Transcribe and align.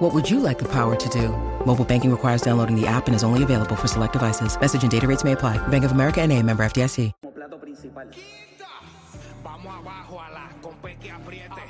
What 0.00 0.14
would 0.14 0.30
you 0.30 0.40
like 0.40 0.58
the 0.58 0.64
power 0.64 0.96
to 0.96 1.08
do? 1.10 1.28
Mobile 1.66 1.84
banking 1.84 2.10
requires 2.10 2.40
downloading 2.40 2.74
the 2.74 2.86
app 2.86 3.06
and 3.06 3.14
is 3.14 3.22
only 3.22 3.42
available 3.42 3.76
for 3.76 3.86
select 3.86 4.14
devices. 4.14 4.58
Message 4.58 4.82
and 4.82 4.90
data 4.90 5.06
rates 5.06 5.24
may 5.24 5.32
apply. 5.32 5.58
Bank 5.68 5.84
of 5.84 5.92
America 5.92 6.22
and 6.22 6.32
a 6.32 6.42
member 6.42 6.64
FDIC. 6.64 7.12
plato 7.34 7.58
principal. 7.58 8.08
Vamos 9.44 9.74
abajo 9.74 10.20
a 10.20 10.30
la 10.30 10.48
compe 10.62 10.96
que 10.96 11.10
apriete. 11.10 11.62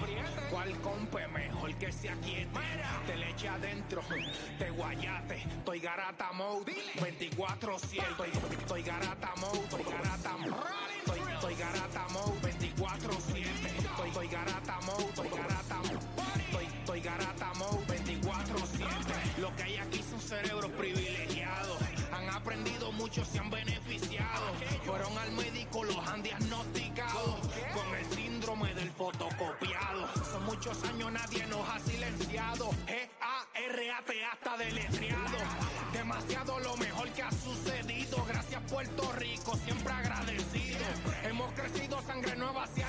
¿Cuál 0.48 0.70
compe 0.80 1.26
mejor 1.26 1.74
que 1.74 1.90
se 1.92 2.08
aquiete? 2.08 2.60
Te 3.06 3.16
le 3.16 3.30
eche 3.30 3.48
adentro, 3.48 4.02
te 4.58 4.70
guayate. 4.70 5.42
Estoy 5.58 5.80
garata 5.80 6.32
mode, 6.32 6.72
24-7. 7.00 8.02
Estoy, 8.10 8.30
estoy 8.60 8.82
garata 8.82 9.34
mode, 9.40 9.58
estoy 9.58 9.82
garata 9.82 10.36
mode. 10.38 10.56
Estoy, 11.04 11.20
estoy 11.34 11.54
garata 11.56 12.06
mode, 12.12 12.40
24-7. 12.42 13.46
Estoy, 13.78 14.08
estoy 14.08 14.28
garata 14.28 14.78
mode, 14.86 15.04
estoy 15.08 15.28
garata 15.28 15.59
cerebros 20.42 20.70
privilegiados. 20.72 21.78
Han 22.12 22.28
aprendido 22.30 22.92
mucho, 22.92 23.24
se 23.24 23.38
han 23.38 23.50
beneficiado. 23.50 24.54
Fueron 24.84 25.16
al 25.18 25.32
médico, 25.32 25.84
los 25.84 25.96
han 26.08 26.22
diagnosticado 26.22 27.38
con 27.74 27.98
el 27.98 28.06
síndrome 28.06 28.74
del 28.74 28.90
fotocopiado. 28.90 30.08
Son 30.30 30.44
muchos 30.44 30.82
años, 30.84 31.12
nadie 31.12 31.46
nos 31.46 31.68
ha 31.68 31.78
silenciado. 31.80 32.70
G-A-R-A-T 32.86 34.24
hasta 34.24 34.56
deletreado. 34.56 35.38
Demasiado 35.92 36.58
lo 36.60 36.76
mejor 36.76 37.08
que 37.10 37.22
ha 37.22 37.30
sucedido. 37.30 38.24
Gracias, 38.26 38.62
Puerto 38.70 39.12
Rico, 39.12 39.56
siempre 39.64 39.92
agradecido. 39.92 40.84
Hemos 41.24 41.52
crecido, 41.52 42.00
sangre 42.02 42.36
nueva 42.36 42.66
se 42.66 42.82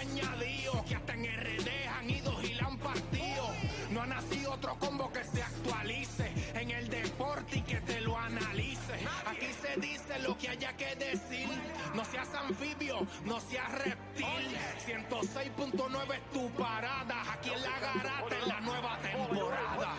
dice 10.11 10.27
lo 10.27 10.37
que 10.37 10.49
haya 10.49 10.75
que 10.75 10.95
decir. 10.95 11.47
No 11.93 12.05
seas 12.05 12.33
anfibio, 12.33 13.07
no 13.25 13.39
seas 13.39 13.71
reptil. 13.71 14.57
106.9 14.85 16.15
es 16.15 16.31
tu 16.31 16.49
parada. 16.51 17.33
Aquí 17.33 17.49
en 17.49 17.61
la 17.61 17.79
garata 17.79 18.35
en 18.41 18.47
la 18.47 18.61
nueva 18.61 18.97
temporada. 18.99 19.95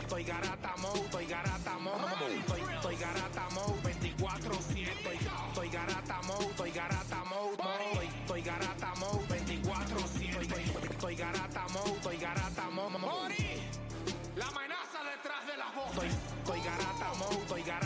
Estoy, 0.00 0.24
garata 0.24 0.76
mode, 0.76 1.00
estoy 1.00 1.26
garata 1.26 1.78
mode, 1.78 2.36
estoy, 2.38 2.96
garata 2.96 3.48
mode, 3.50 3.82
24-7, 3.82 4.88
estoy, 4.88 5.18
estoy 5.48 5.68
garata 5.70 6.22
mode, 6.22 6.46
estoy 6.46 6.70
garata 6.70 7.24
mode, 7.24 7.52
estoy, 7.52 8.06
estoy 8.06 8.42
garata 8.42 8.94
mode, 8.94 9.26
24-7, 9.28 10.90
estoy, 10.90 11.16
garata 11.16 11.66
mode, 11.72 11.90
estoy 11.90 12.16
garata 12.16 12.70
mode, 12.70 13.62
la 14.36 14.46
amenaza 14.46 15.02
detrás 15.04 15.46
de 15.46 15.56
la 15.56 15.70
voz, 15.72 15.96
estoy, 16.44 16.60
garata 16.60 17.14
mode, 17.18 17.36
estoy 17.42 17.62
garata 17.62 17.83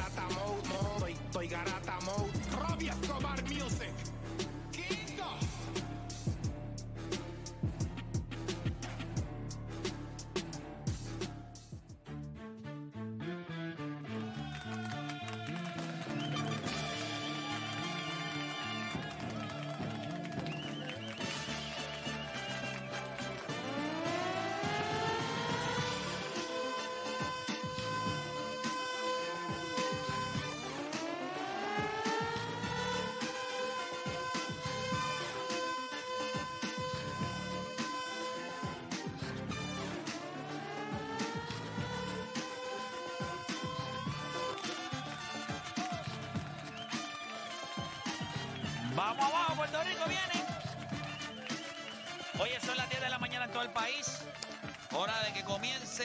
Vamos 48.99 49.25
abajo, 49.27 49.55
Puerto 49.55 49.83
Rico 49.85 50.03
viene. 50.09 50.45
Oye, 52.41 52.61
son 52.61 52.77
las 52.77 52.89
10 52.89 53.01
de 53.01 53.09
la 53.09 53.21
mañana 53.21 53.45
en 53.45 53.53
todo 53.53 53.63
el 53.63 53.71
país. 53.71 54.25
Hora 54.91 55.23
de 55.23 55.33
que 55.33 55.45
comience 55.45 56.05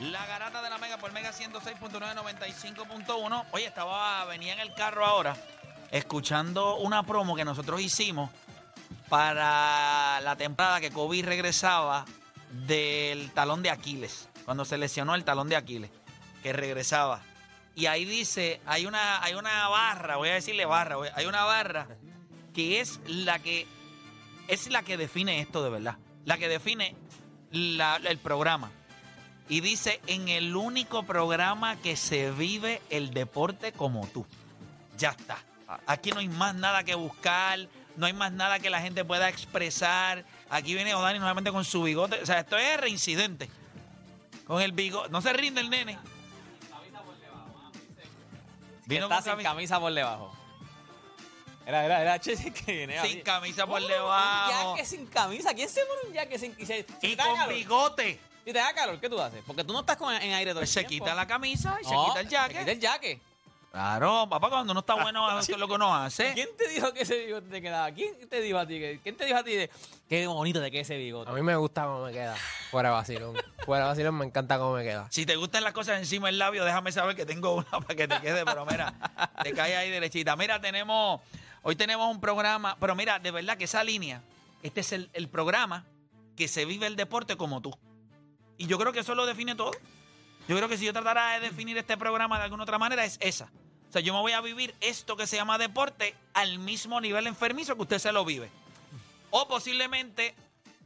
la 0.00 0.26
garata 0.26 0.60
de 0.60 0.68
la 0.68 0.76
Mega 0.76 0.98
por 0.98 1.12
Mega 1.12 1.32
106.995.1. 1.32 3.46
Oye, 3.52 3.64
estaba, 3.64 4.26
venía 4.26 4.52
en 4.52 4.60
el 4.60 4.74
carro 4.74 5.06
ahora 5.06 5.34
escuchando 5.90 6.76
una 6.76 7.04
promo 7.04 7.34
que 7.34 7.46
nosotros 7.46 7.80
hicimos 7.80 8.28
para 9.08 10.20
la 10.20 10.36
temporada 10.36 10.78
que 10.78 10.90
Kobe 10.90 11.22
regresaba 11.22 12.04
del 12.66 13.32
talón 13.32 13.62
de 13.62 13.70
Aquiles. 13.70 14.28
Cuando 14.44 14.66
se 14.66 14.76
lesionó 14.76 15.14
el 15.14 15.24
talón 15.24 15.48
de 15.48 15.56
Aquiles, 15.56 15.90
que 16.42 16.52
regresaba. 16.52 17.22
Y 17.74 17.86
ahí 17.86 18.04
dice, 18.04 18.60
hay 18.66 18.86
una, 18.86 19.22
hay 19.22 19.34
una 19.34 19.68
barra, 19.68 20.16
voy 20.16 20.28
a 20.28 20.34
decirle 20.34 20.64
barra, 20.66 20.96
hay 21.14 21.26
una 21.26 21.44
barra 21.44 21.86
que 22.52 22.80
es 22.80 23.00
la 23.06 23.38
que 23.38 23.66
es 24.48 24.68
la 24.68 24.82
que 24.82 24.96
define 24.96 25.40
esto 25.40 25.62
de 25.62 25.70
verdad. 25.70 25.96
La 26.24 26.36
que 26.36 26.48
define 26.48 26.96
el 27.52 28.18
programa. 28.22 28.70
Y 29.48 29.60
dice, 29.60 30.00
en 30.06 30.28
el 30.28 30.54
único 30.54 31.04
programa 31.04 31.76
que 31.76 31.96
se 31.96 32.30
vive 32.30 32.82
el 32.90 33.10
deporte 33.10 33.72
como 33.72 34.06
tú. 34.08 34.26
Ya 34.98 35.10
está. 35.10 35.38
Aquí 35.86 36.10
no 36.10 36.18
hay 36.18 36.28
más 36.28 36.54
nada 36.54 36.84
que 36.84 36.94
buscar, 36.94 37.68
no 37.96 38.06
hay 38.06 38.12
más 38.12 38.32
nada 38.32 38.58
que 38.58 38.70
la 38.70 38.80
gente 38.80 39.04
pueda 39.04 39.28
expresar. 39.28 40.24
Aquí 40.50 40.74
viene 40.74 40.94
Odani 40.94 41.18
nuevamente 41.18 41.52
con 41.52 41.64
su 41.64 41.82
bigote. 41.82 42.20
O 42.20 42.26
sea, 42.26 42.40
esto 42.40 42.58
es 42.58 42.80
reincidente. 42.80 43.48
Con 44.46 44.60
el 44.62 44.72
bigote. 44.72 45.10
No 45.10 45.22
se 45.22 45.32
rinde 45.32 45.60
el 45.60 45.70
nene. 45.70 45.98
Vino 48.90 49.06
está 49.06 49.22
sin 49.22 49.30
camisa- 49.32 49.48
camisa 49.50 49.80
por 49.80 49.92
debajo. 49.94 50.32
Era, 51.66 51.84
era, 51.84 52.00
era 52.02 52.18
che, 52.18 52.34
que 52.52 52.72
viene 52.72 52.94
sin 53.00 53.10
así. 53.18 53.22
camisa 53.22 53.66
por 53.66 53.86
debajo. 53.86 54.70
Un 54.70 54.76
jaque 54.76 54.84
sin 54.86 55.06
camisa. 55.06 55.54
¿Quién 55.54 55.68
se 55.68 55.80
pone 55.86 56.00
un 56.08 56.14
jaque 56.14 56.38
sin 56.38 56.54
y 56.58 56.66
se, 56.66 56.84
si 57.00 57.06
Y 57.06 57.10
te 57.10 57.16
da 57.16 57.24
con 57.26 57.36
calor? 57.36 57.54
bigote. 57.54 58.20
Si 58.44 58.52
te 58.52 58.58
da 58.58 58.72
calor, 58.72 58.98
¿qué 58.98 59.08
tú 59.08 59.20
haces? 59.20 59.42
Porque 59.46 59.62
tú 59.62 59.72
no 59.72 59.80
estás 59.80 59.96
con, 59.96 60.12
en 60.14 60.32
aire 60.32 60.50
todo 60.52 60.60
Pues 60.62 60.74
el 60.76 60.82
se 60.82 60.88
tiempo. 60.88 61.04
quita 61.06 61.14
la 61.14 61.26
camisa 61.26 61.76
y 61.80 61.84
No, 61.84 61.88
se 61.90 62.08
quita 62.08 62.20
el 62.20 62.28
Se 62.30 62.58
quita 62.58 62.72
el 62.72 62.80
jaque. 62.80 63.20
Claro, 63.70 64.26
papá, 64.28 64.48
cuando 64.50 64.72
uno 64.72 64.80
está 64.80 64.94
bueno, 64.94 65.38
eso 65.38 65.52
es 65.52 65.58
lo 65.58 65.68
que 65.68 65.74
uno 65.74 65.94
hace. 65.94 66.32
¿Quién 66.34 66.48
te 66.58 66.66
dijo 66.68 66.92
que 66.92 67.02
ese 67.02 67.24
bigote 67.24 67.48
te 67.48 67.62
quedaba? 67.62 67.92
¿Quién 67.92 68.28
te 68.28 68.40
dijo 68.40 68.58
a 68.58 68.66
ti? 68.66 68.80
que- 68.80 68.98
¿Quién 69.00 69.16
te 69.16 69.24
dijo 69.26 69.38
a 69.38 69.44
ti 69.44 69.54
de 69.54 69.70
qué 70.08 70.26
bonito 70.26 70.60
te 70.60 70.72
queda 70.72 70.82
ese 70.82 70.96
bigote? 70.96 71.30
A 71.30 71.34
mí 71.34 71.40
me 71.42 71.54
gusta 71.54 71.84
cómo 71.84 72.04
me 72.06 72.12
queda. 72.12 72.34
Fuera 72.72 72.88
de 72.88 72.94
vacilón. 72.96 73.36
Fuera 73.64 73.84
de 73.84 73.90
vacilón 73.90 74.16
me 74.16 74.24
encanta 74.26 74.58
cómo 74.58 74.72
me 74.74 74.82
queda. 74.82 75.06
Si 75.10 75.24
te 75.24 75.36
gustan 75.36 75.62
las 75.62 75.72
cosas 75.72 75.98
encima 76.00 76.26
del 76.26 76.38
labio, 76.38 76.64
déjame 76.64 76.90
saber 76.90 77.14
que 77.14 77.24
tengo 77.24 77.54
una 77.54 77.70
para 77.70 77.94
que 77.94 78.08
te 78.08 78.20
quede, 78.20 78.44
pero 78.44 78.66
mira, 78.66 78.92
te 79.44 79.52
cae 79.52 79.76
ahí 79.76 79.88
derechita. 79.88 80.34
Mira, 80.34 80.60
tenemos, 80.60 81.20
hoy 81.62 81.76
tenemos 81.76 82.12
un 82.12 82.20
programa, 82.20 82.76
pero 82.80 82.96
mira, 82.96 83.20
de 83.20 83.30
verdad 83.30 83.56
que 83.56 83.64
esa 83.64 83.84
línea, 83.84 84.20
este 84.64 84.80
es 84.80 84.90
el, 84.90 85.10
el 85.12 85.28
programa 85.28 85.84
que 86.36 86.48
se 86.48 86.64
vive 86.64 86.88
el 86.88 86.96
deporte 86.96 87.36
como 87.36 87.60
tú. 87.62 87.72
Y 88.58 88.66
yo 88.66 88.78
creo 88.78 88.92
que 88.92 88.98
eso 89.00 89.14
lo 89.14 89.26
define 89.26 89.54
todo. 89.54 89.70
Yo 90.50 90.56
creo 90.56 90.68
que 90.68 90.76
si 90.76 90.84
yo 90.84 90.92
tratara 90.92 91.34
de 91.34 91.46
definir 91.46 91.78
este 91.78 91.96
programa 91.96 92.36
de 92.38 92.42
alguna 92.42 92.64
otra 92.64 92.76
manera, 92.76 93.04
es 93.04 93.18
esa. 93.20 93.52
O 93.88 93.92
sea, 93.92 94.00
yo 94.02 94.12
me 94.12 94.18
voy 94.18 94.32
a 94.32 94.40
vivir 94.40 94.74
esto 94.80 95.16
que 95.16 95.28
se 95.28 95.36
llama 95.36 95.58
deporte 95.58 96.12
al 96.34 96.58
mismo 96.58 97.00
nivel 97.00 97.28
enfermizo 97.28 97.76
que 97.76 97.82
usted 97.82 97.98
se 98.00 98.10
lo 98.10 98.24
vive. 98.24 98.50
O 99.30 99.46
posiblemente 99.46 100.34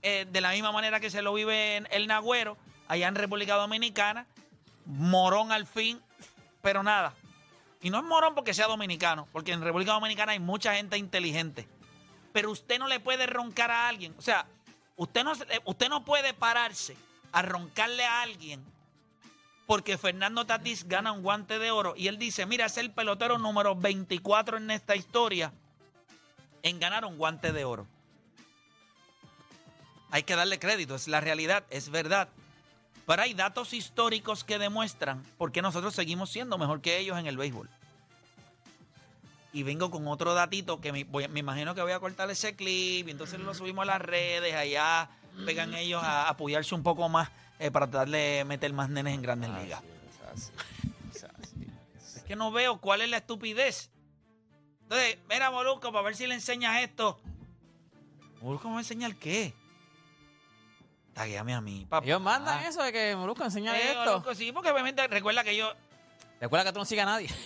eh, 0.03 0.27
de 0.31 0.41
la 0.43 0.51
misma 0.51 0.71
manera 0.71 1.01
que 1.01 1.09
se 1.09 1.23
lo 1.23 1.33
vive 1.33 1.77
en 1.77 1.89
el 1.93 2.07
Nagüero, 2.09 2.59
allá 2.89 3.09
en 3.09 3.15
República 3.15 3.55
Dominicana, 3.55 4.27
morón 4.85 5.51
al 5.51 5.67
fin, 5.67 5.99
pero 6.61 6.83
nada. 6.83 7.15
Y 7.81 7.89
no 7.89 7.97
es 7.97 8.05
morón 8.05 8.35
porque 8.35 8.53
sea 8.53 8.67
dominicano, 8.67 9.27
porque 9.33 9.53
en 9.53 9.63
República 9.63 9.93
Dominicana 9.93 10.33
hay 10.33 10.41
mucha 10.41 10.75
gente 10.75 10.99
inteligente. 10.99 11.67
Pero 12.35 12.51
usted 12.51 12.79
no 12.79 12.87
le 12.87 13.01
puede 13.01 13.27
roncar 13.27 13.71
a 13.71 13.89
alguien. 13.89 14.15
O 14.19 14.21
sea, 14.21 14.45
usted 14.97 15.25
no, 15.25 15.35
se- 15.35 15.47
usted 15.65 15.89
no 15.89 16.05
puede 16.05 16.35
pararse 16.35 16.99
a 17.33 17.41
roncarle 17.41 18.05
a 18.05 18.21
alguien 18.21 18.63
porque 19.67 19.97
Fernando 19.97 20.45
Tatís 20.45 20.87
gana 20.87 21.13
un 21.13 21.23
guante 21.23 21.59
de 21.59 21.71
oro 21.71 21.95
y 21.97 22.09
él 22.09 22.19
dice, 22.19 22.47
mira, 22.47 22.67
es 22.67 22.77
el 22.77 22.91
pelotero 22.91 23.39
número 23.39 23.75
24 23.75 24.59
en 24.59 24.71
esta 24.71 24.95
historia 24.95 25.53
en 26.63 26.79
ganar 26.79 27.05
un 27.05 27.17
guante 27.17 27.53
de 27.53 27.65
oro. 27.65 27.87
Hay 30.11 30.23
que 30.23 30.37
darle 30.37 30.59
crédito, 30.59 30.95
es 30.95 31.09
la 31.09 31.21
realidad, 31.21 31.65
es 31.71 31.91
verdad. 31.91 32.29
Pero 33.07 33.23
hay 33.23 33.35
datos 33.35 33.73
históricos 33.73 34.45
que 34.45 34.59
demuestran 34.59 35.23
por 35.37 35.53
qué 35.53 35.61
nosotros 35.61 35.95
seguimos 35.95 36.31
siendo 36.31 36.57
mejor 36.57 36.81
que 36.81 36.99
ellos 36.99 37.19
en 37.19 37.27
el 37.27 37.37
béisbol. 37.37 37.69
Y 39.53 39.63
vengo 39.63 39.91
con 39.91 40.07
otro 40.09 40.35
datito 40.35 40.81
que 40.81 40.93
me, 40.93 41.05
me 41.05 41.41
imagino 41.41 41.75
que 41.75 41.83
voy 41.83 41.93
a 41.93 42.01
cortar 42.01 42.31
ese 42.31 42.57
clip 42.57 43.09
y 43.09 43.11
entonces 43.11 43.41
lo 43.41 43.55
subimos 43.55 43.83
a 43.83 43.87
las 43.87 44.03
redes, 44.03 44.55
allá 44.55 45.09
pegan 45.45 45.75
ellos 45.75 46.03
a 46.03 46.29
apoyarse 46.29 46.75
un 46.75 46.83
poco 46.83 47.09
más 47.09 47.31
eh, 47.59 47.71
para 47.71 47.89
tratar 47.89 48.09
de 48.09 48.45
meter 48.47 48.73
más 48.73 48.89
nenes 48.89 49.15
en 49.15 49.23
grandes 49.23 49.51
ligas. 49.51 49.83
Es 52.17 52.23
que 52.25 52.37
no 52.37 52.51
veo 52.53 52.81
cuál 52.81 53.01
es 53.03 53.11
la 53.11 53.19
estupidez. 53.19 53.91
Entonces, 54.83 55.19
mira, 55.29 55.51
Molusco, 55.51 55.93
para 55.93 56.05
ver 56.05 56.17
si 56.17 56.27
le 56.27 56.35
enseñas 56.35 56.83
esto. 56.83 57.21
Molusco 58.41 58.69
me 58.69 58.75
va 58.75 58.79
a 58.81 58.83
enseñar 58.83 59.15
qué. 59.17 59.55
Taguéame 61.15 61.55
a 61.55 61.61
mí, 61.61 61.87
papá. 61.89 62.05
Ellos 62.05 62.21
mandan 62.21 62.65
eso 62.65 62.83
de 62.83 62.93
que 62.93 63.15
Molusco 63.17 63.45
enseña 63.45 63.77
Eh, 63.79 63.93
esto. 63.93 64.05
Molusco, 64.05 64.35
sí, 64.35 64.53
porque 64.53 64.71
obviamente 64.71 65.07
recuerda 65.09 65.45
que 65.45 65.57
yo. 65.57 65.73
Recuerda 66.41 66.65
que 66.67 66.73
tú 66.73 66.81
no 66.81 66.85
sigas 66.85 67.07
a 67.07 67.11
nadie. 67.11 67.29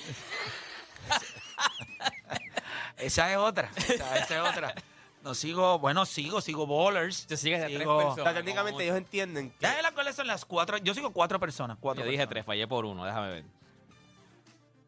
Esa 2.96 3.30
es 3.30 3.36
otra. 3.38 3.70
Esa, 3.76 4.18
esa 4.18 4.42
es 4.42 4.50
otra. 4.50 4.74
No 5.22 5.34
sigo, 5.34 5.78
bueno, 5.78 6.06
sigo, 6.06 6.40
sigo 6.40 6.66
bowlers. 6.66 7.26
Tú 7.26 7.36
sigues 7.36 7.60
a 7.62 7.66
tres 7.66 7.80
Sigo- 7.80 7.96
personas. 7.98 8.24
sea, 8.24 8.34
técnicamente 8.34 8.84
ellos 8.84 8.96
entienden 8.96 9.50
que 9.50 9.56
Ya 9.60 9.82
las 9.82 9.92
cuáles 9.92 10.14
son 10.16 10.26
las 10.26 10.44
cuatro. 10.44 10.78
Yo 10.78 10.94
sigo 10.94 11.10
cuatro 11.12 11.38
personas. 11.40 11.76
Cuatro 11.80 12.04
Yo 12.04 12.10
dije 12.10 12.18
personas. 12.22 12.30
tres, 12.34 12.46
fallé 12.46 12.66
por 12.68 12.84
uno, 12.84 13.04
déjame 13.04 13.28
ver. 13.30 13.44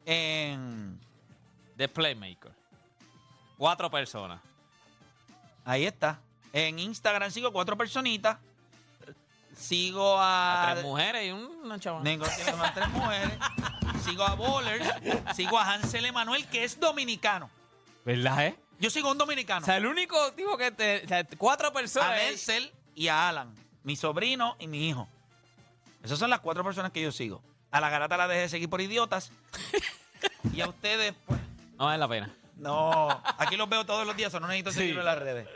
En, 0.07 0.99
The 1.77 1.89
Playmaker. 1.89 2.53
Cuatro 3.59 3.91
personas. 3.91 4.41
ahí 5.65 5.85
está. 5.85 6.21
En 6.53 6.79
Instagram 6.79 7.31
sigo 7.31 7.53
cuatro 7.53 7.77
personitas. 7.77 8.39
Sigo 9.55 10.17
a. 10.19 10.71
Tres 10.73 10.85
mujeres 10.85 11.27
y 11.27 11.31
una 11.33 11.79
chaval. 11.79 12.03
Tengo 12.03 12.25
tiene 12.35 12.53
más 12.55 12.73
tres 12.75 12.89
mujeres. 12.91 13.33
Sigo 14.05 14.23
a 14.25 14.35
Bowlers. 14.35 14.89
Sigo 15.35 15.59
a 15.59 15.75
Hansel 15.75 16.07
Emanuel, 16.07 16.47
que 16.47 16.65
es 16.65 16.81
dominicano. 16.81 17.51
¿Verdad, 18.05 18.47
eh? 18.47 18.57
Yo 18.81 18.91
sigo 18.91 19.09
a 19.09 19.13
un 19.13 19.19
dominicano. 19.19 19.63
O 19.63 19.67
sea, 19.67 19.77
el 19.77 19.87
único 19.87 20.33
tipo 20.33 20.57
que 20.57 20.71
te. 20.71 21.03
o 21.05 21.09
sea, 21.09 21.25
cuatro 21.39 21.69
a 21.69 21.73
personas. 21.73 22.19
es- 22.23 22.47
Denzel 22.47 22.73
y 22.95 23.09
a 23.09 23.29
Alan, 23.29 23.55
mi 23.85 23.95
sobrino 23.97 24.57
y 24.59 24.67
mi 24.67 24.89
hijo. 24.89 25.07
Esas 26.03 26.19
son 26.19 26.31
las 26.31 26.41
cuatro 26.41 26.65
personas 26.65 26.91
que 26.93 27.03
yo 27.03 27.13
sigo. 27.13 27.43
A 27.71 27.81
la 27.81 27.91
garata 27.91 28.17
la 28.17 28.27
dejé 28.27 28.41
de 28.43 28.49
seguir 28.49 28.69
por 28.71 28.81
idiotas. 28.81 29.31
y 30.55 30.61
a 30.61 30.69
ustedes, 30.69 31.15
pues, 31.27 31.39
No 31.79 31.85
vale 31.87 31.99
la 31.99 32.09
pena. 32.09 32.31
no. 32.57 33.09
Aquí 33.39 33.57
los 33.57 33.69
veo 33.69 33.85
todos 33.85 34.07
los 34.07 34.17
días, 34.17 34.33
o 34.35 34.41
no 34.41 34.47
necesito 34.49 34.73
Sí. 34.73 34.79
seguirlo 34.79 35.01
en 35.03 35.07
las 35.07 35.19
redes. 35.19 35.47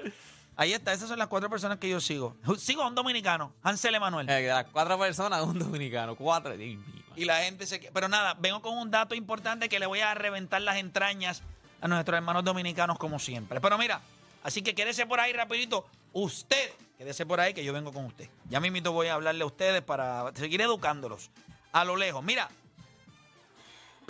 Ahí 0.57 0.73
está, 0.73 0.93
esas 0.93 1.09
son 1.09 1.19
las 1.19 1.27
cuatro 1.29 1.51
personas 1.51 1.79
que 1.79 1.89
yo 1.89 2.01
sigo. 2.01 2.37
Sigo 2.59 2.83
a 2.83 2.87
un 2.87 2.95
dominicano, 2.95 3.53
Hansel 3.63 3.95
Emanuel. 3.97 4.29
Eh, 4.29 4.35
de 4.43 4.49
las 4.49 4.67
cuatro 4.67 4.97
personas, 4.99 5.43
un 5.43 5.59
dominicano. 5.59 6.15
Cuatro. 6.15 6.55
Y 6.55 7.25
la 7.25 7.39
gente 7.43 7.67
se... 7.67 7.79
Pero 7.93 8.07
nada, 8.09 8.35
vengo 8.39 8.63
con 8.63 8.77
un 8.79 8.91
dato 8.91 9.15
importante 9.17 9.69
que 9.69 9.79
le 9.81 9.87
voy 9.87 10.01
a 10.01 10.15
reventar 10.15 10.61
las 10.63 10.77
entrañas 10.77 11.43
a 11.85 11.89
nuestros 11.89 12.17
hermanos 12.17 12.43
dominicanos 12.43 12.99
como 12.99 13.19
siempre. 13.19 13.61
Pero 13.61 13.77
mira, 13.77 14.01
así 14.43 14.63
que 14.63 14.75
quédese 14.75 15.05
por 15.05 15.21
ahí 15.21 15.35
rapidito. 15.35 15.87
Usted, 16.15 16.71
quédese 16.97 17.27
por 17.27 17.41
ahí 17.41 17.53
que 17.53 17.63
yo 17.63 17.75
vengo 17.75 17.93
con 17.93 18.07
usted. 18.07 18.31
Ya 18.49 18.59
mismito 18.59 18.93
voy 18.93 19.09
a 19.09 19.15
hablarle 19.15 19.43
a 19.43 19.47
ustedes 19.47 19.83
para 19.83 20.33
seguir 20.35 20.63
educándolos 20.63 21.31
a 21.73 21.85
lo 21.85 21.97
lejos. 21.97 22.25
Mira, 22.25 22.49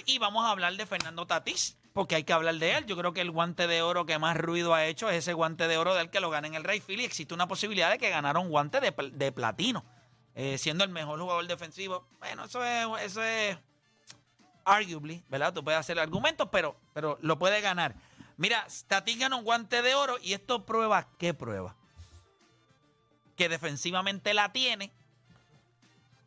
y 0.06 0.19
vamos 0.19 0.44
a 0.44 0.50
hablar 0.50 0.76
de 0.76 0.87
Fernando 0.87 1.26
Tatís, 1.26 1.76
porque 1.93 2.15
hay 2.15 2.23
que 2.23 2.32
hablar 2.32 2.55
de 2.55 2.76
él. 2.76 2.87
Yo 2.87 2.97
creo 2.97 3.12
que 3.12 3.23
el 3.23 3.32
guante 3.32 3.67
de 3.67 3.82
oro 3.82 4.06
que 4.06 4.21
más 4.21 4.37
ruido 4.37 4.73
ha 4.73 4.87
hecho 4.87 5.11
es 5.11 5.17
ese 5.17 5.32
guante 5.32 5.67
de 5.67 5.76
oro 5.76 5.97
de 5.97 6.03
él 6.03 6.11
que 6.11 6.21
lo 6.21 6.31
gana 6.31 6.47
en 6.47 6.55
el 6.55 6.62
Rey 6.62 6.81
Philly. 6.81 7.05
Existe 7.05 7.35
una 7.35 7.49
posibilidad 7.49 7.91
de 7.91 7.99
que 7.99 8.09
ganara 8.09 8.38
un 8.38 8.50
guante 8.50 8.79
de, 8.79 8.94
de 9.15 9.32
platino, 9.32 9.85
eh, 10.37 10.59
siendo 10.59 10.85
el 10.85 10.91
mejor 10.91 11.19
jugador 11.19 11.44
defensivo. 11.49 12.06
Bueno, 12.21 12.44
eso 12.44 12.65
es, 12.65 12.87
eso 13.03 13.21
es 13.21 13.59
arguably, 14.64 15.22
¿verdad? 15.28 15.52
Tú 15.52 15.62
puedes 15.62 15.78
hacer 15.78 15.99
argumentos, 15.99 16.49
pero, 16.50 16.76
pero 16.93 17.19
lo 17.22 17.38
puede 17.38 17.61
ganar. 17.61 17.94
Mira, 18.37 18.66
Tatís 18.88 19.19
gana 19.19 19.37
un 19.37 19.44
guante 19.44 19.82
de 19.82 19.94
oro 19.94 20.19
y 20.20 20.32
esto 20.32 20.66
prueba, 20.66 21.06
¿qué 21.19 21.34
prueba? 21.34 21.76
Que 23.37 23.49
defensivamente 23.49 24.34
la 24.34 24.52
tiene, 24.52 24.93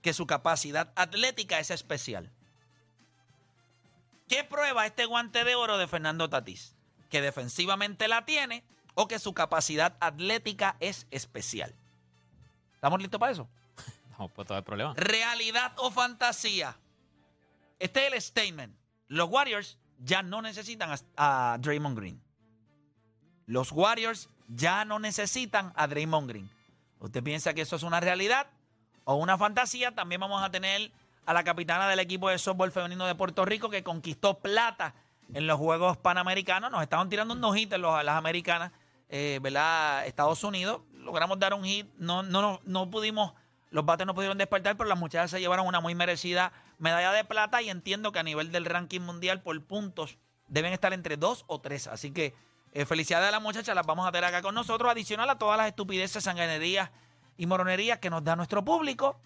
que 0.01 0.13
su 0.13 0.25
capacidad 0.25 0.91
atlética 0.95 1.59
es 1.59 1.69
especial. 1.71 2.31
¿Qué 4.27 4.43
prueba 4.43 4.85
este 4.85 5.05
guante 5.05 5.43
de 5.43 5.55
oro 5.55 5.77
de 5.77 5.87
Fernando 5.87 6.29
Tatís? 6.29 6.75
Que 7.09 7.21
defensivamente 7.21 8.07
la 8.07 8.25
tiene 8.25 8.63
o 8.93 9.07
que 9.07 9.19
su 9.19 9.33
capacidad 9.33 9.95
atlética 9.99 10.75
es 10.79 11.07
especial. 11.11 11.75
¿Estamos 12.73 13.01
listos 13.01 13.19
para 13.19 13.31
eso? 13.31 13.47
No, 14.17 14.29
pues 14.29 14.47
todo 14.47 14.57
el 14.57 14.63
problema. 14.63 14.95
¿Realidad 14.95 15.73
o 15.77 15.91
fantasía? 15.91 16.75
Este 17.79 18.07
es 18.07 18.13
el 18.13 18.21
statement. 18.21 18.75
Los 19.07 19.29
Warriors 19.29 19.77
ya 20.00 20.21
no 20.21 20.41
necesitan 20.41 20.91
a, 21.15 21.57
Draymond 21.59 21.97
Green. 21.97 22.21
Los 23.45 23.71
Warriors 23.71 24.29
ya 24.47 24.85
no 24.85 25.00
necesitan 25.00 25.71
a 25.75 25.88
Draymond 25.88 26.29
Green. 26.29 26.50
¿Usted 27.00 27.24
piensa 27.24 27.53
que 27.53 27.62
eso 27.62 27.75
es 27.75 27.83
una 27.83 28.00
realidad 28.00 28.47
o 29.03 29.15
una 29.15 29.38
fantasía? 29.38 29.94
También 29.94 30.19
vamos 30.21 30.44
a 30.44 30.51
tener 30.51 30.91
a 31.25 31.33
la 31.33 31.44
capitana 31.44 31.88
del 31.88 32.00
equipo 32.00 32.29
de 32.29 32.38
softball 32.38 32.71
femenino 32.71 33.06
de 33.06 33.15
Puerto 33.15 33.45
Rico 33.45 33.69
que 33.69 33.83
conquistó 33.83 34.39
plata 34.39 34.95
en 35.33 35.47
los 35.47 35.57
Juegos 35.57 35.97
Panamericanos. 35.97 36.71
Nos 36.71 36.81
estaban 36.81 37.09
tirando 37.09 37.33
un 37.33 37.56
hit 37.56 37.71
en 37.73 37.81
los, 37.81 38.03
las 38.03 38.18
americanas, 38.18 38.71
eh, 39.09 39.39
¿verdad? 39.41 40.06
Estados 40.07 40.44
Unidos. 40.44 40.81
Logramos 40.94 41.39
dar 41.39 41.53
un 41.53 41.63
hit. 41.63 41.88
No, 41.97 42.23
no, 42.23 42.59
no 42.63 42.89
pudimos, 42.89 43.33
los 43.69 43.85
bates 43.85 44.07
no 44.07 44.15
pudieron 44.15 44.37
despertar, 44.37 44.77
pero 44.77 44.89
las 44.89 44.99
muchachas 44.99 45.31
se 45.31 45.39
llevaron 45.39 45.67
una 45.67 45.79
muy 45.79 45.95
merecida 45.95 46.51
medalla 46.77 47.11
de 47.11 47.23
plata 47.25 47.61
y 47.61 47.69
entiendo 47.69 48.11
que 48.11 48.19
a 48.19 48.23
nivel 48.23 48.51
del 48.51 48.65
ranking 48.65 49.01
mundial 49.01 49.41
por 49.41 49.61
puntos 49.65 50.17
deben 50.47 50.73
estar 50.73 50.93
entre 50.93 51.17
dos 51.17 51.43
o 51.47 51.59
tres. 51.59 51.87
Así 51.87 52.11
que 52.11 52.33
eh, 52.73 52.85
felicidades 52.85 53.29
a 53.29 53.31
las 53.31 53.41
muchachas, 53.41 53.75
las 53.75 53.85
vamos 53.85 54.07
a 54.07 54.11
tener 54.11 54.25
acá 54.25 54.41
con 54.41 54.55
nosotros, 54.55 54.91
adicional 54.91 55.29
a 55.29 55.37
todas 55.37 55.57
las 55.57 55.67
estupideces, 55.67 56.23
sanganerías 56.23 56.91
y 57.37 57.45
moronerías 57.45 57.99
que 57.99 58.09
nos 58.09 58.23
da 58.23 58.35
nuestro 58.35 58.63
público 58.63 59.19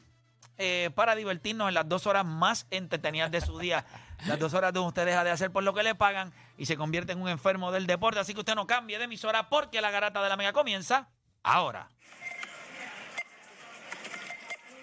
eh, 0.58 0.92
para 0.96 1.16
divertirnos 1.16 1.68
en 1.70 1.74
las 1.74 1.88
dos 1.88 2.08
horas 2.08 2.26
más 2.26 2.68
entretenidas 2.70 3.32
de 3.32 3.42
su 3.42 3.58
día. 3.58 3.86
Las 4.28 4.38
dos 4.38 4.54
horas 4.54 4.72
donde 4.72 4.90
usted 4.90 5.06
deja 5.08 5.24
de 5.24 5.32
hacer 5.32 5.50
por 5.50 5.64
lo 5.64 5.74
que 5.74 5.82
le 5.82 5.96
pagan 5.96 6.32
y 6.56 6.68
se 6.68 6.78
convierte 6.78 7.14
en 7.14 7.22
un 7.22 7.28
enfermo 7.28 7.72
del 7.72 7.88
deporte. 7.88 8.20
Así 8.20 8.36
que 8.36 8.42
usted 8.42 8.54
no 8.54 8.68
cambie 8.68 9.00
de 9.00 9.06
emisora 9.06 9.50
porque 9.50 9.82
la 9.82 9.90
garata 9.90 10.22
de 10.22 10.30
la 10.30 10.38
mega 10.38 10.54
comienza 10.54 11.10
ahora. 11.42 11.90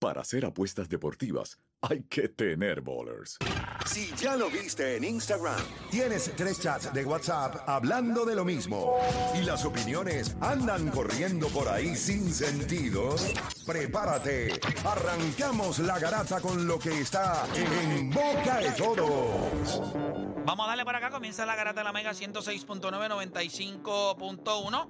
Para 0.00 0.22
hacer 0.22 0.44
apuestas 0.46 0.88
deportivas, 0.88 1.60
hay 1.82 2.04
que 2.04 2.30
tener 2.30 2.80
bowlers. 2.80 3.36
Si 3.84 4.10
ya 4.16 4.34
lo 4.34 4.48
viste 4.48 4.96
en 4.96 5.04
Instagram, 5.04 5.60
tienes 5.90 6.32
tres 6.34 6.58
chats 6.58 6.90
de 6.94 7.04
WhatsApp 7.04 7.68
hablando 7.68 8.24
de 8.24 8.34
lo 8.34 8.46
mismo 8.46 8.96
y 9.38 9.42
las 9.42 9.66
opiniones 9.66 10.38
andan 10.40 10.88
corriendo 10.88 11.48
por 11.48 11.68
ahí 11.68 11.94
sin 11.94 12.32
sentido, 12.32 13.14
prepárate. 13.66 14.58
Arrancamos 14.86 15.80
la 15.80 15.98
garata 15.98 16.40
con 16.40 16.66
lo 16.66 16.78
que 16.78 17.02
está 17.02 17.46
en 17.54 18.08
boca 18.08 18.60
de 18.60 18.70
todos. 18.70 19.92
Vamos 20.46 20.64
a 20.64 20.68
darle 20.70 20.86
para 20.86 20.96
acá. 20.96 21.10
Comienza 21.10 21.44
la 21.44 21.56
garata 21.56 21.80
de 21.80 21.84
la 21.84 21.92
Mega 21.92 22.12
106.995.1. 22.12 24.88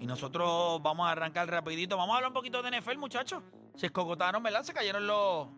Y 0.00 0.06
nosotros 0.06 0.82
vamos 0.82 1.06
a 1.06 1.12
arrancar 1.12 1.48
rapidito. 1.48 1.96
Vamos 1.96 2.14
a 2.14 2.16
hablar 2.16 2.30
un 2.30 2.34
poquito 2.34 2.60
de 2.62 2.80
NFL, 2.80 2.98
muchachos. 2.98 3.44
Se 3.76 3.86
escogotaron, 3.86 4.42
¿verdad? 4.42 4.62
Se 4.62 4.72
cayeron 4.72 5.06
los, 5.06 5.48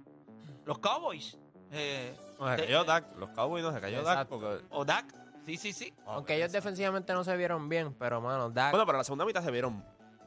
los 0.65 0.79
Cowboys. 0.79 1.37
Eh, 1.71 2.17
No, 2.39 2.47
se 2.47 2.57
de- 2.57 2.67
cayó 2.67 2.85
Dak. 2.85 3.17
Los 3.19 3.31
Cowboys 3.31 3.65
no 3.65 3.73
se 3.73 3.81
cayó 3.81 4.03
Dak. 4.03 4.13
Exacto. 4.23 4.41
Porque... 4.41 4.65
o 4.71 4.85
Dak. 4.85 5.07
Sí, 5.47 5.57
sí, 5.57 5.73
sí. 5.73 5.93
Ah, 6.07 6.15
Aunque 6.15 6.37
ellos 6.37 6.53
defensivamente 6.53 7.13
no 7.15 7.25
se 7.25 7.37
vieron 7.37 7.69
bien, 7.69 7.95
pero 7.95 8.21
mano, 8.21 8.51
Dak. 8.51 8.71
Bueno, 8.71 8.87
pero 8.87 8.99
la 8.99 9.05
segunda 9.05 9.25
mitad 9.25 9.43
se 9.43 9.51
vieron 9.51 9.85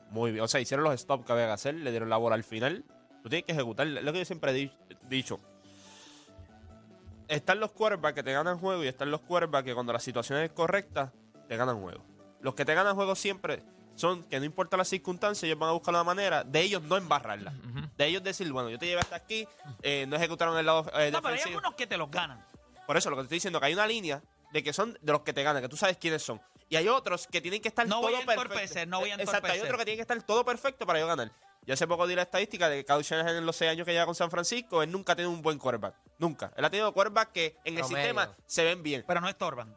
muy 0.09 0.31
bien. 0.31 0.43
O 0.43 0.47
sea, 0.47 0.59
hicieron 0.59 0.83
los 0.83 0.99
stops 0.99 1.25
que 1.25 1.31
había 1.31 1.45
que 1.45 1.51
hacer, 1.53 1.75
le 1.75 1.91
dieron 1.91 2.09
la 2.09 2.17
bola 2.17 2.35
al 2.35 2.43
final. 2.43 2.83
Tú 3.23 3.29
tienes 3.29 3.45
que 3.45 3.53
ejecutar. 3.53 3.87
Es 3.87 4.03
lo 4.03 4.11
que 4.11 4.19
yo 4.19 4.25
siempre 4.25 4.51
he 4.51 4.53
di- 4.55 4.71
dicho. 5.07 5.39
Están 7.27 7.59
los 7.59 7.71
quarterbacks 7.71 8.13
que 8.15 8.23
te 8.23 8.31
ganan 8.33 8.59
juego 8.59 8.83
y 8.83 8.87
están 8.87 9.09
los 9.09 9.21
quarterbacks 9.21 9.65
que 9.65 9.73
cuando 9.73 9.93
la 9.93 9.99
situación 9.99 10.39
es 10.41 10.51
correcta 10.51 11.11
te 11.47 11.57
ganan 11.57 11.79
juego. 11.81 12.03
los 12.41 12.53
que 12.53 12.65
te 12.65 12.75
ganan 12.75 12.95
juegos 12.95 13.17
siempre 13.17 13.63
son 13.95 14.23
que 14.23 14.39
no 14.39 14.45
importa 14.45 14.77
las 14.77 14.87
circunstancias, 14.89 15.43
ellos 15.43 15.57
van 15.57 15.69
a 15.69 15.73
buscar 15.73 15.93
la 15.93 16.03
manera 16.03 16.43
de 16.43 16.61
ellos 16.61 16.81
no 16.83 16.97
embarrarla. 16.97 17.53
De 17.97 18.05
ellos 18.07 18.23
decir, 18.23 18.51
bueno, 18.51 18.69
yo 18.69 18.77
te 18.77 18.85
llevé 18.87 19.01
hasta 19.01 19.15
aquí, 19.15 19.47
eh, 19.81 20.05
no 20.07 20.15
ejecutaron 20.17 20.57
el 20.57 20.65
lado 20.65 20.81
eh, 20.95 21.09
No, 21.11 21.21
pero 21.21 21.29
hay 21.29 21.33
defensivo. 21.35 21.57
algunos 21.59 21.75
que 21.75 21.87
te 21.87 21.97
los 21.97 22.11
ganan. 22.11 22.43
Por 22.85 22.97
eso 22.97 23.09
lo 23.09 23.15
que 23.15 23.21
te 23.21 23.25
estoy 23.25 23.35
diciendo, 23.37 23.59
que 23.59 23.65
hay 23.67 23.73
una 23.73 23.87
línea 23.87 24.21
de 24.51 24.63
que 24.63 24.73
son 24.73 24.97
de 25.01 25.11
los 25.11 25.21
que 25.21 25.33
te 25.33 25.43
ganan, 25.43 25.61
que 25.61 25.69
tú 25.69 25.77
sabes 25.77 25.97
quiénes 25.97 26.21
son. 26.23 26.41
Y 26.69 26.75
hay 26.77 26.87
otros 26.87 27.27
que 27.27 27.41
tienen 27.41 27.61
que 27.61 27.67
estar 27.67 27.87
No 27.87 27.99
todo 28.01 28.11
voy 28.11 28.15
a 28.21 28.25
perfecto. 28.25 28.85
no 28.87 28.99
voy 28.99 29.11
a 29.11 29.15
Eh, 29.15 29.21
Exacto, 29.21 29.51
hay 29.51 29.59
otros 29.59 29.77
que 29.77 29.85
tienen 29.85 29.97
que 29.97 30.01
estar 30.01 30.21
todo 30.23 30.43
perfecto 30.43 30.85
para 30.85 30.99
yo 30.99 31.07
ganar. 31.07 31.31
Yo 31.65 31.73
hace 31.73 31.87
poco 31.87 32.05
di 32.05 32.15
la 32.15 32.23
estadística 32.23 32.69
de 32.69 32.77
que 32.83 32.85
Kyle 32.85 33.01
Shanahan 33.03 33.37
en 33.37 33.45
los 33.45 33.55
seis 33.55 33.71
años 33.71 33.85
que 33.85 33.91
lleva 33.93 34.05
con 34.05 34.13
San 34.13 34.29
Francisco, 34.29 34.83
él 34.83 34.91
nunca 34.91 35.13
ha 35.13 35.15
tenido 35.15 35.31
un 35.31 35.41
buen 35.41 35.57
quarterback. 35.57 35.95
Nunca. 36.19 36.51
Él 36.55 36.63
ha 36.65 36.69
tenido 36.69 36.93
quarterback 36.93 37.31
que 37.31 37.57
en 37.65 37.77
el 37.77 37.83
sistema 37.85 38.29
se 38.45 38.63
ven 38.63 38.83
bien. 38.83 39.03
Pero 39.07 39.19
no 39.21 39.27
estorban. 39.29 39.75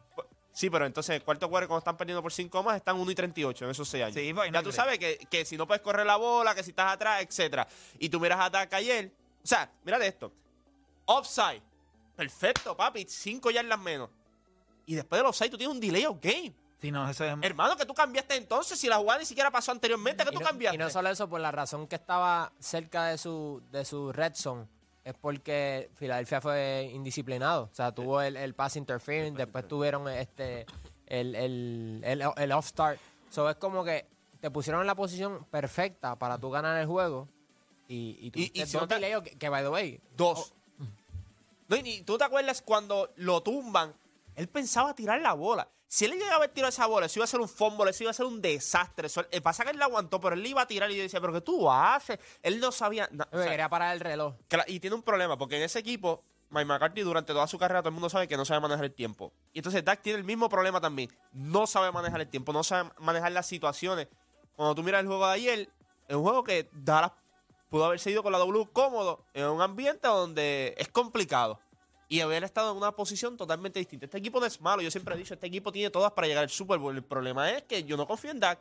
Sí, 0.59 0.69
pero 0.69 0.85
entonces 0.85 1.15
el 1.15 1.23
cuarto 1.23 1.49
quarter 1.49 1.69
cuando 1.69 1.79
están 1.79 1.95
perdiendo 1.95 2.21
por 2.21 2.33
5 2.33 2.63
más 2.63 2.75
están 2.75 2.97
1 2.97 3.11
y 3.11 3.15
38 3.15 3.63
en 3.63 3.71
esos 3.71 3.87
6 3.87 4.03
años. 4.03 4.13
Sí, 4.13 4.33
pues, 4.33 4.51
ya 4.51 4.61
tú 4.61 4.73
sabes 4.73 4.99
que, 4.99 5.17
que 5.31 5.45
si 5.45 5.55
no 5.55 5.65
puedes 5.65 5.81
correr 5.81 6.05
la 6.05 6.17
bola, 6.17 6.53
que 6.53 6.63
si 6.63 6.71
estás 6.71 6.91
atrás, 6.91 7.21
etcétera. 7.21 7.65
Y 7.97 8.09
tú 8.09 8.19
miras 8.19 8.37
a 8.37 8.67
ayer. 8.75 9.09
O 9.41 9.47
sea, 9.47 9.71
mira 9.85 10.05
esto. 10.05 10.33
Offside. 11.05 11.61
Perfecto, 12.13 12.75
papi. 12.75 13.05
5 13.07 13.51
yardas 13.51 13.79
menos. 13.79 14.09
Y 14.85 14.95
después 14.95 15.19
del 15.19 15.27
offside 15.27 15.49
tú 15.49 15.57
tienes 15.57 15.73
un 15.73 15.79
delay 15.79 16.05
of 16.05 16.17
game. 16.19 16.53
Sí, 16.81 16.91
no, 16.91 17.09
eso 17.09 17.23
es... 17.23 17.33
Hermano, 17.41 17.77
que 17.77 17.85
tú 17.85 17.93
cambiaste 17.93 18.35
entonces 18.35 18.77
si 18.77 18.89
la 18.89 18.97
jugada 18.97 19.19
ni 19.19 19.25
siquiera 19.25 19.49
pasó 19.49 19.71
anteriormente, 19.71 20.25
que 20.25 20.31
tú 20.31 20.41
no, 20.41 20.45
cambiaste. 20.45 20.75
y 20.75 20.77
no 20.77 20.89
solo 20.89 21.07
eso, 21.07 21.29
por 21.29 21.39
la 21.39 21.51
razón 21.51 21.87
que 21.87 21.95
estaba 21.95 22.51
cerca 22.59 23.05
de 23.05 23.17
su, 23.17 23.63
de 23.71 23.85
su 23.85 24.11
red 24.11 24.35
zone, 24.35 24.67
es 25.09 25.15
porque 25.19 25.89
Filadelfia 25.95 26.41
fue 26.41 26.89
indisciplinado. 26.93 27.63
O 27.71 27.75
sea, 27.75 27.91
tuvo 27.91 28.21
el, 28.21 28.35
el 28.37 28.53
pass 28.53 28.75
interference, 28.75 29.37
después 29.37 29.67
tuvieron 29.67 30.07
este 30.09 30.65
el, 31.07 31.35
el, 31.35 32.01
el, 32.03 32.23
el 32.37 32.51
off 32.51 32.67
start. 32.67 32.99
So 33.29 33.49
es 33.49 33.55
como 33.57 33.83
que 33.83 34.05
te 34.41 34.49
pusieron 34.51 34.81
en 34.81 34.87
la 34.87 34.95
posición 34.95 35.45
perfecta 35.51 36.15
para 36.17 36.37
tú 36.37 36.49
ganar 36.49 36.79
el 36.79 36.87
juego. 36.87 37.27
Y, 37.87 38.17
y, 38.19 38.25
Y- 38.25 38.27
y 38.27 38.31
tuviste 38.31 38.65
si 38.67 38.77
no 38.77 38.87
te- 38.87 38.95
delays 38.95 39.23
que, 39.23 39.37
que, 39.37 39.49
by 39.49 39.63
the 39.63 39.69
way, 39.69 39.99
Dos. 40.15 40.53
No, 41.67 41.75
y 41.75 41.83
ni- 41.83 42.01
tú 42.01 42.17
te 42.17 42.23
acuerdas 42.23 42.61
cuando 42.61 43.11
lo 43.17 43.41
tumban, 43.41 43.93
él 44.39 44.47
pensaba 44.49 44.95
tirar 44.95 45.21
la 45.21 45.33
bola. 45.33 45.69
Si 45.87 46.05
él 46.05 46.11
llegaba 46.11 46.45
a 46.45 46.47
tirar 46.47 46.69
esa 46.69 46.85
bola, 46.85 47.07
eso 47.07 47.19
iba 47.19 47.23
a 47.23 47.27
ser 47.27 47.39
un 47.39 47.49
fumble, 47.49 47.89
eso 47.89 48.03
iba 48.03 48.11
a 48.11 48.13
ser 48.13 48.25
un 48.27 48.41
desastre. 48.41 49.07
Eso, 49.07 49.25
el 49.31 49.41
pasa 49.41 49.63
que 49.63 49.71
él 49.71 49.77
la 49.79 49.85
aguantó, 49.85 50.19
pero 50.21 50.35
él 50.35 50.43
le 50.43 50.49
iba 50.49 50.61
a 50.61 50.67
tirar 50.67 50.89
y 50.91 50.95
yo 50.95 51.01
decía, 51.01 51.19
pero 51.19 51.33
¿qué 51.33 51.41
tú 51.41 51.69
haces? 51.71 52.19
Él 52.43 52.59
no 52.59 52.71
sabía. 52.71 53.09
na- 53.11 53.27
o 53.31 53.37
sea, 53.37 53.49
quería 53.49 53.69
parar 53.69 53.93
el 53.93 53.99
reloj. 53.99 54.35
Y 54.67 54.79
tiene 54.79 54.95
un 54.95 55.01
problema, 55.01 55.35
porque 55.37 55.57
en 55.57 55.63
ese 55.63 55.79
equipo, 55.79 56.23
Mike 56.51 56.65
McCarthy 56.65 57.01
durante 57.01 57.33
toda 57.33 57.47
su 57.47 57.57
carrera, 57.57 57.81
todo 57.81 57.89
el 57.89 57.93
mundo 57.95 58.09
sabe 58.09 58.27
que 58.27 58.37
no 58.37 58.45
sabe 58.45 58.59
manejar 58.59 58.85
el 58.85 58.93
tiempo. 58.93 59.33
Y 59.51 59.59
entonces 59.59 59.83
Dak 59.83 60.01
tiene 60.03 60.19
el 60.19 60.25
mismo 60.25 60.47
problema 60.47 60.79
también. 60.79 61.09
No 61.33 61.65
sabe 61.65 61.91
manejar 61.91 62.21
el 62.21 62.27
tiempo, 62.27 62.53
no 62.53 62.63
sabe 62.63 62.91
manejar 62.99 63.31
las 63.31 63.47
situaciones. 63.47 64.07
Cuando 64.55 64.75
tú 64.75 64.83
miras 64.83 65.01
el 65.01 65.07
juego 65.07 65.25
de 65.27 65.33
ayer, 65.33 65.69
es 66.07 66.15
un 66.15 66.21
juego 66.23 66.43
que 66.43 66.69
Dallas 66.71 67.11
pudo 67.69 67.85
haber 67.85 67.99
seguido 67.99 68.21
con 68.23 68.31
la 68.31 68.37
W 68.39 68.67
cómodo 68.73 69.25
en 69.33 69.45
un 69.47 69.61
ambiente 69.61 70.07
donde 70.07 70.75
es 70.77 70.87
complicado. 70.89 71.59
Y 72.09 72.21
haber 72.21 72.43
estado 72.43 72.71
en 72.71 72.77
una 72.77 72.91
posición 72.91 73.37
totalmente 73.37 73.77
distinta. 73.79 74.05
Este 74.05 74.17
equipo 74.17 74.39
no 74.39 74.47
es 74.47 74.59
malo, 74.59 74.81
yo 74.81 74.89
siempre 74.89 75.13
he 75.13 75.17
dicho, 75.17 75.35
este 75.35 75.47
equipo 75.47 75.71
tiene 75.71 75.91
todas 75.91 76.11
para 76.11 76.27
llegar 76.27 76.43
al 76.43 76.49
Super 76.49 76.79
Bowl. 76.79 76.95
El 76.95 77.03
problema 77.03 77.51
es 77.51 77.63
que 77.63 77.83
yo 77.83 77.95
no 77.95 78.07
confío 78.07 78.31
en 78.31 78.39
Dak. 78.39 78.59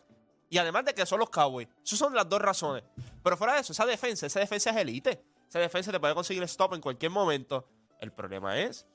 Y 0.50 0.58
además 0.58 0.84
de 0.84 0.94
que 0.94 1.04
son 1.06 1.18
los 1.18 1.30
Cowboys. 1.30 1.68
Esas 1.84 1.98
son 1.98 2.14
las 2.14 2.28
dos 2.28 2.40
razones. 2.40 2.84
Pero 3.22 3.36
fuera 3.36 3.54
de 3.54 3.60
eso, 3.60 3.72
esa 3.72 3.86
defensa, 3.86 4.26
esa 4.26 4.40
defensa 4.40 4.70
es 4.70 4.76
elite. 4.76 5.24
Esa 5.48 5.58
defensa 5.58 5.90
te 5.90 5.98
puede 5.98 6.14
conseguir 6.14 6.42
stop 6.44 6.74
en 6.74 6.80
cualquier 6.80 7.10
momento. 7.10 7.66
El 8.00 8.12
problema 8.12 8.58
es 8.58 8.86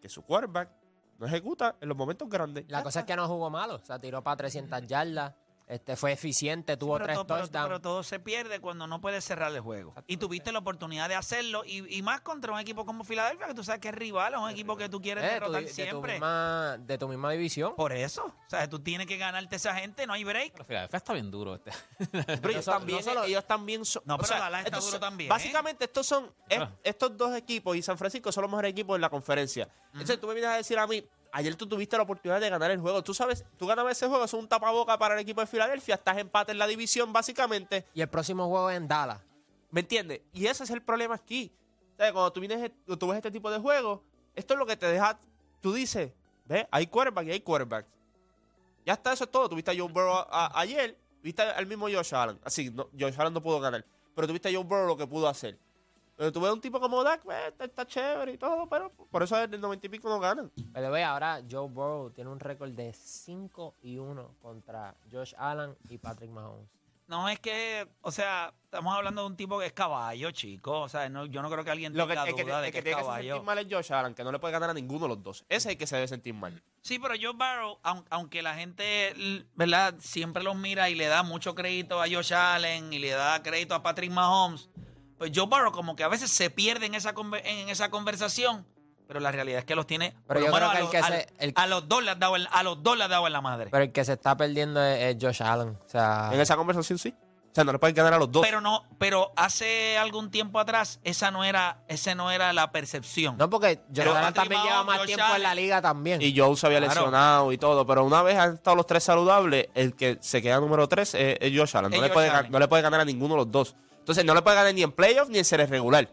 que 0.00 0.08
su 0.08 0.22
quarterback 0.22 0.70
no 1.18 1.26
ejecuta 1.26 1.76
en 1.80 1.88
los 1.88 1.96
momentos 1.96 2.28
grandes. 2.28 2.64
La 2.68 2.82
cosa 2.82 3.00
es 3.00 3.06
que 3.06 3.16
no 3.16 3.26
jugó 3.26 3.50
malo. 3.50 3.76
O 3.76 3.84
sea, 3.84 3.98
tiró 3.98 4.22
para 4.22 4.36
300 4.36 4.86
yardas. 4.86 5.34
Este, 5.68 5.96
fue 5.96 6.12
eficiente, 6.12 6.78
tuvo 6.78 6.94
pero, 6.94 7.04
tres 7.04 7.16
todo, 7.16 7.26
pero- 7.26 7.40
touchdowns. 7.42 7.66
pero 7.66 7.80
todo 7.82 8.02
se 8.02 8.18
pierde 8.18 8.58
cuando 8.58 8.86
no 8.86 9.02
puedes 9.02 9.22
cerrar 9.22 9.52
el 9.52 9.60
juego. 9.60 9.94
Y 10.06 10.16
tuviste 10.16 10.50
la 10.50 10.60
oportunidad 10.60 11.10
de 11.10 11.14
hacerlo. 11.14 11.62
Y, 11.66 11.94
y 11.94 12.00
más 12.00 12.22
contra 12.22 12.54
un 12.54 12.58
equipo 12.58 12.86
como 12.86 13.04
Filadelfia, 13.04 13.48
que 13.48 13.54
tú 13.54 13.62
sabes 13.62 13.78
que 13.82 13.88
es 13.88 13.94
rival, 13.94 14.32
es 14.32 14.40
un 14.40 14.48
equipo 14.48 14.78
que 14.78 14.88
tú 14.88 15.02
quieres 15.02 15.22
Eh, 15.24 15.26
tu 15.26 15.32
derrotar 15.34 15.60
di- 15.60 15.66
de, 15.66 15.70
tu 15.70 15.74
siempre. 15.74 16.12
misma, 16.12 16.76
de 16.78 16.96
tu 16.96 17.06
misma 17.08 17.30
división. 17.32 17.74
Por 17.76 17.92
eso. 17.92 18.24
O 18.24 18.48
sea, 18.50 18.66
tú 18.66 18.78
tienes 18.80 19.06
que 19.06 19.18
ganarte 19.18 19.56
esa 19.56 19.74
gente, 19.74 20.06
no 20.06 20.14
hay 20.14 20.24
break. 20.24 20.52
Pero 20.52 20.64
Filadelfia 20.64 20.96
está 20.96 21.12
bien 21.12 21.30
duro 21.30 21.54
este. 21.56 21.70
Pero 22.12 22.48
ellos 22.48 22.64
también, 22.64 22.98
no 22.98 23.04
solo- 23.04 23.24
ellos 23.24 23.46
también 23.46 23.84
son. 23.84 24.02
No, 24.06 24.14
o 24.14 24.16
pero 24.16 24.28
sea, 24.28 24.38
Dallas 24.38 24.64
está 24.64 24.78
duro 24.78 24.90
son- 24.92 25.00
también, 25.00 25.26
¿eh? 25.28 25.30
Básicamente, 25.30 25.84
estos 25.84 26.06
son. 26.06 26.32
es- 26.48 26.60
Ah. 26.60 26.70
estos 26.82 27.14
dos 27.14 27.36
equipos 27.36 27.76
y 27.76 27.82
San 27.82 27.98
Francisco 27.98 28.32
son 28.32 28.40
los 28.42 28.50
mejores 28.50 28.70
equipos 28.70 28.94
en 28.96 29.02
la 29.02 29.10
conferencia. 29.10 29.68
Entonces, 29.92 30.18
tú 30.18 30.28
me 30.28 30.32
vienes 30.34 30.50
a 30.50 30.56
decir 30.56 30.78
a 30.78 30.86
mí. 30.86 31.04
Ayer 31.32 31.54
tú 31.56 31.66
tuviste 31.68 31.96
la 31.96 32.04
oportunidad 32.04 32.40
de 32.40 32.48
ganar 32.48 32.70
el 32.70 32.80
juego. 32.80 33.02
Tú 33.04 33.12
sabes, 33.14 33.44
tú 33.58 33.66
ganabas 33.66 33.92
ese 33.96 34.06
juego, 34.08 34.24
es 34.24 34.32
un 34.32 34.48
tapaboca 34.48 34.98
para 34.98 35.14
el 35.14 35.20
equipo 35.20 35.40
de 35.40 35.46
Filadelfia. 35.46 35.96
Estás 35.96 36.16
empate 36.18 36.52
en 36.52 36.58
la 36.58 36.66
división, 36.66 37.12
básicamente. 37.12 37.84
Y 37.94 38.00
el 38.00 38.08
próximo 38.08 38.48
juego 38.48 38.70
es 38.70 38.76
en 38.78 38.88
Dallas. 38.88 39.20
¿Me 39.70 39.80
entiendes? 39.80 40.22
Y 40.32 40.46
ese 40.46 40.64
es 40.64 40.70
el 40.70 40.80
problema 40.82 41.14
aquí. 41.16 41.52
O 41.94 41.96
sea, 41.96 42.12
cuando 42.12 42.32
tú, 42.32 42.40
vienes, 42.40 42.70
tú 42.98 43.06
ves 43.08 43.16
este 43.16 43.30
tipo 43.30 43.50
de 43.50 43.58
juegos, 43.58 44.00
esto 44.34 44.54
es 44.54 44.58
lo 44.58 44.64
que 44.66 44.76
te 44.76 44.86
deja. 44.86 45.18
Tú 45.60 45.72
dices, 45.74 46.12
ve, 46.46 46.66
hay 46.70 46.86
quarterback 46.86 47.26
y 47.26 47.30
hay 47.32 47.40
quarterback. 47.40 47.84
Ya 48.86 48.94
está, 48.94 49.12
eso 49.12 49.24
es 49.24 49.30
todo. 49.30 49.48
Tuviste 49.50 49.70
a 49.70 49.74
Joe 49.76 49.88
Burrow 49.92 50.14
a- 50.14 50.26
a- 50.30 50.60
ayer, 50.60 50.96
viste 51.22 51.42
al 51.42 51.66
mismo 51.66 51.86
Josh 51.90 52.14
Allen. 52.14 52.38
Así, 52.42 52.70
no, 52.70 52.88
Josh 52.98 53.14
Allen 53.18 53.34
no 53.34 53.42
pudo 53.42 53.60
ganar. 53.60 53.84
Pero 54.14 54.26
tuviste 54.26 54.48
a 54.48 54.52
Joe 54.52 54.64
Burrow 54.64 54.86
lo 54.86 54.96
que 54.96 55.06
pudo 55.06 55.28
hacer. 55.28 55.58
Pero 56.18 56.32
tú 56.32 56.40
ves 56.40 56.52
un 56.52 56.60
tipo 56.60 56.80
como 56.80 57.02
Dak, 57.04 57.24
ve, 57.24 57.46
está, 57.46 57.64
está 57.64 57.86
chévere 57.86 58.32
y 58.32 58.38
todo, 58.38 58.68
pero 58.68 58.90
por 58.90 59.22
eso 59.22 59.38
el 59.40 59.60
90 59.60 59.86
y 59.86 59.88
pico 59.88 60.08
no 60.08 60.18
ganan. 60.18 60.50
Pero 60.74 60.90
ve, 60.90 61.04
ahora 61.04 61.40
Joe 61.48 61.68
Burrow 61.68 62.10
tiene 62.10 62.28
un 62.28 62.40
récord 62.40 62.70
de 62.72 62.92
5 62.92 63.76
y 63.82 63.98
1 63.98 64.34
contra 64.42 64.96
Josh 65.12 65.32
Allen 65.38 65.76
y 65.88 65.96
Patrick 65.98 66.30
Mahomes. 66.30 66.68
No 67.06 67.26
es 67.28 67.38
que, 67.40 67.88
o 68.02 68.10
sea, 68.10 68.52
estamos 68.64 68.94
hablando 68.94 69.22
de 69.22 69.28
un 69.28 69.36
tipo 69.36 69.58
que 69.58 69.64
es 69.66 69.72
caballo, 69.72 70.30
chico. 70.32 70.80
O 70.82 70.88
sea, 70.90 71.08
no- 71.08 71.24
yo 71.24 71.40
no 71.40 71.48
creo 71.50 71.64
que 71.64 71.70
alguien 71.70 71.96
Lo 71.96 72.06
que, 72.06 72.12
tenga 72.14 72.28
el 72.28 72.34
que, 72.34 72.44
duda 72.44 72.58
el 72.58 72.64
de 72.64 72.72
que 72.72 72.78
que, 72.78 72.82
tiene 72.82 72.90
es 73.00 73.06
que 73.06 73.12
sentir 73.12 73.28
caballo. 73.30 73.44
mal 73.44 73.58
es 73.58 73.66
Josh 73.70 73.92
Allen, 73.94 74.14
que 74.14 74.24
no 74.24 74.30
le 74.32 74.38
puede 74.40 74.52
ganar 74.52 74.68
a 74.70 74.74
ninguno 74.74 75.04
de 75.04 75.08
los 75.14 75.22
dos. 75.22 75.44
Ese 75.48 75.56
es 75.56 75.66
el 75.66 75.78
que 75.78 75.86
se 75.86 75.94
debe 75.96 76.08
sentir 76.08 76.34
mal. 76.34 76.60
Sí, 76.82 76.98
pero 76.98 77.14
Joe 77.18 77.32
Barrow, 77.34 77.78
aun- 77.82 78.04
aunque 78.10 78.42
la 78.42 78.54
gente, 78.56 79.14
¿verdad? 79.54 79.94
Siempre 80.00 80.42
los 80.42 80.56
mira 80.56 80.90
y 80.90 80.96
le 80.96 81.06
da 81.06 81.22
mucho 81.22 81.54
crédito 81.54 82.02
a 82.02 82.06
Josh 82.10 82.34
Allen 82.34 82.92
y 82.92 82.98
le 82.98 83.10
da 83.10 83.42
crédito 83.42 83.74
a 83.74 83.82
Patrick 83.82 84.10
Mahomes, 84.10 84.68
pues 85.18 85.32
Joe 85.34 85.46
Barrow 85.46 85.72
como 85.72 85.96
que 85.96 86.04
a 86.04 86.08
veces 86.08 86.30
se 86.30 86.48
pierde 86.50 86.86
en 86.86 86.94
esa, 86.94 87.14
conver- 87.14 87.42
en 87.44 87.68
esa 87.68 87.90
conversación, 87.90 88.64
pero 89.06 89.20
la 89.20 89.32
realidad 89.32 89.58
es 89.60 89.64
que 89.64 89.74
los 89.74 89.86
tiene... 89.86 90.12
por 90.12 90.36
Pero 90.36 90.40
lo 90.40 90.46
yo 90.46 90.52
menos 90.52 90.70
creo 90.72 90.90
que 90.90 90.96
a 90.98 91.00
el 91.00 91.04
los- 91.12 91.20
que 91.24 91.28
se- 91.38 91.44
el- 91.44 91.52
a 91.56 91.66
los 91.66 91.88
dos 91.88 92.02
le 92.04 92.10
has 92.10 92.18
dado 92.18 92.36
en- 92.36 92.46
a 92.50 92.62
los 92.62 92.82
dos 92.82 92.96
le 92.96 93.04
has 93.04 93.10
dado 93.10 93.26
en 93.26 93.32
la 93.32 93.40
madre. 93.40 93.68
Pero 93.70 93.84
el 93.84 93.92
que 93.92 94.04
se 94.04 94.12
está 94.14 94.36
perdiendo 94.36 94.82
es, 94.84 95.16
es 95.16 95.22
Josh 95.22 95.42
Allen. 95.42 95.70
O 95.84 95.88
sea, 95.88 96.30
En 96.32 96.40
esa 96.40 96.56
conversación 96.56 96.98
sí. 96.98 97.14
O 97.50 97.54
sea, 97.58 97.64
no 97.64 97.72
le 97.72 97.78
pueden 97.78 97.96
ganar 97.96 98.12
a 98.12 98.18
los 98.18 98.30
dos. 98.30 98.42
Pero 98.46 98.60
no, 98.60 98.84
pero 98.98 99.32
hace 99.34 99.96
algún 99.96 100.30
tiempo 100.30 100.60
atrás 100.60 101.00
esa 101.02 101.30
no 101.30 101.42
era, 101.44 101.78
ese 101.88 102.14
no 102.14 102.30
era 102.30 102.52
la 102.52 102.70
percepción. 102.70 103.36
no 103.38 103.48
porque 103.48 103.80
Josh 103.88 104.06
Allen 104.06 104.34
también 104.34 104.62
lleva 104.62 104.84
más 104.84 104.98
Josh 104.98 105.06
tiempo 105.06 105.24
en 105.34 105.42
la 105.42 105.54
liga 105.54 105.80
también. 105.80 106.20
Y 106.20 106.38
Joe 106.38 106.54
se 106.56 106.66
había 106.66 106.78
Claro. 106.78 106.94
lesionado 106.94 107.50
y 107.50 107.58
todo, 107.58 107.86
pero 107.86 108.04
una 108.04 108.22
vez 108.22 108.36
han 108.38 108.54
estado 108.54 108.76
los 108.76 108.86
tres 108.86 109.02
saludables, 109.02 109.68
el 109.74 109.96
que 109.96 110.18
se 110.20 110.42
queda 110.42 110.60
número 110.60 110.86
tres 110.86 111.14
es, 111.14 111.38
es 111.40 111.58
Josh 111.58 111.74
Allen. 111.78 111.90
No, 111.90 111.96
Es 111.96 112.02
le 112.02 112.08
Josh 112.08 112.14
puede, 112.14 112.28
Allen. 112.30 112.52
no 112.52 112.58
le 112.58 112.68
puede 112.68 112.82
ganar 112.82 113.00
a 113.00 113.04
ninguno 113.06 113.34
de 113.34 113.38
los 113.38 113.50
dos. 113.50 113.74
Entonces 114.08 114.24
no 114.24 114.34
le 114.34 114.40
puede 114.40 114.56
ganar 114.56 114.72
ni 114.74 114.82
en 114.82 114.90
playoff 114.90 115.28
ni 115.28 115.36
en 115.36 115.44
serie 115.44 115.66
regular. 115.66 116.08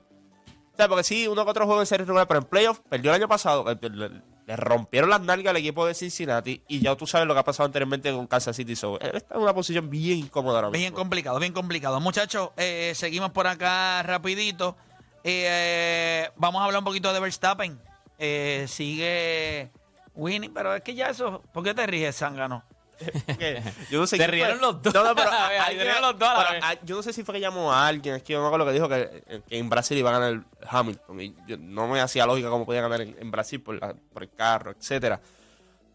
O 0.74 0.75
sea, 0.75 0.90
porque 0.90 1.06
sí, 1.06 1.30
uno 1.30 1.46
que 1.46 1.52
otro 1.52 1.66
juego 1.66 1.80
en 1.80 1.88
serie 1.88 2.06
regular, 2.06 2.28
pero 2.28 2.42
en 2.42 2.46
playoff 2.46 2.82
perdió 2.90 3.12
el 3.12 3.16
año 3.22 3.30
pasado. 3.30 3.72
eh, 3.72 3.78
Le, 3.90 4.10
le 4.46 4.56
rompieron 4.58 5.10
las 5.10 5.22
nalgas 5.22 5.52
al 5.52 5.58
equipo 5.58 5.86
de 5.88 5.94
Cincinnati 5.94 6.62
y 6.68 6.82
ya 6.82 6.94
tú 6.98 7.08
sabes 7.08 7.25
lo 7.25 7.34
que 7.34 7.40
ha 7.40 7.46
pasado 7.46 7.68
anteriormente 7.68 8.12
con 8.12 8.28
Kansas 8.28 8.54
City. 8.58 8.75
So, 8.75 9.00
él 9.00 9.12
está 9.16 9.36
en 9.36 9.42
una 9.44 9.54
posición 9.54 9.90
bien 9.90 10.18
incómoda 10.18 10.58
ahora 10.58 10.72
Bien 10.72 10.92
complicado, 10.94 11.40
bien 11.40 11.54
complicado. 11.54 12.02
Muchachos, 12.02 12.50
eh, 12.58 12.92
seguimos 12.96 13.32
por 13.32 13.48
acá 13.48 14.04
rapidito. 14.04 14.75
Eh, 15.24 16.30
vamos 16.36 16.62
a 16.62 16.66
hablar 16.66 16.80
un 16.80 16.86
poquito 16.86 17.14
de 17.14 17.20
Verstappen. 17.22 17.80
Eh, 18.20 18.66
sigue 18.68 19.72
Winnie, 20.16 20.52
pero 20.54 20.75
es 20.75 20.82
que 20.82 20.96
ya 20.96 21.12
eso... 21.12 21.42
¿Por 21.54 21.64
qué 21.64 21.74
te 21.74 21.88
ríes, 21.88 22.18
Zángano? 22.18 22.66
Yo 23.90 24.00
no 24.00 24.08
sé 24.08 24.18
quién 24.18 24.32
rieron 24.32 24.60
los 24.62 24.82
dos 24.82 24.94
No, 24.94 25.04
no, 25.04 25.16
pero 25.16 25.30
a 25.32 25.34
la 25.34 25.50
vez, 25.50 25.60
alguien- 25.62 25.80
se 25.80 25.84
rieron 25.86 26.02
los 26.02 26.20
dos 26.20 26.30
a 26.30 26.34
la 26.34 26.48
pero, 26.50 26.68
vez. 26.68 26.80
yo 26.84 26.96
no 26.96 27.04
sé 27.04 27.14
si 27.14 27.24
fue 27.24 27.34
que 27.36 27.40
llamó 27.42 27.72
a 27.74 27.88
alguien, 27.88 28.16
es 28.16 28.24
que 28.24 28.34
yo 28.34 28.40
no 28.40 28.44
me 28.44 28.48
acuerdo 28.48 28.66
lo 28.66 28.72
que 28.72 28.75
dijo 28.75 28.90
que, 28.90 29.42
que 29.48 29.58
en 29.58 29.70
Brasil 29.70 29.98
iba 29.98 30.10
a 30.16 30.20
ganar 30.20 30.44
Hamilton. 30.68 31.22
Y 31.22 31.36
yo- 31.48 31.58
no 31.58 31.88
me 31.88 32.00
hacía 32.02 32.25
lógica 32.25 32.50
cómo 32.50 32.66
podía 32.66 32.82
ganar 32.82 33.02
en, 33.02 33.16
en 33.20 33.32
Brasil 33.32 33.62
por, 33.62 33.80
la- 33.80 33.94
por 34.14 34.24
el 34.24 34.30
carro, 34.32 34.72
etcétera. 34.72 35.20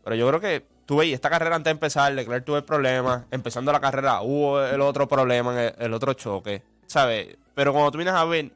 Pero 0.04 0.16
yo 0.16 0.28
creo 0.28 0.40
que 0.40 0.66
tuve 0.87 1.07
y 1.07 1.12
esta 1.12 1.30
carrera 1.30 1.57
antes 1.57 1.66
de 1.66 1.73
empezar, 1.73 2.12
Leclerc 2.12 2.45
tuvo 2.45 2.57
el 2.57 2.64
problema. 2.64 3.26
Empezando 3.30 3.71
la 3.73 3.80
carrera 3.80 4.21
hubo 4.23 4.62
el 4.62 4.80
otro 4.80 5.07
problema, 5.09 5.62
el, 5.62 5.75
el 5.78 5.95
otro 5.95 6.12
choque, 6.14 6.62
¿sabes? 6.87 7.37
Pero 7.54 7.73
cuando 7.73 7.90
tú 7.90 7.99
vienes 7.99 8.14
a 8.14 8.25
ver, 8.25 8.50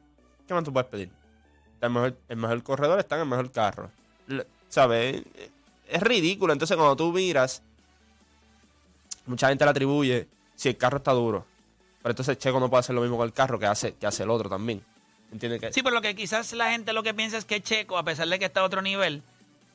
¿qué 0.47 0.53
más 0.53 0.63
tú 0.63 0.73
puedes 0.73 0.89
pedir? 0.89 1.09
El 1.81 1.89
mejor, 1.91 2.17
el 2.29 2.37
mejor 2.37 2.63
corredor 2.63 2.99
está 2.99 3.15
en 3.15 3.21
el 3.21 3.27
mejor 3.27 3.51
carro. 3.51 3.91
¿Sabes? 4.69 5.21
Es 5.87 6.01
ridículo. 6.01 6.51
Entonces, 6.51 6.75
cuando 6.75 6.95
tú 6.95 7.11
miras, 7.13 7.61
mucha 9.25 9.49
gente 9.49 9.63
le 9.65 9.71
atribuye 9.71 10.27
si 10.55 10.69
el 10.69 10.77
carro 10.77 10.97
está 10.97 11.11
duro. 11.11 11.45
Pero 12.01 12.11
entonces 12.11 12.37
Checo 12.37 12.59
no 12.59 12.69
puede 12.69 12.81
hacer 12.81 12.95
lo 12.95 13.01
mismo 13.01 13.17
con 13.17 13.25
el 13.25 13.33
carro 13.33 13.57
que 13.59 13.65
hace, 13.65 13.95
que 13.95 14.05
hace 14.07 14.23
el 14.23 14.29
otro 14.29 14.49
también. 14.49 14.83
¿Entiendes? 15.31 15.59
Que 15.59 15.73
Sí, 15.73 15.81
pero 15.81 15.95
lo 15.95 16.01
que 16.01 16.15
quizás 16.15 16.53
la 16.53 16.69
gente 16.71 16.93
lo 16.93 17.01
que 17.03 17.13
piensa 17.13 17.37
es 17.37 17.45
que 17.45 17.61
Checo, 17.61 17.97
a 17.97 18.03
pesar 18.03 18.27
de 18.27 18.37
que 18.39 18.45
está 18.45 18.61
a 18.61 18.63
otro 18.63 18.81
nivel, 18.81 19.23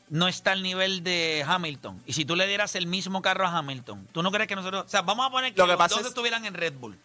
no 0.08 0.28
está 0.28 0.52
al 0.52 0.62
nivel 0.62 1.02
de 1.04 1.44
Hamilton. 1.46 2.02
Y 2.06 2.12
si 2.12 2.24
tú 2.24 2.36
le 2.36 2.46
dieras 2.46 2.74
el 2.76 2.86
mismo 2.86 3.20
carro 3.22 3.46
a 3.46 3.58
Hamilton, 3.58 4.08
¿tú 4.12 4.22
no 4.22 4.30
crees 4.30 4.48
que 4.48 4.56
nosotros... 4.56 4.84
O 4.86 4.88
sea, 4.88 5.02
vamos 5.02 5.26
a 5.26 5.30
poner 5.30 5.52
que, 5.52 5.58
Lo 5.60 5.66
que 5.66 5.72
los 5.72 5.78
pasa 5.78 5.94
dos 5.96 6.02
es- 6.02 6.08
estuvieran 6.08 6.44
en 6.46 6.54
Red 6.54 6.74
Bull. 6.74 6.96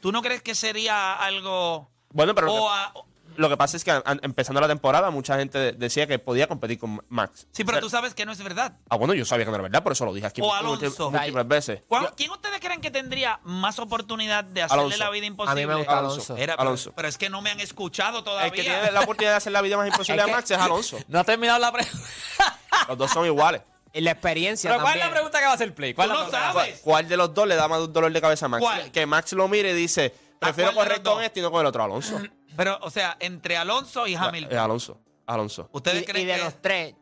¿Tú 0.00 0.10
no 0.12 0.20
crees 0.20 0.42
que 0.42 0.54
sería 0.54 1.14
algo... 1.14 1.88
Bueno, 2.12 2.34
pero 2.34 2.52
o 2.52 2.68
a- 2.68 2.92
Lo 3.36 3.48
que 3.48 3.56
pasa 3.56 3.76
es 3.76 3.84
que 3.84 3.90
an- 3.90 4.20
empezando 4.22 4.60
la 4.60 4.68
temporada, 4.68 5.10
mucha 5.10 5.36
gente 5.38 5.58
de- 5.58 5.72
decía 5.72 6.06
que 6.06 6.18
podía 6.18 6.46
competir 6.46 6.78
con 6.78 7.04
Max. 7.08 7.46
Sí, 7.52 7.64
pero 7.64 7.78
O 7.78 7.80
sea, 7.80 7.80
tú 7.80 7.90
sabes 7.90 8.14
que 8.14 8.24
no 8.26 8.32
es 8.32 8.42
verdad. 8.42 8.74
Ah, 8.88 8.96
bueno, 8.96 9.14
yo 9.14 9.24
sabía 9.24 9.44
que 9.44 9.50
no 9.50 9.56
era 9.56 9.62
verdad, 9.62 9.82
por 9.82 9.92
eso 9.92 10.04
lo 10.04 10.12
dije 10.14 10.26
aquí 10.26 10.40
O 10.42 10.52
Alonso. 10.54 11.10
múltiples 11.10 11.48
veces. 11.48 11.82
¿Cuán- 11.88 12.08
¿Quién 12.16 12.30
ustedes 12.30 12.60
creen 12.60 12.80
que 12.80 12.90
tendría 12.90 13.40
más 13.44 13.78
oportunidad 13.78 14.44
de 14.44 14.62
hacerle 14.62 14.82
Alonso. 14.84 14.98
la 14.98 15.10
vida 15.10 15.24
A 15.24 15.26
imposible? 15.28 15.60
mí 15.62 15.66
me 15.66 15.74
gusta 15.76 15.92
Alonso. 15.98 16.14
Alonso. 16.14 16.36
Era, 16.36 16.52
pero, 16.56 16.62
Alonso. 16.68 16.92
pero 16.94 17.08
es 17.08 17.18
que 17.18 17.28
no 17.30 17.42
me 17.42 17.50
han 17.50 17.60
escuchado 17.60 18.22
todavía. 18.24 18.46
El 18.46 18.52
que 18.52 18.62
tiene 18.62 18.90
la 18.92 19.00
oportunidad 19.00 19.32
de 19.32 19.36
hacer 19.36 19.52
la 19.52 19.62
vida 19.62 19.76
más 19.76 19.86
imposible 19.88 20.22
a 20.22 20.26
Max 20.26 20.50
es 20.50 20.58
Alonso. 20.58 20.98
No 21.08 21.20
ha 21.20 21.24
terminado 21.24 21.58
la 21.58 21.72
pregunta. 21.72 21.98
Los 22.88 22.98
dos 22.98 23.10
son 23.10 23.26
iguales. 23.26 23.62
Y 23.94 24.00
la 24.00 24.12
experiencia 24.12 24.70
Pero 24.70 24.80
¿cuál 24.82 24.94
es 24.94 24.98
la 25.00 25.04
también. 25.04 25.14
pregunta 25.16 25.38
que 25.38 25.44
va 25.44 25.50
a 25.50 25.54
hacer 25.54 25.74
Play? 25.74 25.92
¿Cuál 25.92 26.08
no 26.08 26.30
sabes. 26.30 26.80
¿Cuál, 26.82 27.06
de 27.08 27.16
los 27.18 27.34
dos 27.34 27.46
le 27.46 27.56
da 27.56 27.68
más 27.68 27.92
dolor 27.92 28.10
de 28.10 28.20
cabeza 28.22 28.46
a 28.46 28.48
Max? 28.48 28.62
¿Cuál? 28.62 28.90
Que 28.90 29.04
Max 29.04 29.32
lo 29.34 29.46
mire 29.48 29.72
y 29.72 29.74
dice, 29.74 30.14
prefiero 30.38 30.72
correr 30.72 31.02
con 31.02 31.22
este 31.22 31.40
y 31.40 31.42
no 31.42 31.50
con 31.50 31.60
el 31.60 31.66
otro. 31.66 31.82
Alonso. 31.84 32.18
Pero, 32.56 32.78
o 32.82 32.90
sea, 32.90 33.16
entre 33.20 33.56
Alonso 33.56 34.06
y 34.06 34.14
Es 34.14 34.20
Hamilton. 34.20 34.58
Alonso. 34.58 35.00
Alonso. 35.26 35.68
¿Ustedes 35.72 36.02
Y, 36.02 36.04
creen 36.04 36.24
y 36.24 36.30
de 36.30 36.36
que 36.38 36.44
los 36.44 36.60
tres, 36.62 36.94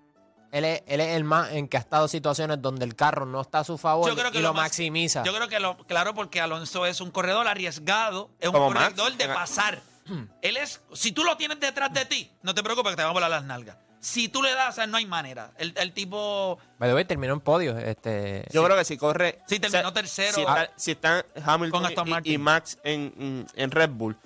él 0.52 0.64
es, 0.64 0.82
él 0.86 1.00
es 1.00 1.16
el 1.16 1.24
más 1.24 1.52
en 1.52 1.68
que 1.68 1.76
ha 1.76 1.80
estado 1.80 2.06
situaciones 2.08 2.60
donde 2.60 2.84
el 2.84 2.94
carro 2.94 3.24
no 3.26 3.40
está 3.40 3.60
a 3.60 3.64
su 3.64 3.78
favor 3.78 4.08
Yo 4.08 4.16
creo 4.16 4.30
que 4.30 4.38
y 4.38 4.42
lo, 4.42 4.52
maximiza. 4.54 5.22
Yo 5.24 5.34
creo 5.34 5.48
que 5.48 5.58
lo, 5.60 5.76
claro, 5.86 6.14
porque 6.14 6.40
Alonso 6.40 6.86
es 6.86 7.00
un 7.00 7.10
corredor 7.10 7.46
arriesgado, 7.48 8.30
es 8.40 8.48
un 8.48 8.54
Como 8.54 8.70
Max. 8.70 8.90
corredor 8.94 9.16
de 9.16 9.28
pasar. 9.28 9.80
Él 10.42 10.56
es, 10.56 10.80
si 10.92 11.12
tú 11.12 11.24
lo 11.24 11.36
tienes 11.36 11.60
detrás 11.60 11.92
de 11.92 12.04
ti, 12.04 12.30
no 12.42 12.54
te 12.54 12.62
preocupes 12.62 12.90
que 12.92 12.96
te 12.96 13.02
van 13.02 13.10
a 13.10 13.14
volar 13.14 13.30
las 13.30 13.44
nalgas. 13.44 13.76
Si 14.00 14.28
tú 14.28 14.42
le 14.42 14.52
das, 14.54 14.70
o 14.70 14.72
sea, 14.72 14.86
no 14.86 14.96
hay 14.96 15.04
manera. 15.04 15.52
El, 15.58 15.74
el 15.76 15.92
tipo, 15.92 16.58
By 16.78 16.88
the 16.88 16.94
way, 16.94 17.04
terminó 17.04 17.34
en 17.34 17.40
podio. 17.40 17.76
Este, 17.76 18.46
Yo 18.50 18.64
creo 18.64 18.74
que 18.76 18.84
si 18.86 18.96
corre. 18.96 19.40
Sí, 19.46 19.60
terminó 19.60 19.80
o 19.80 19.82
sea, 19.82 19.92
tercero. 19.92 20.34
Si 20.34 20.40
está, 20.40 20.70
si 20.76 20.90
está 20.92 21.26
Hamilton 21.44 21.84
y- 22.24 22.32
y, 22.32 22.38
Max 22.38 22.78
en- 22.82 23.46
en 23.54 23.70
Red 23.70 23.90
Bull, 23.90 24.16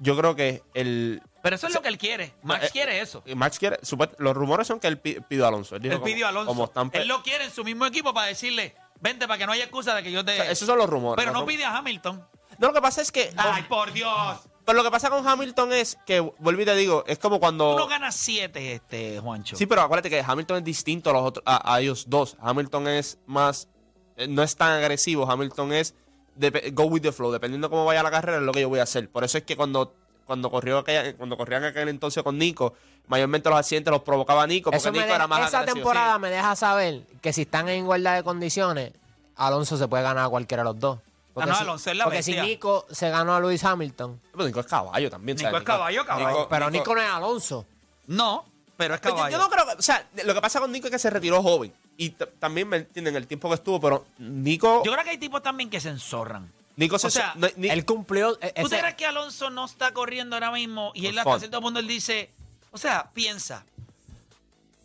yo 0.00 0.16
creo 0.16 0.34
que 0.34 0.62
el. 0.74 1.22
pero 1.42 1.56
eso 1.56 1.66
es 1.68 1.74
lo 1.74 1.82
que 1.82 1.88
él 1.88 1.98
quiere. 1.98 2.34
Max 2.42 2.66
eh, 2.66 2.70
quiere 2.72 3.00
eso. 3.00 3.22
Max 3.36 3.58
quiere. 3.58 3.78
los 4.18 4.36
rumores 4.36 4.66
son 4.66 4.80
que 4.80 4.88
él 4.88 4.98
pi- 4.98 5.18
pidió 5.28 5.44
a 5.44 5.48
Alonso. 5.48 5.76
Él, 5.76 5.82
dijo 5.82 5.92
Él 5.94 6.00
como- 6.00 6.12
pidió 6.12 6.26
a 6.26 6.28
Alonso. 6.30 6.46
como 6.48 6.90
pe- 6.90 6.98
él 7.02 7.08
lo 7.08 7.22
quiere 7.22 7.44
en 7.44 7.50
su 7.50 7.62
mismo 7.64 7.86
equipo 7.86 8.12
para 8.12 8.26
decirle, 8.26 8.74
vente 9.00 9.26
para 9.28 9.38
que 9.38 9.46
no 9.46 9.52
haya 9.52 9.64
excusa 9.64 9.94
de 9.94 10.02
que 10.02 10.10
yo 10.12 10.24
te... 10.24 10.32
o 10.32 10.36
sea, 10.42 10.50
esos 10.50 10.66
son 10.66 10.78
los 10.78 10.88
rumores. 10.90 11.16
pero 11.22 11.32
los 11.32 11.42
no 11.42 11.46
pide 11.46 11.64
a 11.64 11.76
Hamilton. 11.76 12.26
No, 12.58 12.68
lo 12.68 12.74
que 12.74 12.80
pasa 12.82 13.00
es 13.00 13.10
que. 13.12 13.32
Ay, 13.36 13.62
por 13.64 13.92
Dios. 13.92 14.38
Pero 14.66 14.76
lo 14.76 14.84
que 14.84 14.90
pasa 14.90 15.08
con 15.08 15.26
Hamilton 15.26 15.72
es 15.72 15.98
que, 16.06 16.20
vuelvo 16.20 16.60
y 16.60 16.64
te 16.66 16.74
digo, 16.76 17.04
es 17.06 17.18
como 17.18 17.40
cuando. 17.40 17.72
Tú 17.72 17.78
no 17.78 17.88
ganas 17.88 18.14
siete, 18.14 18.74
este, 18.74 19.18
Juancho. 19.18 19.56
Sí, 19.56 19.64
pero 19.66 19.80
acuérdate 19.82 20.10
que 20.10 20.22
Hamilton 20.24 20.58
es 20.58 20.64
distinto 20.64 21.10
a, 21.10 21.12
los 21.14 21.22
otros, 21.22 21.42
a, 21.46 21.74
a 21.74 21.80
ellos 21.80 22.04
dos. 22.08 22.36
Hamilton 22.40 22.88
es 22.88 23.18
más. 23.26 23.68
eh, 24.16 24.28
No 24.28 24.42
es 24.42 24.54
tan 24.56 24.72
agresivo. 24.72 25.28
Hamilton 25.30 25.72
es. 25.72 25.94
Go 26.72 26.84
with 26.84 27.02
the 27.02 27.12
flow. 27.12 27.30
Dependiendo 27.32 27.68
cómo 27.70 27.84
vaya 27.84 28.02
la 28.02 28.10
carrera, 28.10 28.38
es 28.38 28.42
lo 28.44 28.52
que 28.52 28.60
yo 28.62 28.68
voy 28.68 28.80
a 28.80 28.84
hacer. 28.84 29.08
Por 29.08 29.24
eso 29.24 29.38
es 29.38 29.44
que 29.44 29.56
cuando. 29.56 29.94
Cuando 30.26 30.48
corrió 30.48 30.78
aquella- 30.78 31.16
cuando 31.16 31.36
corrían 31.36 31.64
aquel 31.64 31.88
entonces 31.88 32.22
con 32.22 32.38
Nico, 32.38 32.74
mayormente 33.08 33.48
los 33.50 33.58
accidentes 33.58 33.90
los 33.90 34.02
provocaba 34.02 34.46
Nico, 34.46 34.70
porque 34.70 34.76
Eso 34.76 34.92
Nico 34.92 35.04
de- 35.04 35.12
era 35.12 35.26
más 35.26 35.48
esa 35.48 35.58
agresivo. 35.58 35.74
temporada 35.74 36.14
Sí. 36.14 36.20
me 36.20 36.30
deja 36.30 36.54
saber 36.54 37.02
que 37.20 37.32
si 37.32 37.42
están 37.42 37.68
en 37.68 37.80
igualdad 37.80 38.14
de 38.14 38.22
condiciones, 38.22 38.92
Alonso 39.34 39.76
se 39.76 39.88
puede 39.88 40.04
ganar 40.04 40.26
a 40.26 40.28
cualquiera 40.28 40.62
de 40.62 40.68
los 40.68 40.78
dos. 40.78 41.00
Porque, 41.34 41.50
Ah, 41.50 41.52
no, 41.52 41.58
si, 41.58 41.62
Alonso 41.64 41.90
es 41.90 41.96
la 41.96 42.04
porque 42.04 42.22
si. 42.22 42.40
Nico 42.40 42.86
se 42.92 43.10
ganó 43.10 43.34
a 43.34 43.40
Lewis 43.40 43.64
Hamilton, 43.64 44.20
Pero 44.30 44.44
Nico 44.46 44.60
es 44.60 44.66
caballo 44.66 45.10
también. 45.10 45.36
Nico 45.36 45.48
¿sabes? 45.48 45.62
es 45.62 45.66
caballo, 45.66 46.06
caballo. 46.06 46.46
pero 46.48 46.70
Nico 46.70 46.94
no 46.94 47.00
es 47.00 47.10
Alonso. 47.10 47.66
No, 48.06 48.44
pero 48.76 48.94
es 48.94 49.00
yo- 49.00 49.08
caballo. 49.16 49.36
Yo, 49.36 49.42
no 49.42 49.50
creo 49.50 49.66
que. 49.66 49.72
O 49.72 49.82
sea, 49.82 50.06
lo 50.24 50.32
que 50.32 50.40
pasa 50.40 50.60
con 50.60 50.70
Nico 50.70 50.86
es 50.86 50.92
que 50.92 50.98
se 51.00 51.10
retiró 51.10 51.42
joven. 51.42 51.72
Y 52.02 52.10
también 52.10 52.66
me 52.66 52.78
entienden 52.78 53.14
el 53.14 53.26
tiempo 53.26 53.48
que 53.50 53.56
estuvo, 53.56 53.78
pero 53.78 54.06
Nico. 54.18 54.82
Yo 54.86 54.90
creo 54.92 55.04
que 55.04 55.10
hay 55.10 55.18
tipos 55.18 55.42
también 55.42 55.68
que 55.68 55.80
se 55.80 55.90
enzorran. 55.90 56.50
Nico 56.76 56.98
se. 56.98 57.08
o 57.08 57.10
sea, 57.10 57.34
no- 57.36 57.48
ni- 57.56 57.68
Él 57.68 57.84
cumplió. 57.84 58.38
e- 58.40 58.52
¿Tú 58.54 58.66
ese- 58.68 58.78
crees 58.78 58.94
que 58.94 59.04
Alonso 59.04 59.50
no 59.50 59.66
está 59.66 59.92
corriendo 59.92 60.34
ahora 60.34 60.50
mismo 60.50 60.92
y 60.94 61.06
él 61.06 61.18
hasta 61.18 61.38
cierto 61.40 61.60
punto 61.60 61.78
él 61.78 61.86
dice, 61.86 62.30
o 62.70 62.78
sea, 62.78 63.10
piensa, 63.12 63.66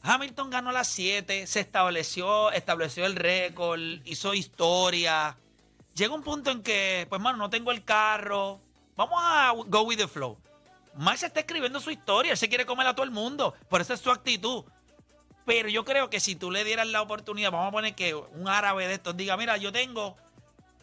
Hamilton 0.03 0.49
ganó 0.49 0.71
las 0.73 0.87
7, 0.89 1.47
se 1.47 1.61
estableció, 1.61 2.51
estableció 2.51 3.05
el 3.05 3.15
récord, 3.15 3.79
hizo 4.05 4.33
historia. 4.33 5.37
Llega 5.95 6.13
un 6.13 6.21
punto 6.21 6.51
en 6.51 6.61
que, 6.63 7.07
pues 7.09 7.21
mano, 7.21 7.37
no 7.37 7.49
tengo 7.49 7.71
el 7.71 7.83
carro, 7.85 8.59
vamos 8.97 9.17
a 9.21 9.53
go 9.67 9.83
with 9.83 9.97
the 9.97 10.07
flow. 10.09 10.37
Max 10.97 11.23
está 11.23 11.39
escribiendo 11.39 11.79
su 11.79 11.91
historia, 11.91 12.33
él 12.33 12.37
se 12.37 12.49
quiere 12.49 12.65
comer 12.65 12.87
a 12.87 12.93
todo 12.93 13.05
el 13.05 13.11
mundo, 13.11 13.53
por 13.69 13.79
esa 13.81 13.93
es 13.93 14.01
su 14.01 14.11
actitud. 14.11 14.63
Pero 15.45 15.69
yo 15.69 15.85
creo 15.85 16.09
que 16.09 16.19
si 16.19 16.35
tú 16.35 16.49
le 16.51 16.63
dieras 16.63 16.87
la 16.87 17.01
oportunidad, 17.01 17.51
vamos 17.51 17.67
a 17.69 17.71
poner 17.71 17.93
que 17.95 18.15
un 18.15 18.47
árabe 18.47 18.87
de 18.87 18.95
estos 18.95 19.15
diga, 19.15 19.37
mira, 19.37 19.57
yo 19.57 19.71
tengo 19.71 20.17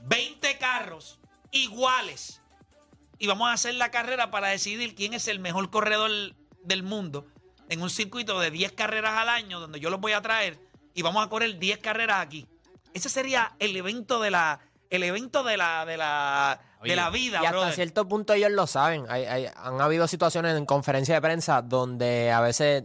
20 0.03 0.57
carros 0.59 1.19
iguales 1.51 2.41
y 3.19 3.27
vamos 3.27 3.49
a 3.49 3.53
hacer 3.53 3.75
la 3.75 3.91
carrera 3.91 4.31
para 4.31 4.49
decidir 4.49 4.95
quién 4.95 5.15
es 5.15 5.29
el 5.29 5.39
mejor 5.39 5.71
corredor 5.71 6.11
del 6.65 6.83
mundo 6.83 7.27
en 7.69 7.83
un 7.83 7.91
circuito 7.91 8.39
de 8.41 8.51
10 8.51 8.73
carreras 8.73 9.15
al 9.17 9.29
año 9.29 9.61
donde 9.61 9.81
yo 9.81 9.91
los 9.91 10.01
voy 10.01 10.13
a 10.13 10.21
traer 10.23 10.59
y 10.95 11.03
vamos 11.03 11.25
a 11.25 11.29
correr 11.29 11.59
10 11.59 11.79
carreras 11.79 12.21
aquí. 12.21 12.47
Ese 12.95 13.09
sería 13.09 13.53
el 13.59 13.77
evento 13.77 14.21
de 14.21 14.31
la 14.31 14.61
el 14.91 15.03
evento 15.05 15.43
de 15.43 15.57
la 15.57 15.87
de 15.87 15.97
la 15.97 16.61
de 16.83 16.97
la 16.97 17.09
vida, 17.11 17.39
y 17.43 17.47
hasta 17.47 17.51
brother. 17.53 17.75
cierto 17.75 18.07
punto 18.09 18.33
ellos 18.35 18.51
lo 18.51 18.67
saben. 18.67 19.07
Hay- 19.09 19.25
hay- 19.25 19.47
han 19.57 19.81
habido 19.81 20.07
situaciones 20.09 20.57
en 20.57 20.67
conferencia 20.67 21.15
de 21.15 21.21
prensa 21.23 21.63
donde 21.63 22.31
a 22.33 22.41
veces 22.41 22.83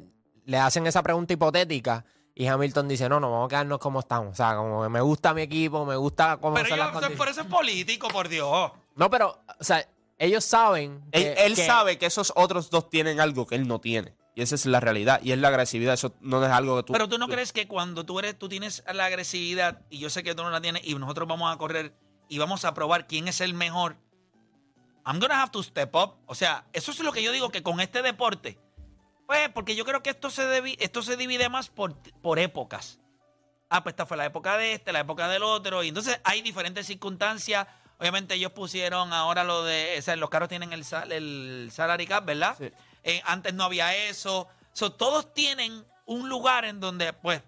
le 0.47 0.57
hacen 0.57 0.87
esa 0.87 1.03
pregunta 1.03 1.33
hipotética 1.33 2.03
y 2.33 2.47
Hamilton 2.47 2.87
dice, 2.87 3.07
no, 3.09 3.19
no, 3.19 3.29
vamos 3.31 3.45
a 3.45 3.49
quedarnos 3.49 3.79
como 3.79 3.99
estamos. 3.99 4.31
O 4.31 4.35
sea, 4.35 4.55
como 4.55 4.81
que 4.83 4.89
me 4.89 5.01
gusta 5.01 5.33
mi 5.33 5.41
equipo, 5.43 5.85
me 5.85 5.95
gusta 5.95 6.37
cómo 6.37 6.55
Pero 6.55 6.69
son 6.69 6.79
las 6.79 6.87
yo- 6.87 6.93
condiciones. 6.93 7.17
por 7.17 7.27
eso 7.29 7.41
es 7.41 7.47
político, 7.47 8.07
por 8.09 8.27
Dios. 8.29 8.71
No, 8.95 9.09
pero, 9.09 9.39
o 9.59 9.63
sea, 9.63 9.87
ellos 10.17 10.43
saben. 10.45 11.03
Él, 11.11 11.23
que- 11.23 11.45
él 11.45 11.55
que- 11.55 11.65
sabe 11.65 11.97
que 11.97 12.05
esos 12.07 12.33
otros 12.35 12.69
dos 12.69 12.89
tienen 12.89 13.19
algo 13.19 13.45
que 13.45 13.55
él 13.55 13.67
no 13.67 13.79
tiene. 13.79 14.15
Y 14.35 14.41
esa 14.43 14.53
es 14.55 14.65
la 14.67 14.79
realidad. 14.79 15.19
Y 15.23 15.31
es 15.31 15.39
la 15.39 15.47
agresividad. 15.47 15.95
Eso 15.95 16.13
no 16.21 16.43
es 16.45 16.51
algo 16.51 16.77
que 16.77 16.83
tú. 16.83 16.93
Pero 16.93 17.09
tú 17.09 17.17
no 17.17 17.27
crees 17.27 17.51
que 17.53 17.67
cuando 17.67 18.05
tú 18.05 18.19
eres, 18.19 18.37
tú 18.37 18.47
tienes 18.47 18.83
la 18.93 19.05
agresividad 19.05 19.81
y 19.89 19.97
yo 19.97 20.09
sé 20.11 20.21
que 20.23 20.35
tú 20.35 20.43
no 20.43 20.51
la 20.51 20.61
tienes 20.61 20.87
y 20.87 20.93
nosotros 20.93 21.27
vamos 21.27 21.51
a 21.53 21.57
correr 21.57 21.95
y 22.29 22.37
vamos 22.37 22.63
a 22.63 22.73
probar 22.75 23.07
quién 23.07 23.27
es 23.27 23.41
el 23.41 23.55
mejor. 23.55 23.97
I'm 25.05 25.19
gonna 25.19 25.41
have 25.41 25.51
to 25.51 25.63
step 25.63 25.95
up. 25.95 26.17
O 26.27 26.35
sea, 26.35 26.65
eso 26.73 26.91
es 26.91 26.99
lo 26.99 27.11
que 27.11 27.23
yo 27.23 27.31
digo 27.31 27.49
que 27.49 27.63
con 27.63 27.79
este 27.79 28.01
deporte, 28.01 28.59
pues, 29.27 29.49
porque 29.49 29.75
yo 29.75 29.85
creo 29.85 30.01
que 30.01 30.09
esto 30.09 30.29
se 30.31 30.47
esto 30.79 31.03
se 31.03 31.17
divide 31.17 31.49
más 31.49 31.69
por, 31.69 31.95
por 32.21 32.39
épocas. 32.39 32.99
Ah, 33.69 33.83
pues 33.83 33.93
esta 33.93 34.05
fue 34.05 34.17
la 34.17 34.25
época 34.25 34.57
de 34.57 34.73
este, 34.73 34.91
la 34.93 35.01
época 35.01 35.27
del 35.27 35.43
otro. 35.43 35.83
Y 35.83 35.89
entonces 35.89 36.19
hay 36.23 36.41
diferentes 36.41 36.87
circunstancias. 36.87 37.67
Obviamente 37.99 38.35
ellos 38.35 38.51
pusieron 38.53 39.11
ahora 39.11 39.43
lo 39.43 39.63
de, 39.63 39.95
o 39.99 40.01
sea, 40.01 40.15
los 40.15 40.29
carros 40.29 40.47
tienen 40.49 40.71
el, 40.71 40.85
sal- 40.85 41.11
el 41.11 41.69
salary 41.71 42.07
cap, 42.07 42.25
¿verdad? 42.25 42.55
Sí. 42.57 42.71
Eh, 43.03 43.21
antes 43.25 43.53
no 43.53 43.63
había 43.65 43.93
eso. 43.95 44.47
So, 44.71 44.93
todos 44.93 45.33
tienen 45.33 45.85
un 46.05 46.29
lugar 46.29 46.63
en 46.63 46.79
donde, 46.79 47.11
pues, 47.11 47.41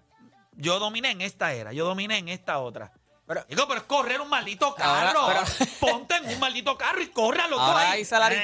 yo 0.52 0.78
dominé 0.78 1.10
en 1.12 1.22
esta 1.22 1.54
era, 1.54 1.72
yo 1.72 1.86
dominé 1.86 2.18
en 2.18 2.28
esta 2.28 2.58
otra. 2.58 2.92
Pero- 3.30 3.44
Digo, 3.48 3.68
pero 3.68 3.78
es 3.78 3.86
correr 3.86 4.20
un 4.20 4.28
maldito 4.28 4.74
Ahora- 4.80 5.12
carro. 5.12 5.26
pero- 5.28 5.70
Ponte 5.80 6.16
en 6.16 6.26
un 6.30 6.40
maldito 6.40 6.76
carro 6.76 7.00
y 7.00 7.06
corre 7.10 7.40
a 7.40 7.46
los 7.46 7.60
dos 7.60 7.68
Ahora 7.68 7.90
ahí. 7.92 8.00
hay 8.00 8.00
cap- 8.00 8.00
Eh, 8.00 8.04
salary 8.04 8.36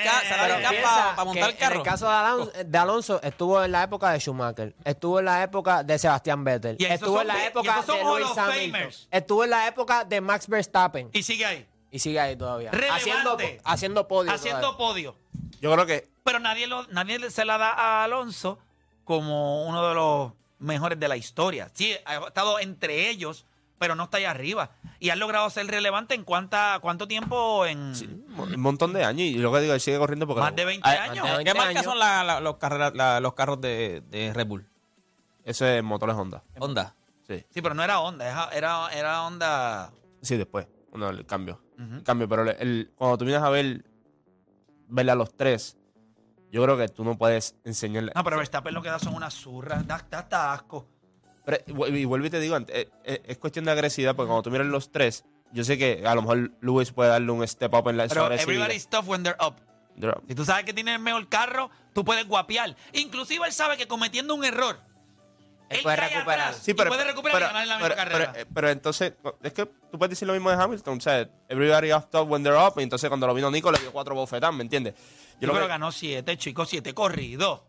Pero 0.53 0.63
cap 0.63 0.71
piensa 0.71 0.91
pa- 0.91 1.17
pa 1.17 1.25
montar 1.25 1.45
que 1.45 1.51
el 1.51 1.57
carro. 1.59 1.75
En 1.75 1.81
el 1.81 1.85
caso 1.85 2.07
de 2.09 2.15
Alonso, 2.15 2.53
de 2.65 2.79
Alonso, 2.79 3.21
estuvo 3.23 3.65
en 3.65 3.73
la 3.73 3.83
época 3.83 4.11
de 4.13 4.21
Schumacher, 4.21 4.75
estuvo 4.85 5.19
en 5.19 5.25
la 5.25 5.43
época 5.43 5.83
de 5.83 5.99
Sebastián 5.99 6.45
Vettel, 6.45 6.77
Y 6.79 6.85
esos 6.85 6.95
estuvo 6.95 7.13
son 7.19 7.21
en 7.23 7.27
la 7.27 7.47
época 7.47 7.73
esos 7.73 7.87
son 7.87 7.97
de 7.97 8.03
Hall 8.05 8.21
Lewis 8.21 8.31
of 8.31 8.39
Hamilton, 8.39 8.71
Famers. 8.73 9.09
estuvo 9.11 9.45
en 9.45 9.51
la 9.51 9.67
época 9.67 10.05
de 10.05 10.21
Max 10.21 10.47
Verstappen 10.49 11.11
Y 11.13 11.23
sigue 11.25 11.47
ahí, 11.47 11.67
y 11.91 11.99
sigue 11.99 12.21
ahí 12.21 12.37
todavía. 12.37 12.71
Relevante. 12.71 13.01
Haciendo, 13.11 13.39
haciendo 13.65 14.07
podio. 14.09 14.31
haciendo 14.33 14.61
todavía. 14.77 14.79
podio. 15.13 15.17
Yo 15.61 15.73
creo 15.73 15.87
que. 15.87 16.09
Pero 16.23 16.39
nadie, 16.39 16.69
lo, 16.69 16.87
nadie 16.89 17.29
se 17.33 17.45
la 17.45 17.59
da 17.59 17.71
a 17.71 18.05
Alonso 18.05 18.61
como 19.05 19.65
uno 19.67 19.89
de 19.89 19.95
los 19.97 20.33
mejores 20.61 20.99
de 21.01 21.09
la 21.09 21.17
historia. 21.17 21.71
Sí, 21.75 21.95
ha 22.05 22.27
estado 22.27 22.59
entre 22.61 23.09
ellos, 23.11 23.47
pero 23.79 23.95
no 23.95 24.05
está 24.05 24.17
ahí 24.19 24.25
arriba. 24.25 24.71
Y 24.99 25.11
ha 25.11 25.17
logrado 25.17 25.49
ser 25.51 25.67
relevante 25.67 26.15
en 26.15 26.25
cuánta, 26.25 26.79
cuánto 26.81 27.07
tiempo 27.07 27.67
en 27.67 27.93
Un 28.39 28.61
montón 28.61 28.93
de 28.93 29.05
años. 29.05 29.21
Y 29.23 29.35
lo 29.39 29.53
que 29.53 29.61
digo, 29.61 29.75
él 29.75 29.81
sigue 29.81 29.99
corriendo 29.99 30.27
porque. 30.27 30.41
más 30.41 30.57
de 30.57 30.65
20 30.65 30.89
Ah, 30.89 31.03
años. 31.05 31.25
de 31.25 31.45
¿Qué 31.45 31.53
20 31.53 31.55
marcas 31.55 31.69
años. 31.77 31.85
son 31.85 31.99
la- 31.99 32.25
la- 32.25 32.41
los, 32.41 32.57
carreras- 32.57 32.95
la- 32.95 33.21
los 33.21 33.35
carros 33.35 33.61
de, 33.61 34.03
de 34.09 34.33
Red 34.33 34.47
Bull? 34.47 34.69
Ese 35.45 35.83
motor 35.83 36.11
es 36.11 36.17
Honda. 36.17 36.43
Honda. 36.59 36.95
Sí. 37.27 37.45
Sí, 37.51 37.61
pero 37.63 37.75
no 37.75 37.83
era 37.83 38.01
Honda, 38.01 38.51
era, 38.53 38.89
era, 38.93 39.23
Honda. 39.27 39.93
Sí, 40.23 40.37
después. 40.37 40.67
Bueno, 40.91 41.11
el 41.11 41.27
cambio. 41.27 41.61
El 41.79 42.03
cambio. 42.03 42.29
Pero 42.29 42.43
el- 42.43 42.57
el- 42.59 42.93
cuando 42.97 43.19
tú 43.19 43.25
vienes 43.25 43.43
a 43.43 43.51
ver. 43.51 43.85
Verle 44.89 45.13
a 45.13 45.15
los 45.17 45.37
tres. 45.37 45.77
Yo 46.53 46.63
creo 46.63 46.77
que 46.79 46.89
tú 46.89 47.05
no 47.05 47.19
puedes 47.19 47.57
enseñarle. 47.65 48.13
No, 48.15 48.23
pero 48.25 48.37
Verstappen 48.39 48.73
lo 48.73 48.81
que 48.81 48.89
da 48.89 48.99
son 49.01 49.15
unas 49.15 49.35
zurras, 49.35 49.87
da, 49.87 50.05
da 50.09 50.21
hasta 50.21 50.53
asco. 50.53 50.87
Pero, 51.47 51.59
y 51.97 52.05
vuelvo 52.05 52.27
y 52.27 52.31
te 52.31 52.41
digo, 52.41 52.57
eh, 52.59 52.91
eh, 53.05 53.23
es 53.25 53.39
cuestión 53.39 53.65
de 53.65 53.71
agresividad, 53.71 54.15
porque 54.15 54.27
cuando 54.27 54.43
tú 54.43 54.51
miras 54.51 54.67
los 54.67 54.91
tres, 54.93 55.25
yo 55.53 55.63
sé 55.65 55.79
que 55.79 56.03
a 56.05 56.15
lo 56.15 56.21
mejor 56.23 56.51
Lewis 56.61 56.91
puede 56.93 57.09
darle 57.11 57.31
un 57.31 57.47
step 57.49 57.73
up 57.73 57.89
en 57.89 57.97
la 57.97 58.09
Pero 58.09 58.31
everybody's 58.33 58.89
tough 58.89 59.07
when 59.09 59.23
they're 59.23 59.39
up. 59.41 59.55
Drop. 59.95 60.23
Si 60.29 60.35
tú 60.35 60.45
sabes 60.45 60.65
que 60.65 60.75
tiene 60.75 60.93
el 60.93 60.99
mejor 60.99 61.27
carro, 61.29 61.71
tú 61.95 62.05
puedes 62.05 62.27
guapear. 62.29 62.77
Inclusive 62.93 63.47
él 63.47 63.53
sabe 63.53 63.79
que 63.79 63.87
cometiendo 63.89 64.35
un 64.35 64.45
error, 64.45 64.79
Él 65.71 65.81
puede 65.83 65.97
recuperar. 65.97 66.49
atrás 66.49 66.69
y 66.69 66.75
puede 66.75 67.05
recuperar 67.05 67.41
y 67.41 67.45
ganar 67.45 67.63
en 67.63 67.69
la 67.69 67.75
misma 67.77 67.89
pero- 67.89 67.97
carrera. 67.97 68.33
pero- 68.35 68.49
pero 68.53 68.69
entonces, 68.71 69.15
es 69.43 69.53
que 69.53 69.65
tú 69.67 69.99
puedes 69.99 70.11
decir 70.11 70.27
lo 70.29 70.35
mismo 70.35 70.51
de 70.51 70.57
Hamilton. 70.63 70.99
O 70.99 71.01
sea, 71.01 71.29
everybody 71.49 71.93
off 71.93 72.07
top 72.11 72.29
when 72.31 72.43
they're 72.43 72.59
up. 72.59 72.75
Y 72.79 72.83
entonces 72.83 73.09
cuando 73.09 73.27
lo 73.27 73.33
vino 73.35 73.51
Nico 73.51 73.71
le 73.73 73.79
dio 73.79 73.91
cuatro 73.93 74.15
bofetadas, 74.15 74.55
¿me 74.55 74.63
entiendes? 74.65 74.95
Yo 74.95 75.41
Yo 75.43 75.47
lo 75.49 75.53
pero 75.55 75.67
que- 75.67 75.71
ganó 75.71 75.91
siete, 75.93 76.37
chicos, 76.37 76.69
siete 76.69 76.93
corridos. 76.93 77.63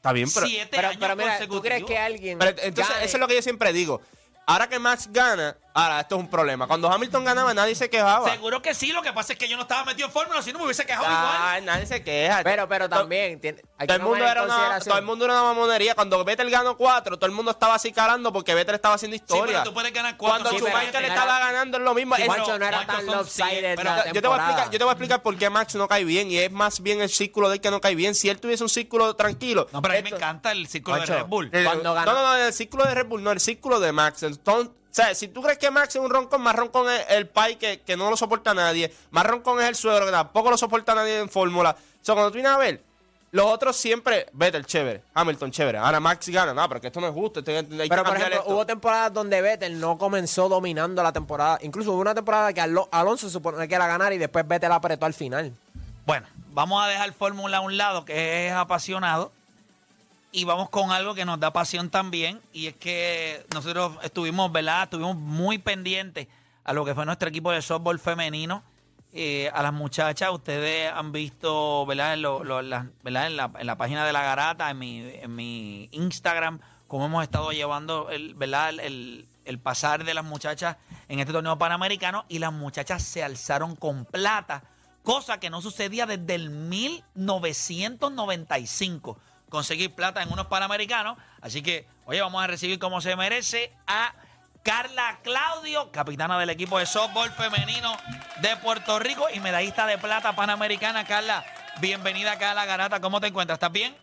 Está 0.00 0.12
bien, 0.12 0.28
pero. 0.32 0.46
Siete 0.46 0.68
Pero, 0.70 0.88
años 0.88 0.98
pero 0.98 1.14
mira, 1.14 1.32
¿tú 1.38 1.48
consecutivos. 1.48 1.62
crees 1.62 1.84
que 1.84 1.98
alguien. 1.98 2.38
pero 2.38 2.50
entonces, 2.62 2.88
gane? 2.94 3.04
eso 3.04 3.16
es 3.18 3.20
lo 3.20 3.28
que 3.28 3.34
yo 3.34 3.42
siempre 3.42 3.70
digo. 3.74 4.00
Ahora 4.46 4.66
que 4.66 4.78
Max 4.78 5.08
gana, 5.12 5.58
ahora 5.74 6.00
esto 6.00 6.16
es 6.16 6.20
un 6.20 6.28
problema. 6.28 6.66
Cuando 6.66 6.90
Hamilton 6.90 7.24
ganaba, 7.24 7.54
nadie 7.54 7.74
se 7.74 7.88
quejaba. 7.90 8.30
Seguro 8.30 8.60
que 8.62 8.74
sí, 8.74 8.92
lo 8.92 9.02
que 9.02 9.12
pasa 9.12 9.32
es 9.32 9.38
que 9.38 9.48
yo 9.48 9.56
no 9.56 9.62
estaba 9.62 9.84
metido 9.84 10.06
en 10.06 10.12
fórmula, 10.12 10.42
si 10.42 10.52
no 10.52 10.58
me 10.58 10.64
hubiese 10.66 10.84
quejado 10.86 11.04
igual. 11.06 11.36
Ay, 11.40 11.62
nadie 11.62 11.86
se 11.86 12.02
queja. 12.02 12.40
Pero, 12.42 12.68
pero 12.68 12.88
también. 12.88 13.40
tiene- 13.40 13.62
hay 13.78 13.86
que 13.86 13.94
Todo 13.94 13.96
el, 13.96 14.02
mundo 14.02 14.24
era 14.26 14.42
una, 14.42 14.78
todo 14.80 14.98
el 14.98 15.04
mundo 15.04 15.24
era 15.24 15.34
una 15.34 15.42
mamonería. 15.44 15.94
Cuando 15.94 16.22
Vettel 16.24 16.50
ganó 16.50 16.76
cuatro, 16.76 17.16
todo 17.18 17.26
el 17.26 17.32
mundo 17.32 17.50
estaba 17.52 17.74
así 17.74 17.92
calando 17.92 18.32
porque 18.32 18.54
Vettel 18.54 18.74
estaba 18.74 18.94
haciendo 18.96 19.16
Sí, 19.16 19.22
historia. 19.22 19.58
pero 19.60 19.64
tú 19.64 19.74
puedes 19.74 19.92
ganar 19.92 20.16
cuatro. 20.16 20.40
Cuando 20.42 20.50
Sí, 20.50 20.56
pero 20.64 20.76
Schumacher 20.78 21.04
era- 21.04 21.14
estaba 21.14 21.38
ganando 21.38 21.78
es 21.78 21.82
lo 21.84 21.94
mismo. 21.94 22.16
Sí, 22.16 22.22
pero- 22.28 22.58
no 22.58 22.64
era 22.66 22.86
tan 22.86 23.06
lopsided 23.06 23.78
la 23.82 24.12
yo, 24.12 24.20
te 24.20 24.28
voy 24.28 24.38
a 24.38 24.42
explicar, 24.42 24.70
yo 24.70 24.78
te 24.78 24.84
voy 24.84 24.90
a 24.90 24.92
explicar 24.92 25.22
por 25.22 25.36
qué 25.36 25.50
Max 25.50 25.74
no 25.74 25.88
cae 25.88 26.04
bien 26.04 26.30
y 26.30 26.38
es 26.38 26.50
más 26.50 26.80
bien 26.80 27.00
el 27.00 27.08
círculo 27.08 27.48
del 27.48 27.60
que 27.60 27.70
no 27.70 27.80
cae 27.80 27.94
bien. 27.94 28.14
Si 28.14 28.28
él 28.28 28.40
tuviese 28.40 28.62
un 28.62 28.68
círculo 28.68 29.14
tranquilo. 29.16 29.66
No, 29.72 29.80
pero 29.82 29.94
a 29.94 29.96
mí 29.98 30.02
me 30.10 30.16
encanta 30.16 30.52
el 30.52 30.66
círculo 30.66 30.98
de 30.98 31.06
Red 31.06 31.24
Bull. 31.26 31.50
Cuando 31.50 31.94
no, 31.94 32.04
no, 32.04 32.12
no, 32.12 32.36
el 32.36 32.52
círculo 32.52 32.84
de 32.84 32.94
Red 32.94 33.06
Bull, 33.06 33.22
no, 33.22 33.30
el 33.32 33.40
círculo 33.40 33.80
de 33.80 33.92
Max. 33.92 34.22
Entonces, 34.22 34.72
o 34.90 34.94
sea, 34.94 35.14
si 35.14 35.28
tú 35.28 35.40
crees 35.42 35.58
que 35.58 35.70
Max 35.70 35.94
es 35.94 36.02
un 36.02 36.10
roncón, 36.10 36.42
más 36.42 36.54
roncón 36.56 36.90
es 36.90 37.06
el 37.10 37.28
Pai 37.28 37.56
que, 37.56 37.80
que 37.80 37.96
no 37.96 38.10
lo 38.10 38.16
soporta 38.16 38.52
nadie. 38.54 38.92
Más 39.10 39.24
roncón 39.24 39.60
es 39.60 39.68
el 39.68 39.76
suegro 39.76 40.04
que 40.06 40.12
tampoco 40.12 40.50
lo 40.50 40.58
soporta 40.58 40.94
nadie 40.94 41.18
en 41.20 41.28
fórmula. 41.28 41.70
O 41.70 42.04
sea, 42.04 42.14
cuando 42.14 42.30
tú 42.30 42.34
vienes 42.34 42.52
a 42.52 42.58
ver, 42.58 42.82
los 43.32 43.46
otros 43.46 43.76
siempre, 43.76 44.26
Vettel, 44.32 44.66
chévere, 44.66 45.02
Hamilton, 45.14 45.52
chévere. 45.52 45.78
Ahora 45.78 46.00
Max 46.00 46.28
gana. 46.30 46.52
No, 46.52 46.68
pero 46.68 46.80
que 46.80 46.88
esto 46.88 47.00
no 47.00 47.06
es 47.06 47.14
justo. 47.14 47.38
hay 47.38 47.44
que- 47.44 47.62
Pero, 47.62 47.88
por 47.88 47.88
cambiar 47.88 48.16
ejemplo, 48.16 48.40
esto. 48.40 48.52
hubo 48.52 48.66
temporadas 48.66 49.12
donde 49.12 49.40
Vettel 49.40 49.78
no 49.78 49.96
comenzó 49.96 50.48
dominando 50.48 51.00
la 51.04 51.12
temporada. 51.12 51.58
Incluso 51.62 51.92
hubo 51.92 52.00
una 52.00 52.14
temporada 52.16 52.52
que 52.52 52.60
Alo- 52.60 52.88
Alonso 52.90 53.28
se 53.28 53.32
supone 53.34 53.68
que 53.68 53.74
era 53.76 53.86
ganar 53.86 54.12
y 54.12 54.18
después 54.18 54.48
Vettel 54.48 54.72
apretó 54.72 55.06
al 55.06 55.14
final. 55.14 55.52
Bueno, 56.06 56.26
vamos 56.48 56.82
a 56.82 56.88
dejar 56.88 57.12
Fórmula 57.12 57.58
a 57.58 57.60
un 57.60 57.76
lado, 57.76 58.04
que 58.04 58.48
es 58.48 58.52
apasionado, 58.52 59.30
y 60.32 60.44
vamos 60.44 60.68
con 60.70 60.90
algo 60.92 61.14
que 61.14 61.24
nos 61.24 61.38
da 61.40 61.52
pasión 61.52 61.90
también, 61.90 62.40
y 62.52 62.66
es 62.66 62.76
que 62.76 63.44
nosotros 63.54 63.96
estuvimos, 64.02 64.50
¿verdad? 64.52 64.84
Estuvimos 64.84 65.16
muy 65.16 65.58
pendientes 65.58 66.28
a 66.64 66.72
lo 66.72 66.84
que 66.84 66.94
fue 66.94 67.04
nuestro 67.06 67.28
equipo 67.28 67.50
de 67.52 67.62
softball 67.62 67.98
femenino, 67.98 68.62
eh, 69.12 69.50
a 69.52 69.60
las 69.62 69.72
muchachas, 69.72 70.30
ustedes 70.30 70.92
han 70.92 71.10
visto, 71.10 71.84
¿verdad? 71.86 72.14
En, 72.14 72.22
lo- 72.22 72.44
lo- 72.44 72.62
la. 72.62 72.86
En, 73.04 73.36
la, 73.36 73.50
en 73.58 73.66
la 73.66 73.76
página 73.76 74.06
de 74.06 74.12
la 74.12 74.22
garata, 74.22 74.70
en 74.70 74.78
mi, 74.78 75.00
en 75.00 75.34
mi 75.34 75.88
Instagram, 75.90 76.60
cómo 76.86 77.06
hemos 77.06 77.24
estado 77.24 77.50
llevando 77.50 78.08
el, 78.10 78.34
¿verdad? 78.34 78.68
El- 78.78 79.26
el 79.46 79.58
pasar 79.58 80.04
de 80.04 80.14
las 80.14 80.24
muchachas 80.24 80.76
en 81.08 81.18
este 81.18 81.32
torneo 81.32 81.58
panamericano 81.58 82.24
y 82.28 82.38
las 82.38 82.52
muchachas 82.52 83.02
se 83.02 83.24
alzaron 83.24 83.74
con 83.74 84.04
plata, 84.04 84.62
cosa 85.02 85.40
que 85.40 85.50
no 85.50 85.60
sucedía 85.60 86.06
desde 86.06 86.36
el 86.36 86.50
1995, 86.50 89.18
conseguir 89.50 89.94
plata 89.94 90.22
en 90.22 90.32
unos 90.32 90.46
panamericanos. 90.46 91.18
Así 91.42 91.62
que, 91.62 91.86
oye, 92.06 92.22
vamos 92.22 92.42
a 92.42 92.46
recibir 92.46 92.78
como 92.78 93.02
se 93.02 93.14
merece 93.16 93.72
a 93.86 94.14
Carla 94.62 95.20
Claudio, 95.22 95.90
capitana 95.90 96.38
del 96.38 96.50
equipo 96.50 96.78
de 96.78 96.86
softball 96.86 97.30
femenino 97.30 97.94
de 98.40 98.56
Puerto 98.56 98.98
Rico 98.98 99.26
y 99.32 99.40
medallista 99.40 99.86
de 99.86 99.98
plata 99.98 100.34
panamericana. 100.34 101.04
Carla, 101.04 101.44
bienvenida 101.80 102.32
acá 102.32 102.52
a 102.52 102.54
la 102.54 102.64
garata. 102.64 103.00
¿Cómo 103.00 103.20
te 103.20 103.26
encuentras? 103.26 103.56
¿Estás 103.56 103.72
bien? 103.72 103.94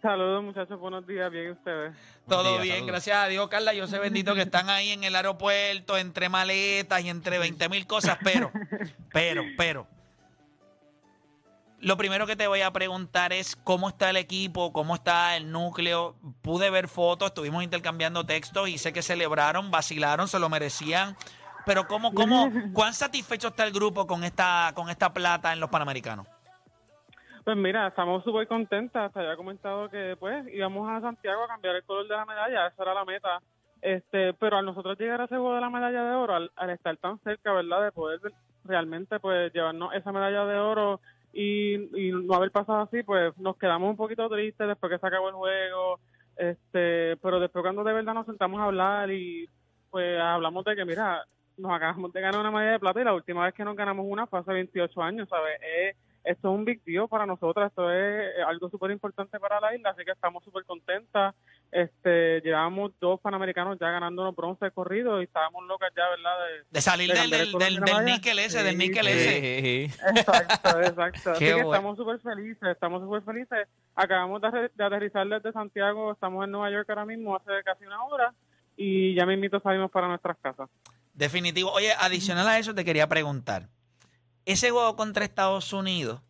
Saludos 0.00 0.44
muchachos, 0.44 0.78
buenos 0.78 1.06
días, 1.06 1.30
bien 1.30 1.52
ustedes. 1.52 1.96
Todo 2.28 2.58
bien, 2.58 2.74
saludos. 2.74 2.86
gracias 2.88 3.16
a 3.16 3.26
Dios, 3.26 3.48
Carla. 3.48 3.72
Yo 3.72 3.86
sé 3.86 3.98
bendito 3.98 4.34
que 4.34 4.42
están 4.42 4.68
ahí 4.68 4.90
en 4.90 5.02
el 5.02 5.16
aeropuerto, 5.16 5.96
entre 5.96 6.28
maletas 6.28 7.02
y 7.02 7.08
entre 7.08 7.38
20 7.38 7.68
mil 7.70 7.86
cosas, 7.86 8.18
pero, 8.22 8.52
pero, 9.12 9.42
pero. 9.56 9.86
Lo 11.84 11.98
primero 11.98 12.26
que 12.26 12.34
te 12.34 12.46
voy 12.46 12.62
a 12.62 12.70
preguntar 12.70 13.34
es 13.34 13.56
cómo 13.56 13.88
está 13.88 14.08
el 14.08 14.16
equipo, 14.16 14.72
cómo 14.72 14.94
está 14.94 15.36
el 15.36 15.52
núcleo. 15.52 16.14
Pude 16.40 16.70
ver 16.70 16.88
fotos, 16.88 17.28
estuvimos 17.28 17.62
intercambiando 17.62 18.24
textos 18.24 18.70
y 18.70 18.78
sé 18.78 18.94
que 18.94 19.02
celebraron, 19.02 19.70
vacilaron, 19.70 20.26
se 20.26 20.38
lo 20.38 20.48
merecían. 20.48 21.14
Pero 21.66 21.86
cómo, 21.86 22.14
cómo, 22.14 22.50
cuán 22.72 22.94
satisfecho 22.94 23.48
está 23.48 23.66
el 23.66 23.72
grupo 23.74 24.06
con 24.06 24.24
esta, 24.24 24.72
con 24.74 24.88
esta 24.88 25.12
plata 25.12 25.52
en 25.52 25.60
los 25.60 25.68
Panamericanos. 25.68 26.26
Pues 27.44 27.54
mira, 27.58 27.88
estamos 27.88 28.24
súper 28.24 28.48
contentas. 28.48 29.12
Te 29.12 29.18
había 29.18 29.36
comentado 29.36 29.90
que 29.90 30.16
pues 30.18 30.46
íbamos 30.54 30.88
a 30.88 31.02
Santiago 31.02 31.44
a 31.44 31.48
cambiar 31.48 31.76
el 31.76 31.84
color 31.84 32.08
de 32.08 32.16
la 32.16 32.24
medalla, 32.24 32.66
esa 32.66 32.82
era 32.82 32.94
la 32.94 33.04
meta. 33.04 33.42
Este, 33.82 34.32
pero 34.32 34.56
al 34.56 34.64
nosotros 34.64 34.98
llegar 34.98 35.20
a 35.20 35.24
ese 35.24 35.36
juego 35.36 35.54
de 35.54 35.60
la 35.60 35.68
medalla 35.68 36.02
de 36.02 36.14
oro, 36.14 36.34
al, 36.34 36.50
al 36.56 36.70
estar 36.70 36.96
tan 36.96 37.18
cerca, 37.18 37.52
¿verdad? 37.52 37.82
De 37.82 37.92
poder 37.92 38.20
realmente 38.64 39.20
pues 39.20 39.52
llevarnos 39.52 39.92
esa 39.92 40.10
medalla 40.12 40.46
de 40.46 40.58
oro 40.58 41.00
y, 41.34 41.74
y 42.08 42.12
no 42.12 42.34
haber 42.34 42.50
pasado 42.50 42.82
así, 42.82 43.02
pues 43.02 43.36
nos 43.38 43.56
quedamos 43.56 43.90
un 43.90 43.96
poquito 43.96 44.28
tristes 44.28 44.68
después 44.68 44.90
que 44.92 44.98
se 44.98 45.06
acabó 45.06 45.28
el 45.28 45.34
juego. 45.34 46.00
Este, 46.36 47.16
pero 47.18 47.38
después 47.40 47.62
cuando 47.62 47.84
de 47.84 47.92
verdad 47.92 48.14
nos 48.14 48.26
sentamos 48.26 48.60
a 48.60 48.64
hablar 48.64 49.10
y 49.10 49.48
pues 49.90 50.18
hablamos 50.20 50.64
de 50.64 50.74
que 50.74 50.84
mira, 50.84 51.24
nos 51.56 51.72
acabamos 51.72 52.12
de 52.12 52.20
ganar 52.20 52.40
una 52.40 52.50
medalla 52.50 52.72
de 52.72 52.80
plata 52.80 53.00
y 53.00 53.04
la 53.04 53.14
última 53.14 53.44
vez 53.44 53.54
que 53.54 53.64
nos 53.64 53.76
ganamos 53.76 54.06
una 54.08 54.26
fue 54.26 54.40
hace 54.40 54.52
28 54.52 55.02
años, 55.02 55.28
¿sabes? 55.28 55.58
Es- 55.62 55.96
esto 56.24 56.48
es 56.48 56.54
un 56.58 56.64
big 56.64 56.80
para 57.10 57.26
nosotras, 57.26 57.68
esto 57.68 57.92
es 57.92 58.32
algo 58.46 58.70
súper 58.70 58.90
importante 58.90 59.38
para 59.38 59.60
la 59.60 59.76
isla, 59.76 59.90
así 59.90 60.04
que 60.06 60.12
estamos 60.12 60.42
súper 60.42 60.64
contentas. 60.64 61.34
Este, 61.72 62.40
llevamos 62.42 62.92
dos 63.00 63.20
panamericanos 63.20 63.76
ya 63.80 63.90
ganándonos 63.90 64.36
bronce 64.36 64.70
corrido 64.70 65.20
y 65.20 65.24
estábamos 65.24 65.64
locas 65.66 65.90
ya, 65.96 66.08
¿verdad? 66.08 66.32
De, 66.46 66.66
De 66.70 66.80
salir 66.80 67.12
de 67.12 67.18
del, 67.18 67.30
del, 67.30 67.52
del, 67.52 67.80
del 67.80 68.04
níquel 68.04 68.38
ese, 68.38 68.62
del 68.62 68.72
Sí, 68.72 68.78
níquel 68.78 69.06
sí. 69.06 69.10
ese. 69.10 69.84
Exacto, 69.84 70.80
exacto. 70.80 71.30
Así 71.32 71.38
Qué 71.40 71.46
que 71.46 71.54
bueno. 71.54 71.74
estamos 71.74 71.96
súper 71.96 72.20
felices, 72.20 72.68
estamos 72.70 73.02
súper 73.02 73.22
felices. 73.22 73.68
Acabamos 73.96 74.40
de, 74.40 74.70
de 74.72 74.84
aterrizar 74.84 75.26
desde 75.26 75.52
Santiago, 75.52 76.12
estamos 76.12 76.44
en 76.44 76.52
Nueva 76.52 76.70
York 76.70 76.88
ahora 76.90 77.06
mismo 77.06 77.34
hace 77.34 77.50
casi 77.64 77.84
una 77.86 78.04
hora 78.04 78.32
y 78.76 79.14
ya 79.16 79.26
mismito 79.26 79.58
salimos 79.60 79.90
para 79.90 80.06
nuestras 80.08 80.36
casas. 80.38 80.70
Definitivo. 81.12 81.70
Oye, 81.72 81.92
adicional 81.98 82.46
a 82.48 82.58
eso 82.58 82.74
te 82.74 82.84
quería 82.84 83.08
preguntar. 83.08 83.68
Ese 84.46 84.70
juego 84.70 84.94
contra 84.96 85.24
Estados 85.24 85.72
Unidos, 85.72 86.20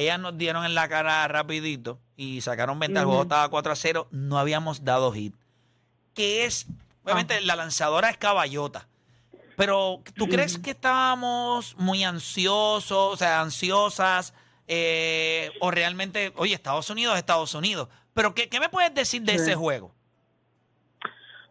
ellas 0.00 0.18
nos 0.20 0.36
dieron 0.36 0.64
en 0.64 0.74
la 0.74 0.88
cara 0.88 1.26
rapidito 1.28 1.98
y 2.16 2.40
sacaron 2.40 2.78
venta. 2.78 3.00
El 3.00 3.06
juego 3.06 3.22
estaba 3.22 3.48
4 3.48 3.72
a 3.72 3.76
0. 3.76 4.08
No 4.10 4.38
habíamos 4.38 4.84
dado 4.84 5.12
hit. 5.12 5.34
Que 6.14 6.44
es, 6.44 6.66
obviamente, 7.04 7.40
la 7.40 7.56
lanzadora 7.56 8.10
es 8.10 8.16
caballota. 8.18 8.86
Pero, 9.56 10.02
¿tú 10.16 10.28
crees 10.28 10.58
que 10.58 10.70
estábamos 10.72 11.76
muy 11.78 12.02
ansiosos, 12.04 13.12
o 13.14 13.16
sea, 13.16 13.40
ansiosas? 13.40 14.34
eh, 14.66 15.50
o 15.60 15.70
realmente, 15.70 16.32
oye, 16.36 16.54
Estados 16.54 16.88
Unidos 16.88 17.12
es 17.14 17.18
Estados 17.18 17.54
Unidos. 17.54 17.88
Pero, 18.14 18.34
¿qué, 18.34 18.48
qué 18.48 18.60
me 18.60 18.70
puedes 18.70 18.94
decir 18.94 19.20
de 19.22 19.32
Sí. 19.36 19.42
ese 19.42 19.54
juego? 19.56 19.92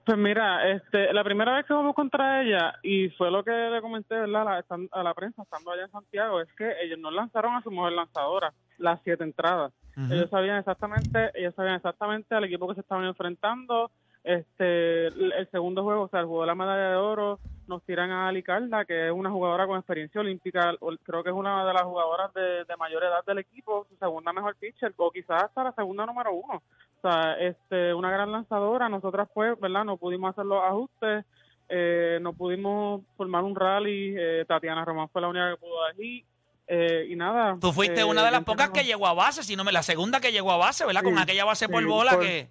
Pues 0.06 0.18
mira, 0.18 0.70
este, 0.70 1.14
la 1.14 1.24
primera 1.24 1.56
vez 1.56 1.66
que 1.66 1.74
jugamos 1.74 1.96
contra 1.96 2.42
ella, 2.42 2.74
y 2.84 3.10
fue 3.12 3.32
lo 3.32 3.44
que 3.44 3.52
le 3.52 3.82
comenté 3.82 4.16
¿verdad? 4.16 4.42
A, 4.42 4.64
la, 4.78 4.88
a 4.92 5.04
la 5.04 5.14
prensa 5.14 5.44
estando 5.44 5.72
allá 5.72 5.84
en 5.84 5.92
Santiago, 5.92 6.42
es 6.42 6.52
que 6.58 6.74
ellos 6.82 7.00
no 7.00 7.10
lanzaron 7.10 7.56
a 7.56 7.62
su 7.62 7.72
mujer 7.72 7.94
lanzadora 7.94 8.54
las 8.78 9.00
siete 9.04 9.24
entradas. 9.24 9.72
Ellos 9.96 10.30
sabían 10.30 10.58
exactamente, 10.58 11.32
ellos 11.36 11.54
sabían 11.56 11.76
exactamente 11.76 12.34
al 12.34 12.44
equipo 12.44 12.68
que 12.68 12.74
se 12.74 12.82
estaban 12.82 13.06
enfrentando. 13.06 13.92
Este, 14.24 15.08
el, 15.08 15.48
segundo 15.52 15.84
juego, 15.84 16.04
o 16.04 16.08
sea, 16.08 16.22
el 16.22 16.26
juego 16.26 16.42
de 16.42 16.48
la 16.48 16.56
medalla 16.56 16.90
de 16.90 16.96
oro, 16.96 17.40
nos 17.68 17.84
tiran 17.84 18.10
a 18.10 18.28
Ali 18.28 18.42
Carla, 18.42 18.86
que 18.86 19.08
es 19.08 19.14
una 19.14 19.30
jugadora 19.30 19.68
con 19.68 19.78
experiencia 19.78 20.22
olímpica, 20.22 20.74
creo 21.04 21.24
que 21.24 21.30
es 21.30 21.36
una 21.36 21.66
de 21.66 21.74
las 21.74 21.84
jugadoras 21.84 22.34
de, 22.34 22.66
de 22.66 22.78
mayor 22.78 23.04
edad 23.04 23.24
del 23.26 23.38
equipo, 23.38 23.86
su 23.90 23.96
segunda 23.98 24.34
mejor 24.34 24.56
pitcher, 24.56 24.94
o 24.98 25.12
quizás 25.12 25.44
hasta 25.44 25.64
la 25.64 25.74
segunda 25.74 26.06
número 26.06 26.34
uno. 26.34 26.64
Sea, 27.04 27.34
este, 27.40 27.94
una 27.94 28.10
gran 28.10 28.32
lanzadora. 28.32 28.88
Nosotras, 28.90 29.28
pues, 29.34 29.60
¿verdad? 29.60 29.84
No 29.84 29.98
pudimos 29.98 30.32
hacer 30.32 30.46
los 30.46 30.64
ajustes, 30.64 31.26
eh, 31.70 32.18
no 32.22 32.34
pudimos 32.34 33.02
formar 33.18 33.44
un 33.44 33.56
rally. 33.56 34.16
eh, 34.18 34.46
Tatiana 34.48 34.84
Román 34.86 35.10
fue 35.10 35.22
la 35.22 35.28
única 35.28 35.52
que 35.52 35.58
pudo 35.58 35.78
hit, 35.98 36.26
eh, 36.66 37.06
y 37.10 37.16
nada. 37.18 37.58
Tú 37.60 37.74
fuiste 37.74 38.00
eh, 38.00 38.04
una 38.06 38.24
de 38.24 38.32
las 38.32 38.44
pocas 38.46 38.70
que 38.70 38.86
llegó 38.86 39.06
a 39.06 39.14
base, 39.14 39.44
si 39.44 39.56
no 39.58 39.64
me 39.66 39.72
la 39.74 39.84
segunda 39.84 40.22
que 40.22 40.32
llegó 40.32 40.52
a 40.54 40.58
base, 40.58 40.86
¿verdad? 40.86 41.04
Con 41.04 41.18
aquella 41.20 41.44
base 41.46 41.68
por 41.70 41.86
bola 41.86 42.12
por- 42.14 42.22
que 42.22 42.48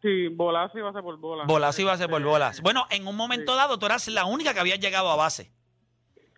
Sí, 0.00 0.28
bolazo 0.28 0.78
y 0.78 0.82
base 0.82 1.02
por 1.02 1.16
bola. 1.18 1.42
bolas 1.44 1.76
y 1.80 1.82
base 1.82 2.06
por 2.08 2.20
Este, 2.20 2.30
bolas. 2.30 2.60
Bueno, 2.62 2.86
en 2.90 3.08
un 3.08 3.16
momento 3.16 3.56
dado 3.56 3.80
tú 3.80 3.86
eras 3.86 4.06
la 4.06 4.24
única 4.26 4.54
que 4.54 4.60
había 4.60 4.76
llegado 4.76 5.10
a 5.10 5.16
base. 5.16 5.50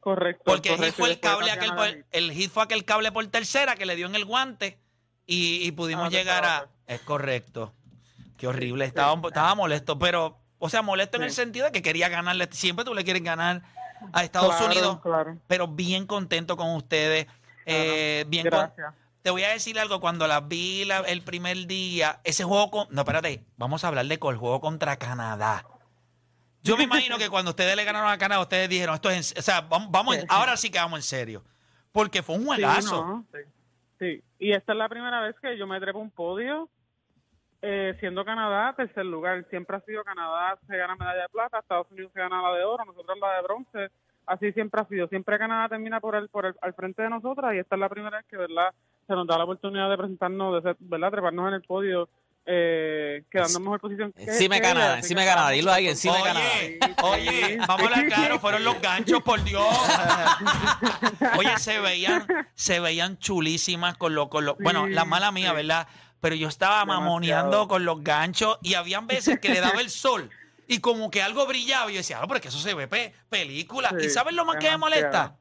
Correcto. 0.00 0.42
Porque 0.46 0.72
el 0.72 0.82
hit 0.82 0.94
fue 0.94 1.10
el 1.10 1.20
cable 1.20 1.50
aquel 1.50 1.74
por- 1.74 2.04
el 2.12 2.32
hit 2.32 2.50
fue 2.50 2.62
aquel 2.62 2.86
cable 2.86 3.12
por 3.12 3.26
tercera 3.26 3.74
que 3.76 3.84
le 3.84 3.94
dio 3.96 4.06
en 4.06 4.14
el 4.14 4.24
guante 4.24 4.78
y, 5.30 5.66
y 5.66 5.72
pudimos 5.72 6.06
Ah, 6.06 6.10
llegar 6.10 6.44
a. 6.44 6.68
Es 6.86 7.00
correcto. 7.02 7.72
Qué 8.36 8.46
horrible. 8.48 8.84
Estaba, 8.84 9.14
estaba 9.28 9.54
molesto, 9.54 9.98
pero, 9.98 10.38
o 10.58 10.68
sea, 10.68 10.82
molesto 10.82 11.16
en 11.18 11.22
el 11.24 11.30
sentido 11.32 11.66
de 11.66 11.72
que 11.72 11.82
quería 11.82 12.08
ganarle. 12.08 12.48
Siempre 12.50 12.84
tú 12.84 12.94
le 12.94 13.04
quieres 13.04 13.22
ganar 13.22 13.62
a 14.12 14.24
Estados 14.24 14.48
Claro, 14.56 14.66
Unidos, 14.66 15.00
claro. 15.02 15.38
pero 15.46 15.68
bien 15.68 16.06
contento 16.06 16.56
con 16.56 16.74
ustedes. 16.74 17.26
eh, 17.66 18.24
bien 18.28 18.48
con- 18.48 18.58
Gracias. 18.58 18.94
te 19.22 19.30
voy 19.30 19.44
a 19.44 19.50
decir 19.50 19.78
algo. 19.78 20.00
Cuando 20.00 20.26
las 20.26 20.48
vi 20.48 20.84
la- 20.86 21.00
el 21.00 21.22
primer 21.22 21.66
día, 21.66 22.20
ese 22.24 22.42
juego 22.44 22.70
con. 22.70 22.88
No, 22.90 23.02
espérate. 23.02 23.44
Vamos 23.56 23.84
a 23.84 23.88
hablar 23.88 24.06
de 24.06 24.14
el 24.14 24.18
juego 24.36 24.60
contra 24.60 24.96
Canadá. 24.96 25.64
Yo 26.62 26.76
me 26.76 26.84
imagino 26.84 27.16
que 27.18 27.28
cuando 27.30 27.50
ustedes 27.50 27.76
le 27.76 27.84
ganaron 27.84 28.10
a 28.10 28.18
Canadá, 28.18 28.40
ustedes 28.42 28.68
dijeron, 28.68 28.94
esto 28.96 29.10
es. 29.10 29.32
en- 29.32 29.38
O 29.38 29.42
sea, 29.42 29.60
vamos, 29.62 29.90
vamos 29.90 30.16
ahora 30.28 30.56
sí 30.56 30.70
que 30.70 30.78
vamos 30.78 30.98
en 30.98 31.02
serio. 31.04 31.44
Porque 31.92 32.22
fue 32.22 32.34
un 32.36 32.42
Sí, 32.42 32.46
juegazo. 32.48 33.04
no, 33.06 33.26
sí. 33.32 33.38
Sí, 34.00 34.22
y 34.40 34.52
esta 34.52 34.72
es 34.72 34.78
la 34.78 34.88
primera 34.88 35.20
vez 35.20 35.36
que 35.40 35.56
yo 35.58 35.66
me 35.68 35.78
trepo 35.80 36.00
un 36.00 36.10
podio 36.10 36.68
eh, 37.62 37.94
siendo 38.00 38.24
Canadá 38.24 38.74
tercer 38.76 39.04
lugar. 39.06 39.44
Siempre 39.50 39.76
ha 39.76 39.80
sido 39.82 40.02
Canadá 40.02 40.58
se 40.66 40.76
gana 40.76 40.96
medalla 40.96 41.22
de 41.22 41.28
plata, 41.28 41.60
Estados 41.60 41.90
Unidos 41.92 42.10
se 42.14 42.20
gana 42.20 42.42
la 42.42 42.56
de 42.56 42.64
oro, 42.64 42.84
nosotros 42.86 43.18
la 43.20 43.36
de 43.36 43.42
bronce. 43.42 43.90
Así 44.26 44.52
siempre 44.52 44.80
ha 44.80 44.86
sido. 44.86 45.08
Siempre 45.08 45.38
Canadá 45.38 45.68
termina 45.68 46.00
por 46.00 46.16
el, 46.16 46.28
por 46.30 46.46
el, 46.46 46.54
al 46.62 46.74
frente 46.74 47.02
de 47.02 47.10
nosotras 47.10 47.54
y 47.54 47.58
esta 47.58 47.76
es 47.76 47.80
la 47.80 47.88
primera 47.90 48.16
vez 48.18 48.26
que 48.26 48.38
verdad 48.38 48.72
se 49.06 49.12
nos 49.14 49.26
da 49.26 49.38
la 49.38 49.44
oportunidad 49.44 49.90
de 49.90 49.98
presentarnos, 49.98 50.54
de 50.54 50.62
ser- 50.62 50.76
verdad, 50.80 51.10
treparnos 51.10 51.48
en 51.48 51.54
el 51.54 51.62
podio, 51.62 52.08
eh, 52.46 53.22
quedando 53.30 53.58
en 53.58 53.62
mejor 53.64 53.80
posición. 53.80 54.12
que- 54.12 54.24
Encima 54.24 54.56
de 54.56 54.60
que 54.60 54.66
Canadá, 54.68 54.96
encima 54.98 55.20
de 55.20 55.26
Canadá, 55.26 55.50
dilo 55.50 55.72
ahí, 55.72 55.88
encima 55.88 56.16
de 56.16 56.22
Oye, 56.22 56.78
Canadá. 56.78 57.02
oye, 57.02 57.56
vamos 57.58 57.68
a 57.68 57.72
hablar 57.84 58.06
claro, 58.06 58.40
fueron 58.40 58.64
los 58.64 58.80
ganchos, 58.82 59.22
por 59.22 59.42
Dios. 59.44 59.64
Oye, 61.38 61.58
se 61.58 61.78
veían, 61.80 62.26
se 62.54 62.80
veían 62.80 63.18
chulísimas 63.18 63.96
con 63.96 64.14
los, 64.14 64.28
con 64.28 64.44
los, 64.44 64.56
bueno, 64.58 64.86
la 64.86 65.04
mala 65.04 65.32
mía, 65.32 65.52
¿verdad? 65.52 65.86
Pero 66.20 66.34
yo 66.34 66.48
estaba 66.48 66.84
mamoneando 66.84 67.66
con 67.68 67.84
los 67.84 68.02
ganchos 68.02 68.58
y 68.62 68.74
habían 68.74 69.06
veces 69.06 69.38
que 69.40 69.48
le 69.50 69.60
daba 69.60 69.80
el 69.80 69.90
sol 69.90 70.28
y 70.66 70.78
como 70.80 71.10
que 71.10 71.22
algo 71.22 71.46
brillaba 71.46 71.90
y 71.90 71.94
yo 71.94 71.98
decía, 71.98 72.18
ah, 72.18 72.26
pero 72.26 72.36
es 72.36 72.42
que 72.42 72.48
eso 72.48 72.58
se 72.58 72.74
ve 72.74 72.86
pe- 72.88 73.14
película. 73.28 73.92
¿Y 74.00 74.08
sabes 74.10 74.34
lo 74.34 74.44
más 74.44 74.56
que 74.56 74.70
me 74.70 74.76
molesta? 74.76 75.36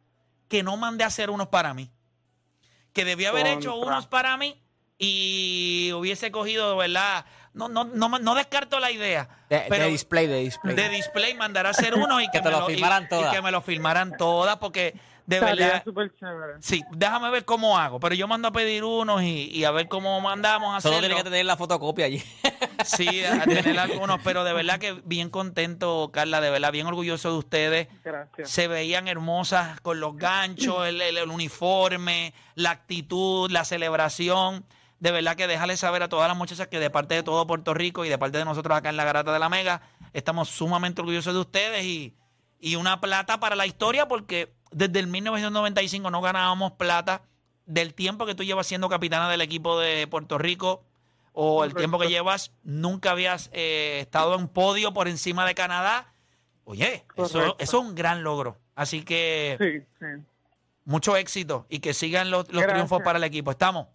Que 0.48 0.64
no 0.64 0.78
mandé 0.78 1.04
a 1.04 1.08
hacer 1.08 1.30
unos 1.30 1.48
para 1.50 1.74
mí. 1.74 1.92
Que 2.94 3.06
debía 3.06 3.30
haber 3.30 3.46
hecho 3.48 3.76
unos 3.76 4.08
para 4.08 4.36
mí 4.38 4.62
y 5.00 5.92
hubiese 5.94 6.30
cogido, 6.32 6.76
¿verdad? 6.78 7.26
No, 7.54 7.68
no, 7.70 7.86
no, 7.86 8.10
no 8.20 8.36
descarto 8.36 8.80
la 8.80 8.92
idea. 8.92 9.28
De, 9.50 9.66
pero 9.70 9.86
de 9.86 9.90
display, 9.90 10.28
de 10.28 10.40
display. 10.42 10.76
de 10.76 10.90
display 10.90 11.34
mandar 11.34 11.66
a 11.66 11.70
hacer 11.72 11.96
uno 11.96 12.22
y 12.22 12.26
que, 12.32 12.32
Que 12.34 12.40
te 12.42 12.46
me 12.50 12.52
lo 12.52 12.70
y- 12.70 12.74
filmaran 12.74 13.04
y, 13.06 13.08
todas. 13.08 13.34
que 13.34 13.42
me 13.42 13.52
lo 13.52 13.62
filmaran 13.62 14.16
todas 14.18 14.58
porque 14.58 14.94
de 15.26 15.40
verdad 15.40 15.84
sí 16.60 16.82
déjame 16.92 17.30
ver 17.30 17.46
cómo 17.46 17.78
hago 17.78 18.00
pero 18.00 18.16
yo 18.16 18.28
mando 18.28 18.48
a 18.48 18.52
pedir 18.52 18.84
unos 18.84 19.22
y, 19.22 19.52
y 19.52 19.64
a 19.64 19.70
ver 19.70 19.88
cómo 19.88 20.20
mandamos 20.22 20.76
a 20.76 20.82
Solo 20.82 20.96
hacerlo 20.96 21.08
tiene 21.16 21.24
que 21.24 21.30
tener 21.30 21.46
la 21.46 21.56
fotocopia 21.56 22.06
allí. 22.08 22.24
sí 22.84 23.24
a 23.24 23.44
tener 23.46 23.78
algunos 23.80 24.20
pero 24.24 24.44
de 24.44 24.54
verdad 24.54 24.80
que 24.80 24.94
bien 25.06 25.30
contento 25.30 26.10
Carla 26.12 26.42
de 26.42 26.50
verdad 26.50 26.72
bien 26.72 26.88
orgulloso 26.88 27.32
de 27.32 27.38
ustedes 27.38 27.88
Gracias. 28.04 28.50
se 28.50 28.68
veían 28.68 29.08
hermosas 29.08 29.80
con 29.82 30.00
los 30.00 30.18
ganchos, 30.18 30.88
el, 30.88 31.00
el- 31.02 31.18
el 31.18 31.30
uniforme, 31.30 32.34
la 32.56 32.72
actitud, 32.72 33.50
la 33.52 33.66
celebración. 33.66 34.66
De 35.00 35.12
verdad 35.12 35.36
que 35.36 35.48
déjale 35.48 35.78
saber 35.78 36.04
a 36.04 36.10
todas 36.10 36.28
las 36.28 36.38
muchachas 36.38 36.68
que 36.68 36.80
de 36.80 36.90
parte 36.90 37.16
de 37.16 37.24
todo 37.24 37.48
Puerto 37.48 37.74
Rico 37.74 38.04
y 38.04 38.10
de 38.10 38.18
parte 38.18 38.38
de 38.38 38.46
nosotros 38.46 38.78
acá 38.78 38.90
en 38.90 38.98
la 38.98 39.06
Garata 39.06 39.32
de 39.32 39.40
la 39.40 39.50
Mega, 39.50 39.82
estamos 40.14 40.50
sumamente 40.50 41.02
orgullosos 41.02 41.34
de 41.34 41.40
ustedes 41.40 41.86
y, 41.86 42.16
y 42.60 42.76
una 42.76 43.00
plata 43.00 43.40
para 43.40 43.56
la 43.56 43.66
historia 43.66 44.08
porque 44.08 44.54
desde 44.72 45.00
el 45.00 45.08
1995 45.08 46.12
no 46.12 46.22
ganábamos 46.22 46.74
plata 46.74 47.22
del 47.66 47.94
tiempo 47.94 48.26
que 48.26 48.36
tú 48.36 48.44
llevas 48.44 48.68
siendo 48.68 48.90
capitana 48.90 49.30
del 49.30 49.42
equipo 49.42 49.80
de 49.80 50.08
Puerto 50.08 50.38
Rico 50.38 50.84
o 51.32 51.64
el 51.64 51.74
tiempo 51.74 52.00
que 52.00 52.10
llevas, 52.10 52.52
nunca 52.64 53.12
habías 53.12 53.50
eh, 53.54 54.00
estado 54.02 54.36
en 54.38 54.48
podio 54.48 54.94
por 54.94 55.08
encima 55.08 55.46
de 55.46 55.56
Canadá. 55.56 56.12
Oye, 56.66 57.06
eso, 57.16 57.56
eso 57.58 57.78
es 57.78 57.86
un 57.86 57.96
gran 57.96 58.24
logro. 58.24 58.58
Así 58.76 59.04
que 59.04 59.56
Sí, 59.60 59.86
sí. 60.00 60.24
mucho 60.84 61.16
éxito 61.16 61.66
y 61.70 61.80
que 61.80 61.94
sigan 61.94 62.30
los, 62.32 62.52
los 62.52 62.66
triunfos 62.68 63.02
para 63.04 63.18
el 63.18 63.24
equipo. 63.24 63.52
¿Estamos? 63.52 63.88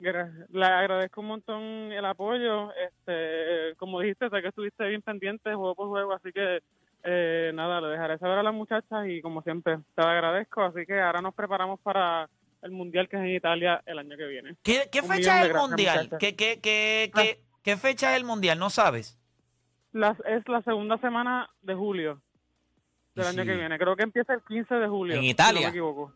Gracias. 0.00 0.48
Le 0.50 0.64
agradezco 0.64 1.20
un 1.20 1.26
montón 1.26 1.62
el 1.92 2.04
apoyo. 2.04 2.72
Este, 2.74 3.74
como 3.76 4.00
dijiste, 4.00 4.28
sé 4.30 4.42
que 4.42 4.48
estuviste 4.48 4.86
bien 4.86 5.02
pendiente 5.02 5.54
juego 5.54 5.74
por 5.74 5.88
juego, 5.88 6.12
así 6.12 6.32
que 6.32 6.60
eh, 7.04 7.50
nada, 7.54 7.80
le 7.80 7.88
dejaré 7.88 8.18
saber 8.18 8.38
a 8.38 8.42
las 8.42 8.54
muchachas 8.54 9.06
y 9.08 9.20
como 9.20 9.42
siempre 9.42 9.78
te 9.94 10.02
lo 10.02 10.08
agradezco. 10.08 10.62
Así 10.62 10.86
que 10.86 11.00
ahora 11.00 11.20
nos 11.20 11.34
preparamos 11.34 11.80
para 11.80 12.28
el 12.62 12.70
mundial 12.70 13.08
que 13.08 13.16
es 13.16 13.22
en 13.22 13.28
Italia 13.36 13.82
el 13.86 13.98
año 13.98 14.16
que 14.16 14.26
viene. 14.26 14.54
¿Qué, 14.62 14.88
qué 14.90 15.02
fecha 15.02 15.40
es 15.40 15.46
el 15.46 15.52
gracias, 15.52 15.68
mundial? 15.68 15.96
muchachas. 16.04 16.18
¿Qué, 16.20 16.36
qué, 16.36 16.60
qué, 16.60 17.10
qué, 17.14 17.38
qué 17.62 17.76
fecha 17.76 18.12
es 18.12 18.18
el 18.18 18.24
mundial? 18.24 18.58
¿No 18.58 18.70
sabes? 18.70 19.18
Las, 19.92 20.18
es 20.26 20.46
la 20.48 20.62
segunda 20.62 20.98
semana 20.98 21.48
de 21.62 21.74
julio 21.74 22.20
del 23.14 23.26
año 23.26 23.42
si- 23.42 23.48
que 23.48 23.56
viene. 23.56 23.78
Creo 23.78 23.96
que 23.96 24.02
empieza 24.04 24.34
el 24.34 24.42
15 24.42 24.74
de 24.76 24.86
julio. 24.86 25.16
¿En 25.16 25.22
si 25.22 25.30
Italia? 25.30 25.60
no 25.60 25.66
me 25.66 25.70
equivoco. 25.70 26.12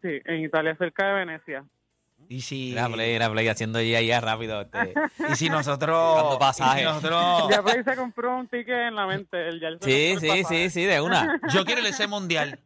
Sí, 0.00 0.20
en 0.24 0.40
Italia, 0.44 0.74
cerca 0.76 1.06
de 1.08 1.14
Venecia. 1.26 1.64
Y 2.30 2.42
si, 2.42 2.70
Era 2.70 2.88
play, 2.88 3.12
era 3.12 3.28
play, 3.28 3.48
haciendo 3.48 3.80
ya, 3.80 4.00
ya 4.00 4.20
rápido. 4.20 4.60
este. 4.60 4.94
y 5.32 5.34
si 5.34 5.50
nosotros. 5.50 6.36
Pasaje. 6.38 6.76
y 6.76 6.78
si 6.78 6.84
nosotros 6.84 7.48
Ya 7.50 7.60
Play 7.60 7.82
se 7.82 7.96
compró 7.96 8.36
un 8.36 8.46
ticket 8.46 8.68
en 8.88 8.94
la 8.94 9.04
mente. 9.04 9.48
El, 9.48 9.58
Sí, 9.80 10.12
el 10.12 10.20
sí, 10.20 10.44
sí, 10.48 10.70
sí, 10.70 10.84
de 10.84 11.00
una. 11.00 11.40
yo 11.52 11.64
quiero 11.64 11.82
a 11.82 11.88
ese 11.88 12.06
mundial. 12.06 12.60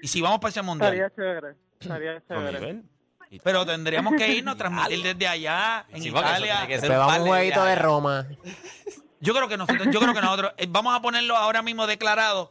Y 0.00 0.08
si 0.08 0.22
vamos 0.22 0.38
para 0.38 0.48
ese 0.48 0.62
mundial. 0.62 0.94
Estaría 0.94 1.14
chévere. 1.14 1.54
Estaría 1.78 2.22
chévere. 2.26 2.82
Pero 3.42 3.66
tendríamos 3.66 4.14
que 4.14 4.26
irnos, 4.32 4.56
transmitir 4.56 5.02
desde 5.02 5.28
allá, 5.28 5.84
en 5.90 6.02
Sí, 6.02 6.08
Italia. 6.08 6.66
que 6.66 6.78
un 6.78 6.88
vamos 6.88 7.14
a 7.14 7.20
jueguito 7.20 7.62
de. 7.62 7.74
Roma. 7.74 8.26
Yo 9.20 9.34
creo 9.34 9.48
que 9.48 9.58
nosotros, 9.58 9.86
yo 9.90 10.00
creo 10.00 10.14
que 10.14 10.20
nosotros 10.22 10.52
eh, 10.56 10.66
vamos 10.66 10.96
a 10.96 11.02
ponerlo 11.02 11.36
ahora 11.36 11.60
mismo 11.60 11.86
declarado 11.86 12.50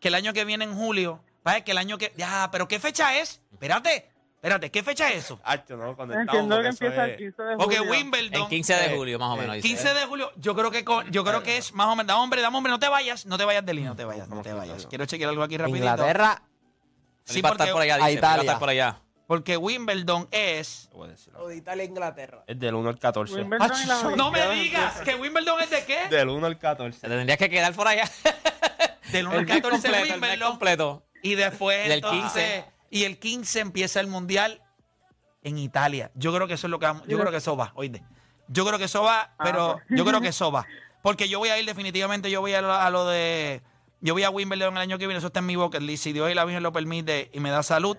que 0.00 0.08
el 0.08 0.14
año 0.16 0.34
que 0.34 0.44
viene 0.44 0.64
en 0.64 0.74
julio, 0.74 1.24
¿sabes? 1.44 1.62
Que 1.64 1.70
el 1.72 1.78
año 1.78 1.96
que 1.96 2.12
ya, 2.14 2.50
pero 2.52 2.68
¿qué 2.68 2.78
fecha 2.78 3.18
es? 3.18 3.40
Espérate, 3.52 4.10
espérate, 4.44 4.70
¿qué 4.70 4.82
fecha 4.82 5.08
es 5.08 5.24
eso? 5.24 5.40
Hacho, 5.42 5.76
no, 5.76 5.96
cuando 5.96 6.14
Entiendo 6.14 6.60
que 6.60 6.68
empieza 6.68 7.04
el 7.06 7.10
es- 7.12 7.16
15 7.16 7.42
de 7.42 7.54
julio. 7.54 7.58
Porque 7.58 7.80
Wimbledon 7.80 8.42
El 8.42 8.48
15 8.48 8.74
de 8.74 8.86
Eh, 8.92 8.96
julio, 8.96 9.18
más 9.18 9.30
o 9.30 9.36
menos. 9.36 9.54
dice. 9.56 9.68
15 9.68 9.94
de 9.94 10.04
julio, 10.06 10.32
yo 10.36 10.54
creo 10.54 10.70
que 10.70 10.84
con- 10.84 11.10
yo 11.10 11.24
creo 11.24 11.42
que 11.42 11.56
es 11.56 11.72
más 11.72 11.86
o 11.86 11.96
menos, 11.96 12.06
dame 12.08 12.20
hombre, 12.20 12.42
dame 12.42 12.56
hombre, 12.58 12.70
no 12.70 12.78
te 12.78 12.88
vayas, 12.88 13.24
no 13.26 13.38
te 13.38 13.44
vayas 13.46 13.64
de 13.64 13.72
línea, 13.74 13.90
no 13.90 13.96
te 13.96 14.04
vayas, 14.04 14.28
no 14.28 14.42
te 14.42 14.52
vayas. 14.52 14.86
Quiero 14.86 15.06
chequear 15.06 15.30
algo 15.30 15.42
aquí 15.42 15.56
rapidito. 15.56 15.78
Inglaterra, 15.84 16.42
Sí, 17.24 17.40
va 17.40 17.48
a 17.48 17.52
estar 17.52 17.66
porque, 17.68 17.72
por 17.72 17.82
allá, 17.82 17.94
a 17.94 17.96
dice. 17.96 18.20
va 18.20 18.28
a 18.28 18.32
Italia. 18.34 18.40
estar 18.42 18.58
por 18.58 18.68
allá. 18.68 19.00
porque 19.26 19.56
Wimbledon 19.56 20.28
es 20.30 20.88
Te 20.90 20.96
voy 20.98 21.08
a 21.08 21.10
decir. 21.12 21.32
o 21.36 21.48
de 21.48 21.56
Italia 21.56 21.82
a 21.82 21.86
Inglaterra. 21.86 22.44
Es 22.46 22.60
del 22.60 22.74
1 22.74 22.90
al 22.90 22.98
14. 22.98 23.34
Wimbledon 23.36 23.70
y 23.82 23.86
las 23.86 24.02
No 24.04 24.30
me 24.30 24.42
Olimpiadas 24.42 24.54
digas 24.58 25.00
que 25.00 25.14
Wimbledon 25.14 25.60
es 25.62 25.70
de 25.70 25.84
qué? 25.86 26.08
Del 26.10 26.28
1 26.28 26.46
al 26.46 26.58
14. 26.58 27.00
Te 27.00 27.08
tendrías 27.08 27.38
que 27.38 27.48
quedar 27.48 27.72
por 27.72 27.88
allá. 27.88 28.04
Del 29.10 29.26
1 29.26 29.32
al 29.36 29.40
El 29.40 29.46
mes 29.46 29.56
14 29.56 29.70
completo, 29.88 29.96
el 29.96 30.02
mes 30.02 30.12
Wimbledon. 30.30 30.50
completo. 30.50 31.06
Y 31.22 31.34
después 31.36 31.84
Del 31.88 31.92
entonces, 32.04 32.44
15. 32.64 32.73
Y 32.94 33.04
el 33.04 33.18
15 33.18 33.58
empieza 33.60 33.98
el 34.00 34.06
mundial 34.06 34.62
en 35.42 35.58
Italia. 35.58 36.10
Yo 36.14 36.32
creo 36.32 36.46
que 36.46 36.54
eso 36.54 36.66
es 36.68 36.70
lo 36.70 36.78
que 36.78 36.86
vamos- 36.86 37.06
yo 37.08 37.18
creo 37.18 37.30
que 37.32 37.38
eso 37.38 37.56
va, 37.56 37.72
oíste. 37.74 38.02
Yo 38.48 38.64
creo 38.64 38.78
que 38.78 38.84
eso 38.84 39.02
va, 39.02 39.34
pero 39.42 39.80
pues. 39.86 39.98
yo 39.98 40.04
creo 40.04 40.20
que 40.20 40.28
eso 40.36 40.52
va, 40.52 40.64
porque 41.02 41.28
yo 41.28 41.38
voy 41.40 41.48
a 41.48 41.58
ir 41.58 41.66
definitivamente, 41.66 42.30
yo 42.30 42.40
voy 42.40 42.54
a 42.54 42.62
lo, 42.62 42.72
a 42.72 42.88
lo 42.90 43.06
de 43.06 43.62
yo 44.00 44.14
voy 44.14 44.22
a 44.22 44.30
Wimbledon 44.30 44.74
el 44.76 44.80
año 44.82 44.96
que 44.98 45.06
viene, 45.06 45.18
eso 45.18 45.26
está 45.28 45.40
en 45.40 45.46
mi 45.46 45.56
bucket 45.56 45.82
list, 45.82 46.04
si 46.04 46.12
Dios 46.12 46.30
y 46.30 46.34
la 46.34 46.44
Virgen 46.44 46.62
lo 46.62 46.72
permite 46.72 47.30
y 47.32 47.40
me 47.40 47.50
da 47.50 47.62
salud. 47.62 47.96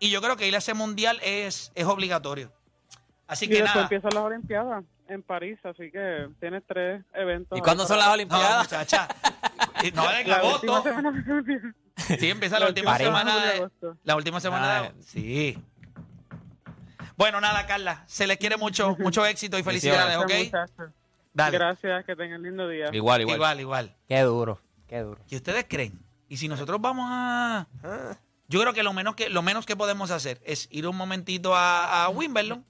Y 0.00 0.10
yo 0.10 0.20
creo 0.20 0.36
que 0.36 0.48
ir 0.48 0.54
a 0.54 0.58
ese 0.58 0.74
mundial 0.74 1.20
es, 1.22 1.70
es 1.76 1.84
obligatorio. 1.86 2.50
Así 3.28 3.44
Y 3.44 3.48
que 3.48 3.54
después 3.54 3.70
nada. 3.74 3.82
empiezan 3.82 4.10
las 4.14 4.24
Olimpiadas 4.24 4.84
en 5.08 5.22
París, 5.22 5.58
así 5.64 5.90
que 5.92 6.28
tienes 6.40 6.62
tres 6.66 7.04
eventos. 7.14 7.56
¿Y 7.56 7.60
cuándo 7.62 7.86
son 7.86 7.98
las 7.98 8.06
No, 8.08 8.12
Olimpiadas? 8.14 8.64
muchacha. 8.64 9.06
Y 9.82 9.90
No, 9.92 10.10
en 10.10 10.28
La 10.28 10.36
agosto. 10.36 10.82
De. 11.96 12.18
Sí, 12.18 12.30
empieza 12.30 12.58
la, 12.58 12.68
última 12.68 12.96
semana 12.98 13.40
de 13.40 13.46
de, 13.46 13.56
agosto. 13.56 13.96
la 14.04 14.16
última 14.16 14.40
semana 14.40 14.82
de 14.82 14.88
Ah, 14.88 14.92
Sí. 15.00 15.58
Bueno, 17.16 17.40
nada, 17.40 17.66
Carla, 17.66 18.02
se 18.06 18.26
les 18.26 18.38
quiere 18.38 18.56
mucho, 18.56 18.96
mucho 18.98 19.24
éxito 19.24 19.58
y 19.58 19.62
felicidades, 19.62 20.16
¿ok? 20.16 20.50
Gracias. 20.50 20.90
Dale. 21.32 21.58
Gracias, 21.58 22.04
que 22.04 22.14
tengan 22.14 22.42
lindo 22.42 22.68
día. 22.68 22.90
Igual, 22.92 23.22
igual. 23.22 23.36
Igual, 23.36 23.60
igual. 23.60 23.96
Qué 24.08 24.20
duro, 24.20 24.60
qué 24.86 25.00
duro. 25.00 25.20
¿Y 25.28 25.36
ustedes 25.36 25.66
creen? 25.68 25.98
Y 26.28 26.36
si 26.36 26.48
nosotros 26.48 26.80
vamos 26.80 27.06
a 27.10 27.66
Yo 28.48 28.60
creo 28.60 28.72
que 28.72 28.82
lo 28.82 28.92
menos 28.92 29.14
que 29.14 29.28
lo 29.30 29.42
menos 29.42 29.66
que 29.66 29.76
podemos 29.76 30.10
hacer 30.10 30.40
es 30.44 30.68
ir 30.70 30.86
un 30.86 30.96
momentito 30.96 31.54
a, 31.54 32.04
a 32.04 32.08
Wimbledon. 32.08 32.64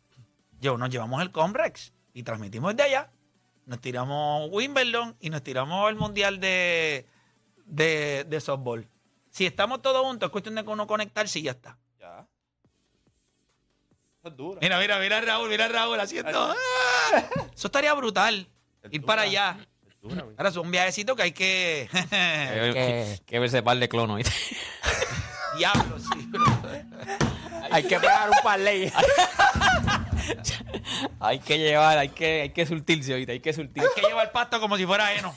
Yo 0.61 0.79
nos 0.79 0.89
llevamos 0.91 1.21
el 1.23 1.31
Comrex 1.31 1.93
y 2.15 2.23
transmitimos 2.23 2.75
desde 2.75 2.91
allá. 2.91 3.11
Nos 3.67 3.81
tiramos 3.81 4.49
Wimbledon 4.51 5.17
y 5.21 5.31
nos 5.31 5.43
tiramos 5.43 5.89
el 5.91 5.97
mundial 5.97 6.41
de 6.41 7.07
de, 7.67 8.25
de 8.29 8.41
softball. 8.41 8.87
Si 9.35 9.45
estamos 9.45 9.83
todos 9.83 10.01
juntos, 10.07 10.29
es 10.29 10.31
cuestión 10.31 10.55
de 10.55 10.63
uno 10.63 10.87
conectarse 10.87 11.41
y 11.41 11.43
ya 11.43 11.51
está. 11.51 11.77
Ya. 11.99 12.25
Eso 14.21 14.29
es 14.29 14.37
duro. 14.37 14.61
Mira, 14.63 14.79
mira, 14.79 14.97
mira 15.01 15.19
a 15.19 15.21
Raúl, 15.23 15.49
mira 15.49 15.65
a 15.65 15.69
Raúl 15.69 15.99
haciendo. 15.99 16.31
¡ah! 16.53 16.55
Eso 17.53 17.67
estaría 17.67 17.93
brutal. 17.95 18.47
Ir 18.93 19.03
para 19.05 19.23
allá. 19.23 19.57
Es 19.89 20.01
dura, 20.01 20.23
güey. 20.23 20.37
Ahora 20.39 20.51
es 20.51 20.57
un 20.57 20.71
viajecito 20.71 21.17
que 21.17 21.23
hay 21.25 21.33
que. 21.33 21.89
Que, 21.91 22.71
Que- 22.73 23.21
que 23.27 23.39
verse 23.41 23.61
par 23.65 23.77
de 23.77 23.89
clono. 23.89 24.15
¿viste? 24.15 24.33
Diablo, 25.59 25.99
sí. 25.99 26.31
Hay 27.73 27.83
que 27.83 27.99
pegar 27.99 28.31
un 28.31 28.37
parlay. 28.45 28.93
hay 31.19 31.41
que 31.41 31.59
llevar, 31.59 31.99
hay 31.99 32.11
que, 32.11 32.43
hay 32.43 32.51
que 32.51 32.67
surtirse 32.67 33.11
ahorita, 33.15 33.33
hay 33.33 33.41
que 33.41 33.53
surtirse. 33.53 33.89
Hay 33.89 34.01
que 34.01 34.09
llevar 34.09 34.31
pasto 34.31 34.61
como 34.61 34.77
si 34.77 34.87
fuera 34.87 35.13
heno. 35.13 35.35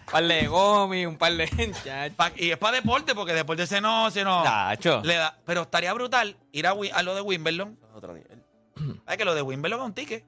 Un 0.06 0.12
par 0.12 0.24
de 0.24 0.46
gomi, 0.46 1.06
un 1.06 1.16
par 1.16 1.32
de... 1.32 2.12
Pa- 2.16 2.32
y 2.36 2.50
es 2.50 2.58
para 2.58 2.76
deporte, 2.76 3.14
porque 3.14 3.32
deporte 3.32 3.66
se 3.66 3.80
no, 3.80 4.10
se 4.10 4.24
no 4.24 4.42
Chacho. 4.44 5.00
le 5.04 5.14
da. 5.16 5.36
Pero 5.44 5.62
estaría 5.62 5.92
brutal 5.92 6.36
ir 6.52 6.66
a, 6.66 6.74
Wi- 6.74 6.90
a 6.92 7.02
lo 7.02 7.14
de 7.14 7.20
Wimbledon 7.20 7.78
Es 7.82 7.94
otro 7.96 8.12
nivel. 8.14 8.42
¿Sabes 9.04 9.18
que 9.18 9.24
lo 9.24 9.34
de 9.34 9.42
Wimbledon 9.42 9.80
es 9.80 9.86
un 9.86 9.94
ticket? 9.94 10.24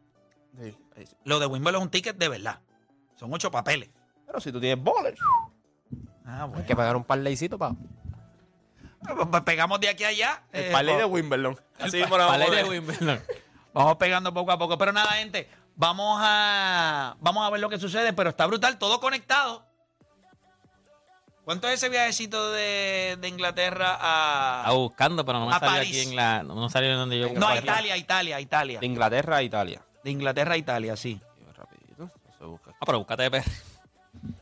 Sí, 0.60 0.76
ahí 0.96 1.06
sí. 1.06 1.16
Lo 1.24 1.38
de 1.38 1.46
Wimbledon 1.46 1.80
es 1.80 1.84
un 1.86 1.90
ticket 1.90 2.16
de 2.16 2.28
verdad. 2.28 2.60
Son 3.16 3.32
ocho 3.32 3.50
papeles. 3.50 3.88
Pero 4.26 4.40
si 4.40 4.50
tú 4.52 4.60
tienes 4.60 4.82
bowlers. 4.82 5.20
Ah, 6.24 6.44
bueno. 6.46 6.58
Hay 6.58 6.64
que 6.66 6.76
pagar 6.76 6.96
un 6.96 7.04
par 7.04 7.18
leycito 7.18 7.58
para. 7.58 7.74
Pues, 9.14 9.28
pues 9.30 9.42
pegamos 9.42 9.80
de 9.80 9.88
aquí 9.88 10.04
a 10.04 10.08
allá. 10.08 10.42
El 10.52 10.64
eh, 10.66 10.70
parlay 10.72 10.96
de 10.96 11.04
Wimbledon. 11.04 11.58
Así 11.78 11.96
mismo 11.98 12.16
lo 12.16 12.24
vamos 12.26 12.32
Palais 12.46 12.50
a 12.50 12.62
de. 12.62 12.68
Wimbledon. 12.68 13.20
Vamos 13.74 13.96
pegando 13.96 14.32
poco 14.32 14.52
a 14.52 14.58
poco. 14.58 14.78
Pero 14.78 14.92
nada, 14.92 15.12
gente, 15.12 15.48
vamos 15.76 16.18
a, 16.22 17.16
vamos 17.20 17.46
a 17.46 17.50
ver 17.50 17.60
lo 17.60 17.68
que 17.68 17.78
sucede. 17.78 18.12
Pero 18.12 18.30
está 18.30 18.46
brutal, 18.46 18.78
todo 18.78 19.00
conectado. 19.00 19.64
¿Cuánto 21.44 21.66
es 21.68 21.74
ese 21.74 21.88
viajecito 21.88 22.52
de, 22.52 23.18
de 23.20 23.28
Inglaterra 23.28 23.98
a... 24.00 24.58
Estaba 24.60 24.76
buscando, 24.78 25.24
pero 25.24 25.40
no 25.40 25.46
me 25.48 25.54
A 25.54 25.58
salió 25.58 25.74
París. 25.78 25.90
aquí 26.00 26.10
en 26.10 26.16
la. 26.16 26.42
No 26.44 26.54
me 26.54 26.70
salió 26.70 26.90
en 26.92 26.96
donde 26.98 27.18
yo. 27.18 27.30
No, 27.34 27.48
a 27.48 27.56
Italia, 27.56 27.96
Italia, 27.96 28.40
Italia. 28.40 28.78
De 28.78 28.86
Inglaterra 28.86 29.36
a 29.38 29.42
Italia. 29.42 29.82
De 30.04 30.10
Inglaterra 30.10 30.54
a 30.54 30.56
Italia, 30.56 30.96
sí. 30.96 31.20
Rapidito. 31.56 32.10
Busca. 32.40 32.70
Ah, 32.80 32.84
pero 32.86 32.98
búscate 32.98 33.24
de 33.24 33.30
PR. 33.30 33.44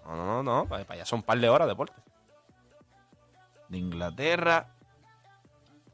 No, 0.04 0.16
no, 0.16 0.26
no, 0.26 0.42
no. 0.42 0.66
Para, 0.66 0.84
para 0.84 0.96
allá 0.96 1.06
son 1.06 1.20
un 1.20 1.22
par 1.22 1.38
de 1.38 1.48
horas 1.48 1.66
de 1.66 1.72
deporte. 1.72 1.94
De 3.68 3.78
Inglaterra 3.78 4.66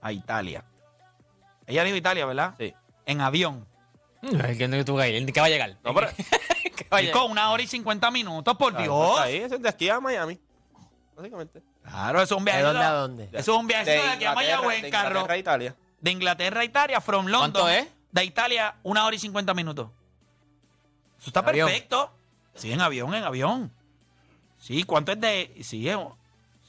a 0.01 0.11
Italia. 0.13 0.65
Ella 1.67 1.85
dijo 1.85 1.97
Italia, 1.97 2.25
¿verdad? 2.25 2.55
Sí. 2.59 2.75
En 3.05 3.21
avión. 3.21 3.67
¿Qué 4.21 4.57
que 4.57 4.85
tú 4.85 4.97
¿Qué 4.97 5.41
va 5.41 5.47
a 5.47 5.49
llegar? 5.49 5.77
No, 5.85 5.95
pero. 5.95 6.09
¿Qué 6.77 6.87
va 6.93 6.99
a 6.99 7.01
llegar? 7.01 7.21
con 7.21 7.31
una 7.31 7.51
hora 7.51 7.63
y 7.63 7.67
cincuenta 7.67 8.11
minutos, 8.11 8.57
por 8.57 8.75
Ah, 8.77 8.83
Dios. 8.83 9.11
está 9.11 9.23
Ahí, 9.23 9.37
eso 9.37 9.55
es 9.57 9.63
de 9.63 9.69
aquí 9.69 9.89
a 9.89 10.01
Miami. 10.01 10.39
Básicamente. 11.17 11.63
Claro, 11.83 12.21
eso 12.23 12.35
es 12.35 12.39
un 12.39 12.45
¿De 12.45 12.51
viaje. 12.51 12.63
dónde 12.65 12.83
a 12.85 12.91
dónde? 12.93 13.25
Eso 13.33 13.39
es 13.39 13.49
un 13.61 13.67
viaje 13.67 13.91
de, 13.91 14.01
aquí 14.01 14.25
a 14.25 14.35
Mayagüez 14.35 14.81
de 14.83 14.89
en 14.89 14.93
carro. 14.93 15.09
Inglaterra 15.09 15.35
a 15.35 15.39
Italia. 15.39 15.77
De 16.01 16.11
Inglaterra 16.11 16.61
a 16.61 16.65
Italia, 16.65 17.01
from 17.01 17.27
London. 17.27 17.53
¿Cuánto 17.53 17.69
es? 17.69 17.87
De 18.13 18.25
Italia, 18.25 18.75
una 18.83 19.07
hora 19.07 19.17
y 19.17 19.19
cincuenta 19.19 19.55
minutos. 19.55 19.89
Eso 21.19 21.31
está 21.31 21.41
Avión. 21.41 21.69
perfecto. 21.69 22.13
Sí, 22.55 22.73
en 22.73 22.81
avión, 22.81 23.15
en 23.15 23.25
avión. 23.25 23.73
Sí, 24.59 24.83
¿cuánto 24.85 25.13
es 25.13 25.21
de...? 25.21 25.55
Sí, 25.63 25.89
es- 25.89 25.97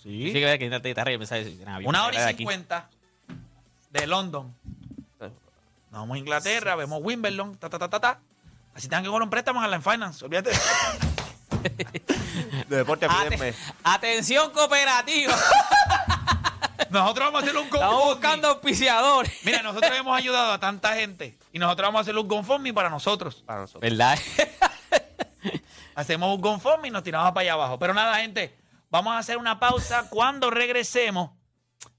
sí. 0.03 0.27
Sí, 0.27 0.33
que 0.33 0.59
que 0.59 0.69
guitarra 0.79 1.11
y 1.13 1.17
pensaba, 1.17 1.41
en 1.41 1.67
avión, 1.67 1.89
una 1.89 1.99
era 1.99 2.07
hora 2.07 2.19
de 2.21 2.25
y 2.25 2.29
aquí. 2.29 2.37
cincuenta 2.39 2.89
de 3.91 4.07
London. 4.07 4.53
Vamos 5.99 6.15
a 6.15 6.19
Inglaterra, 6.19 6.75
vemos 6.75 6.99
Wimbledon, 7.01 7.57
ta, 7.57 7.69
ta, 7.69 7.79
ta, 7.79 7.89
ta, 7.89 7.99
ta. 7.99 8.19
Así 8.75 8.87
tengan 8.87 9.03
que 9.03 9.09
coger 9.09 9.23
un 9.23 9.29
préstamo 9.31 9.63
en 9.63 9.71
la 9.71 9.81
Finance, 9.81 10.23
olvídate. 10.23 10.51
De 12.69 12.77
deporte, 12.77 13.07
pídenme. 13.09 13.53
Atención 13.83 14.51
cooperativa. 14.51 15.35
Nosotros 16.91 17.25
vamos 17.25 17.41
a 17.41 17.45
hacer 17.45 17.57
un 17.57 17.65
Estamos 17.65 18.05
buscando 18.05 18.47
auspiciadores. 18.49 19.33
Mira, 19.43 19.63
nosotros 19.63 19.91
hemos 19.97 20.15
ayudado 20.15 20.53
a 20.53 20.59
tanta 20.59 20.93
gente 20.93 21.37
y 21.51 21.57
nosotros 21.57 21.87
vamos 21.87 21.99
a 21.99 22.01
hacer 22.03 22.15
un 22.15 22.27
GoFundMe 22.27 22.73
para 22.73 22.89
nosotros. 22.89 23.43
Para 23.45 23.61
nosotros. 23.61 23.81
¿Verdad? 23.81 24.19
Hacemos 25.95 26.35
un 26.35 26.41
GoFundMe 26.41 26.89
y 26.89 26.91
nos 26.91 27.03
tiramos 27.03 27.31
para 27.31 27.41
allá 27.41 27.53
abajo. 27.53 27.79
Pero 27.79 27.95
nada, 27.95 28.15
gente, 28.17 28.55
vamos 28.89 29.13
a 29.13 29.17
hacer 29.17 29.37
una 29.37 29.59
pausa. 29.59 30.07
Cuando 30.09 30.51
regresemos, 30.51 31.31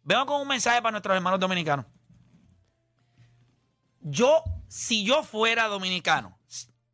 vengo 0.05 0.25
con 0.25 0.41
un 0.41 0.49
mensaje 0.49 0.81
para 0.81 0.93
nuestros 0.93 1.17
hermanos 1.17 1.41
dominicanos. 1.41 1.85
Yo, 4.01 4.43
si 4.69 5.05
yo 5.05 5.23
fuera 5.23 5.69
dominicano, 5.69 6.39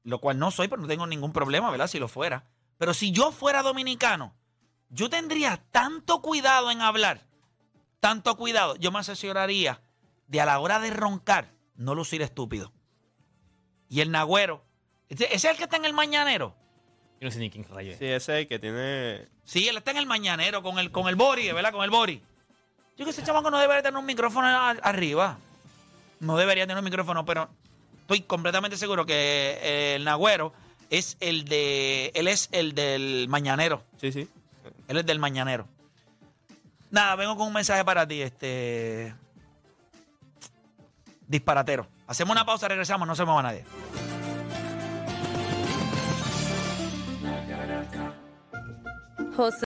lo 0.03 0.21
cual 0.21 0.39
no 0.39 0.51
soy, 0.51 0.69
pero 0.69 0.83
no 0.83 0.89
tengo 0.89 1.07
ningún 1.07 1.33
problema, 1.33 1.71
¿verdad? 1.71 1.87
Si 1.87 1.99
lo 1.99 2.09
fuera. 2.09 2.45
Pero 2.79 2.93
si 2.95 3.11
yo 3.13 3.31
fuera 3.33 3.63
dominicano, 3.63 4.35
yo 4.91 5.09
tendría 5.11 5.63
tanto 5.71 6.21
cuidado 6.23 6.71
en 6.71 6.81
hablar, 6.83 7.27
tanto 8.01 8.37
cuidado. 8.37 8.77
Yo 8.77 8.91
me 8.91 8.99
asesoraría 8.99 9.81
de 10.27 10.41
a 10.41 10.47
la 10.47 10.59
hora 10.59 10.81
de 10.81 10.91
roncar, 10.91 11.53
no 11.77 11.95
lucir 11.95 12.23
estúpido. 12.23 12.73
Y 13.89 14.01
el 14.01 14.11
nagüero, 14.11 14.65
ese 15.09 15.33
es 15.35 15.45
el 15.45 15.57
que 15.57 15.65
está 15.65 15.77
en 15.77 15.85
el 15.85 15.93
mañanero. 15.93 16.55
Yo 17.21 17.27
no 17.29 17.31
sé 17.31 17.39
ni 17.39 17.51
quién 17.51 17.65
rayo 17.69 17.93
es. 17.93 17.99
Sí, 17.99 18.07
ese 18.07 18.15
es 18.35 18.41
el 18.43 18.49
que 18.49 18.59
tiene. 18.59 19.29
Sí, 19.45 19.69
él 19.69 19.77
está 19.77 19.93
en 19.93 19.99
el 19.99 20.07
mañanero 20.07 20.63
con 20.63 20.79
el, 20.79 20.91
con 20.91 21.07
el 21.09 21.15
Bori, 21.17 21.51
¿verdad? 21.53 21.73
Con 21.73 21.85
el 21.85 21.91
Bori. 21.91 22.23
Yo 22.97 23.05
que 23.05 23.11
ese 23.13 23.23
chamaco 23.23 23.51
no 23.51 23.59
debería 23.59 23.83
tener 23.83 23.99
un 23.99 24.07
micrófono 24.07 24.47
a- 24.47 24.71
arriba. 24.71 25.39
No 26.25 26.39
debería 26.39 26.67
tener 26.67 26.79
un 26.79 26.85
micrófono, 26.85 27.25
pero 27.27 27.51
estoy 28.01 28.23
completamente 28.23 28.79
seguro 28.79 29.05
que 29.05 29.59
eh, 29.63 29.95
el 29.97 30.05
Nagüero 30.05 30.55
es 30.89 31.19
el 31.21 31.45
de. 31.45 32.13
Él 32.15 32.29
es 32.29 32.49
el 32.51 32.75
del 32.75 33.27
mañanero. 33.29 33.83
Sí, 34.01 34.11
sí. 34.11 34.29
Él 34.89 34.97
es 34.97 35.07
del 35.07 35.19
mañanero. 35.19 35.69
Nada, 36.91 37.15
vengo 37.17 37.37
con 37.37 37.49
un 37.49 37.53
mensaje 37.53 37.85
para 37.85 38.09
ti, 38.09 38.23
este. 38.23 39.15
Disparatero. 41.29 41.87
Hacemos 42.07 42.33
una 42.33 42.47
pausa, 42.47 42.69
regresamos, 42.69 43.07
no 43.07 43.15
se 43.15 43.25
mueva 43.25 43.43
nadie. 43.43 43.65
José 49.37 49.59